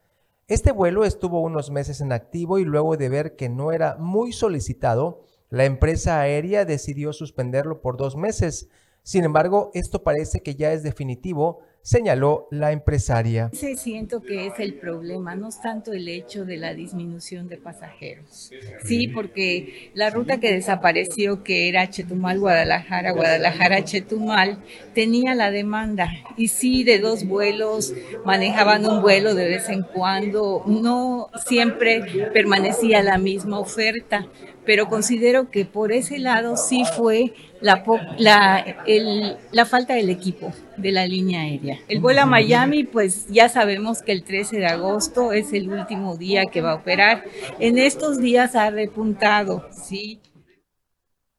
Este 0.49 0.73
vuelo 0.73 1.05
estuvo 1.05 1.41
unos 1.41 1.71
meses 1.71 2.01
en 2.01 2.13
activo 2.13 2.59
y 2.59 2.65
luego 2.65 2.97
de 2.97 3.09
ver 3.09 3.37
que 3.37 3.49
no 3.49 3.73
era 3.73 3.97
muy 3.99 4.33
solicitado, 4.33 5.23
la 5.49 5.65
empresa 5.65 6.21
aérea 6.21 6.65
decidió 6.65 7.13
suspenderlo 7.13 7.81
por 7.81 7.97
dos 7.97 8.17
meses. 8.17 8.69
Sin 9.03 9.25
embargo, 9.25 9.71
esto 9.75 10.03
parece 10.03 10.41
que 10.41 10.57
ya 10.57 10.73
es 10.73 10.83
definitivo, 10.83 11.61
señaló 11.87 12.49
la 12.51 12.73
empresaria. 12.73 13.49
Sí, 13.53 13.77
siento 13.77 14.21
que 14.21 14.49
es 14.49 14.55
el 14.59 14.75
problema, 14.75 15.37
no 15.37 15.51
es 15.51 15.61
tanto 15.61 15.93
el 15.93 16.09
hecho 16.09 16.45
de 16.45 16.57
la 16.57 16.75
disminución 16.75 17.47
de 17.47 17.59
pasajeros. 17.59 18.51
Sí, 18.85 19.07
porque 19.07 19.93
la 19.95 20.11
ruta 20.11 20.41
que 20.41 20.53
desapareció, 20.53 21.45
que 21.45 21.69
era 21.69 21.89
Chetumal-Guadalajara, 21.89 23.13
Guadalajara-Chetumal, 23.13 24.59
tenía 24.95 25.37
la 25.37 25.53
demanda. 25.53 26.11
Y 26.37 26.49
sí, 26.49 26.83
de 26.83 26.99
dos 26.99 27.25
vuelos, 27.25 27.95
manejaban 28.25 28.85
un 28.85 29.01
vuelo 29.01 29.37
de 29.37 29.47
vez 29.47 29.69
en 29.69 29.83
cuando, 29.83 30.65
no 30.67 31.29
siempre 31.47 32.31
permanecía 32.33 33.01
la 33.05 33.17
misma 33.17 33.61
oferta 33.61 34.27
pero 34.67 34.89
considero 34.89 35.51
que 35.51 35.65
por 35.65 35.93
ese 35.93 36.19
lado 36.19 36.57
sí 36.57 36.85
fue 36.97 37.33
la, 37.61 37.83
la, 38.19 38.59
el, 38.87 39.37
la, 39.53 39.65
falta 39.65 39.95
del 39.95 40.11
equipo 40.11 40.53
de 40.77 40.93
la 40.93 41.07
línea 41.07 41.43
aérea. 41.43 41.79
El 41.89 42.01
vuelo 42.01 42.23
a 42.23 42.27
Miami, 42.27 42.85
pues 42.85 43.27
ya 43.29 43.49
sabemos 43.49 44.03
que 44.03 44.13
el 44.13 44.25
13 44.25 44.59
de 44.59 44.67
agosto 44.67 45.33
es 45.33 45.53
el 45.53 45.71
último 45.71 46.17
día 46.17 46.43
que 46.53 46.61
va 46.61 46.73
a 46.73 46.75
operar. 46.75 47.25
En 47.61 47.79
estos 47.79 48.21
días 48.21 48.57
ha 48.57 48.71
repuntado, 48.71 49.69
sí. 49.71 50.21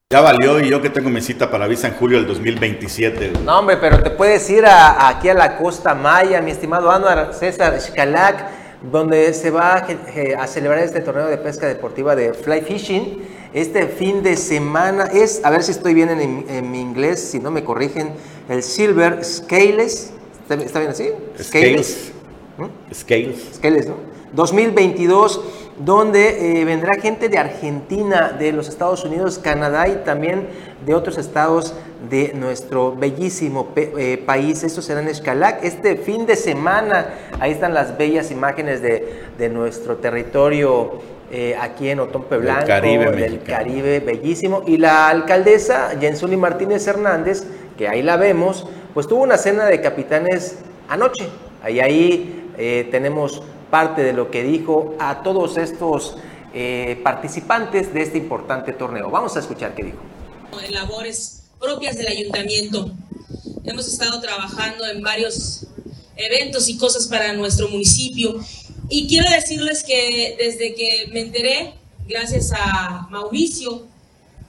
Ya 0.09 0.21
valió 0.21 0.61
y 0.61 0.69
yo 0.69 0.82
que 0.82 0.89
tengo 0.89 1.09
mi 1.09 1.19
cita 1.19 1.51
para 1.51 1.67
visa 1.67 1.89
en 1.89 1.95
julio 1.95 2.17
del 2.17 2.28
2027. 2.28 3.34
No, 3.43 3.59
hombre, 3.59 3.75
pero 3.75 4.01
te 4.01 4.09
puedes 4.09 4.49
ir 4.49 4.65
a, 4.65 5.09
aquí 5.09 5.28
a 5.28 5.34
la 5.34 5.57
Costa 5.57 5.93
Maya, 5.93 6.41
mi 6.41 6.51
estimado 6.51 6.89
Anuar 6.89 7.34
César 7.34 7.78
Xcalac 7.80 8.57
donde 8.82 9.34
se 9.34 9.49
va 9.49 9.75
a, 9.75 10.47
celebrar 10.47 10.80
este 10.80 11.01
torneo 11.01 11.28
de 11.28 11.38
pesca 11.38 11.67
deportiva 11.67 12.15
de 12.15 12.34
fly 12.34 12.61
fishing. 12.61 13.23
Este 13.53 13.88
fin 13.88 14.21
de 14.23 14.38
semana 14.38 15.05
es, 15.05 15.41
a 15.43 15.49
ver 15.49 15.63
si 15.63 15.71
estoy 15.71 15.93
bien 15.93 16.09
en, 16.09 16.71
mi 16.71 16.82
inglés, 16.82 17.19
si 17.19 17.39
no 17.39 17.49
me 17.49 17.63
corrigen, 17.63 18.11
el 18.49 18.61
Silver 18.61 19.23
Scales. 19.23 20.11
¿Está, 20.49 20.80
bien 20.80 20.91
así? 20.91 21.09
Scales. 21.41 22.11
Scales. 22.93 23.49
Scales, 23.55 23.88
¿no? 23.88 23.95
2022 24.34 25.41
donde 25.80 26.61
eh, 26.61 26.65
vendrá 26.65 26.95
gente 26.95 27.30
de 27.30 27.38
Argentina, 27.38 28.36
de 28.38 28.51
los 28.51 28.67
Estados 28.67 29.03
Unidos, 29.05 29.39
Canadá 29.39 29.88
y 29.88 29.97
también 29.97 30.47
de 30.86 30.95
otros 30.95 31.17
estados 31.17 31.75
de 32.09 32.34
nuestro 32.34 32.95
bellísimo 32.95 33.69
eh, 33.75 34.21
país. 34.25 34.63
Esto 34.63 34.82
será 34.82 35.01
en 35.01 35.07
Escalac 35.07 35.63
este 35.63 35.95
fin 35.97 36.25
de 36.25 36.36
semana. 36.36 37.13
Ahí 37.39 37.51
están 37.51 37.73
las 37.73 37.97
bellas 37.97 38.32
imágenes 38.32 38.82
de, 38.82 39.49
nuestro 39.49 39.97
territorio 39.97 40.99
eh, 41.32 41.55
aquí 41.59 41.89
en 41.89 41.99
Otompe 41.99 42.38
Blanco, 42.38 42.65
Caribe, 42.65 43.11
del 43.11 43.43
Caribe, 43.43 43.99
bellísimo. 43.99 44.63
Y 44.65 44.78
la 44.78 45.09
alcaldesa 45.09 45.91
Jensuli 45.99 46.38
Martínez 46.38 46.88
Hernández, 46.88 47.43
que 47.78 47.88
ahí 47.88 48.01
la 48.01 48.17
vemos, 48.17 48.67
pues 48.95 49.07
tuvo 49.07 49.21
una 49.21 49.38
cena 49.38 49.65
de 49.65 49.80
capitanes 49.80 50.57
anoche. 50.89 51.28
Ahí, 51.61 51.80
ahí 51.80 52.88
tenemos 52.91 53.43
parte 53.70 54.03
de 54.03 54.13
lo 54.13 54.32
que 54.32 54.43
dijo 54.43 54.95
a 54.99 55.24
todos 55.24 55.57
estos 55.57 56.15
eh, 56.53 56.99
participantes 57.03 57.93
de 57.93 58.01
este 58.01 58.18
importante 58.18 58.74
torneo. 58.74 59.09
Vamos 59.09 59.36
a 59.36 59.39
escuchar 59.39 59.76
qué 59.76 59.84
dijo. 59.84 59.97
Labores 60.70 61.43
propias 61.59 61.97
del 61.97 62.07
ayuntamiento. 62.07 62.91
Hemos 63.63 63.88
estado 63.88 64.20
trabajando 64.22 64.86
en 64.88 65.01
varios 65.01 65.68
eventos 66.15 66.68
y 66.70 66.78
cosas 66.78 67.07
para 67.07 67.34
nuestro 67.34 67.70
municipio. 67.70 68.39
Y 68.89 69.07
quiero 69.07 69.30
decirles 69.30 69.84
que 69.84 70.36
desde 70.39 70.74
que 70.74 71.09
me 71.11 71.22
enteré, 71.22 71.74
gracias 72.07 72.51
a 72.53 73.07
Mauricio, 73.09 73.84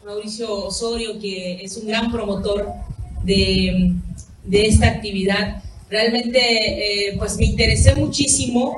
Mauricio 0.04 0.66
Osorio, 0.66 1.18
que 1.18 1.64
es 1.64 1.76
un 1.76 1.88
gran 1.88 2.10
promotor 2.10 2.68
de, 3.24 3.92
de 4.44 4.66
esta 4.66 4.86
actividad, 4.86 5.62
realmente 5.90 6.38
eh, 6.40 7.16
pues 7.18 7.36
me 7.36 7.46
interesé 7.46 7.94
muchísimo 7.94 8.76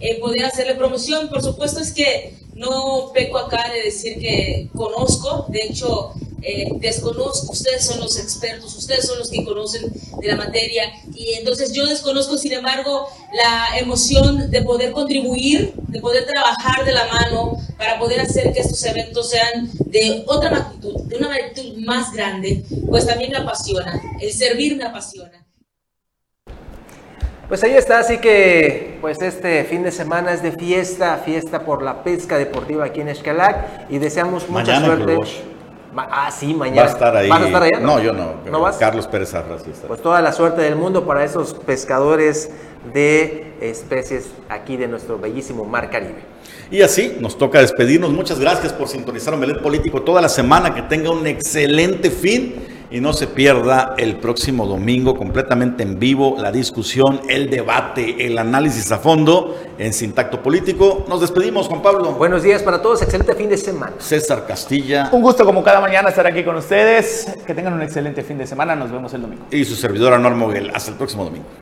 eh, 0.00 0.18
poder 0.20 0.44
hacerle 0.44 0.74
promoción. 0.74 1.28
Por 1.28 1.42
supuesto 1.42 1.80
es 1.80 1.92
que 1.92 2.34
no 2.54 3.10
peco 3.12 3.38
acá 3.38 3.70
de 3.72 3.82
decir 3.82 4.18
que 4.18 4.68
conozco, 4.74 5.46
de 5.48 5.62
hecho 5.64 6.12
eh, 6.42 6.68
desconozco, 6.80 7.52
ustedes 7.52 7.84
son 7.84 8.00
los 8.00 8.18
expertos, 8.18 8.74
ustedes 8.76 9.06
son 9.06 9.18
los 9.18 9.30
que 9.30 9.44
conocen 9.44 9.92
de 10.20 10.28
la 10.28 10.36
materia 10.36 10.84
y 11.14 11.34
entonces 11.34 11.72
yo 11.72 11.86
desconozco, 11.86 12.38
sin 12.38 12.52
embargo, 12.52 13.08
la 13.32 13.78
emoción 13.78 14.50
de 14.50 14.62
poder 14.62 14.92
contribuir, 14.92 15.74
de 15.88 16.00
poder 16.00 16.26
trabajar 16.26 16.84
de 16.84 16.92
la 16.92 17.06
mano 17.08 17.56
para 17.76 17.98
poder 17.98 18.20
hacer 18.20 18.52
que 18.52 18.60
estos 18.60 18.82
eventos 18.84 19.30
sean 19.30 19.70
de 19.86 20.24
otra 20.26 20.50
magnitud, 20.50 21.02
de 21.02 21.16
una 21.16 21.28
magnitud 21.28 21.76
más 21.78 22.12
grande, 22.12 22.64
pues 22.88 23.06
también 23.06 23.32
me 23.32 23.38
apasiona, 23.38 24.00
el 24.20 24.32
servir 24.32 24.76
me 24.76 24.84
apasiona. 24.84 25.45
Pues 27.48 27.62
ahí 27.62 27.74
está, 27.74 28.00
así 28.00 28.18
que 28.18 28.98
pues 29.00 29.22
este 29.22 29.62
fin 29.64 29.84
de 29.84 29.92
semana 29.92 30.32
es 30.32 30.42
de 30.42 30.50
fiesta, 30.50 31.18
fiesta 31.24 31.64
por 31.64 31.80
la 31.80 32.02
pesca 32.02 32.38
deportiva 32.38 32.86
aquí 32.86 33.00
en 33.00 33.08
Escalac 33.08 33.88
y 33.88 33.98
deseamos 33.98 34.48
mucha 34.48 34.84
suerte. 34.84 35.16
ah, 35.96 36.28
sí, 36.32 36.54
mañana. 36.54 36.82
Va 36.82 36.88
a 36.88 36.92
estar 36.92 37.16
ahí. 37.16 37.28
¿Vas 37.28 37.42
a 37.42 37.46
estar 37.46 37.62
allá? 37.62 37.78
No, 37.78 38.00
yo 38.00 38.12
no. 38.12 38.34
¿No 38.50 38.60
vas? 38.60 38.78
Carlos 38.78 39.06
Pérez 39.06 39.32
Arras 39.32 39.62
sí 39.62 39.70
está. 39.70 39.86
Pues 39.86 40.02
toda 40.02 40.20
la 40.22 40.32
suerte 40.32 40.60
del 40.62 40.74
mundo 40.74 41.06
para 41.06 41.22
esos 41.22 41.54
pescadores 41.54 42.50
de 42.92 43.54
especies 43.60 44.28
aquí 44.48 44.76
de 44.76 44.88
nuestro 44.88 45.16
bellísimo 45.16 45.64
Mar 45.64 45.88
Caribe. 45.88 46.24
Y 46.68 46.82
así 46.82 47.16
nos 47.20 47.38
toca 47.38 47.60
despedirnos. 47.60 48.10
Muchas 48.10 48.40
gracias 48.40 48.72
por 48.72 48.88
sintonizar 48.88 49.34
Omelet 49.34 49.62
Político 49.62 50.02
toda 50.02 50.20
la 50.20 50.28
semana. 50.28 50.74
Que 50.74 50.82
tenga 50.82 51.10
un 51.10 51.24
excelente 51.28 52.10
fin 52.10 52.75
y 52.90 53.00
no 53.00 53.12
se 53.12 53.26
pierda 53.26 53.94
el 53.98 54.16
próximo 54.16 54.66
domingo 54.66 55.16
completamente 55.16 55.82
en 55.82 55.98
vivo 55.98 56.36
la 56.38 56.52
discusión, 56.52 57.20
el 57.28 57.50
debate, 57.50 58.26
el 58.26 58.38
análisis 58.38 58.90
a 58.92 58.98
fondo 58.98 59.56
en 59.78 59.92
Sintacto 59.92 60.42
Político. 60.42 61.04
Nos 61.08 61.20
despedimos, 61.20 61.68
Juan 61.68 61.82
Pablo. 61.82 62.12
Buenos 62.12 62.42
días 62.42 62.62
para 62.62 62.80
todos, 62.80 63.02
excelente 63.02 63.34
fin 63.34 63.48
de 63.48 63.56
semana. 63.56 63.94
César 63.98 64.46
Castilla. 64.46 65.08
Un 65.12 65.22
gusto 65.22 65.44
como 65.44 65.62
cada 65.64 65.80
mañana 65.80 66.10
estar 66.10 66.26
aquí 66.26 66.44
con 66.44 66.56
ustedes. 66.56 67.36
Que 67.46 67.54
tengan 67.54 67.72
un 67.72 67.82
excelente 67.82 68.22
fin 68.22 68.38
de 68.38 68.46
semana. 68.46 68.76
Nos 68.76 68.90
vemos 68.90 69.12
el 69.14 69.22
domingo. 69.22 69.44
Y 69.50 69.64
su 69.64 69.74
servidora 69.74 70.18
Norma 70.18 70.46
Moguel. 70.46 70.70
Hasta 70.74 70.90
el 70.90 70.96
próximo 70.96 71.24
domingo. 71.24 71.46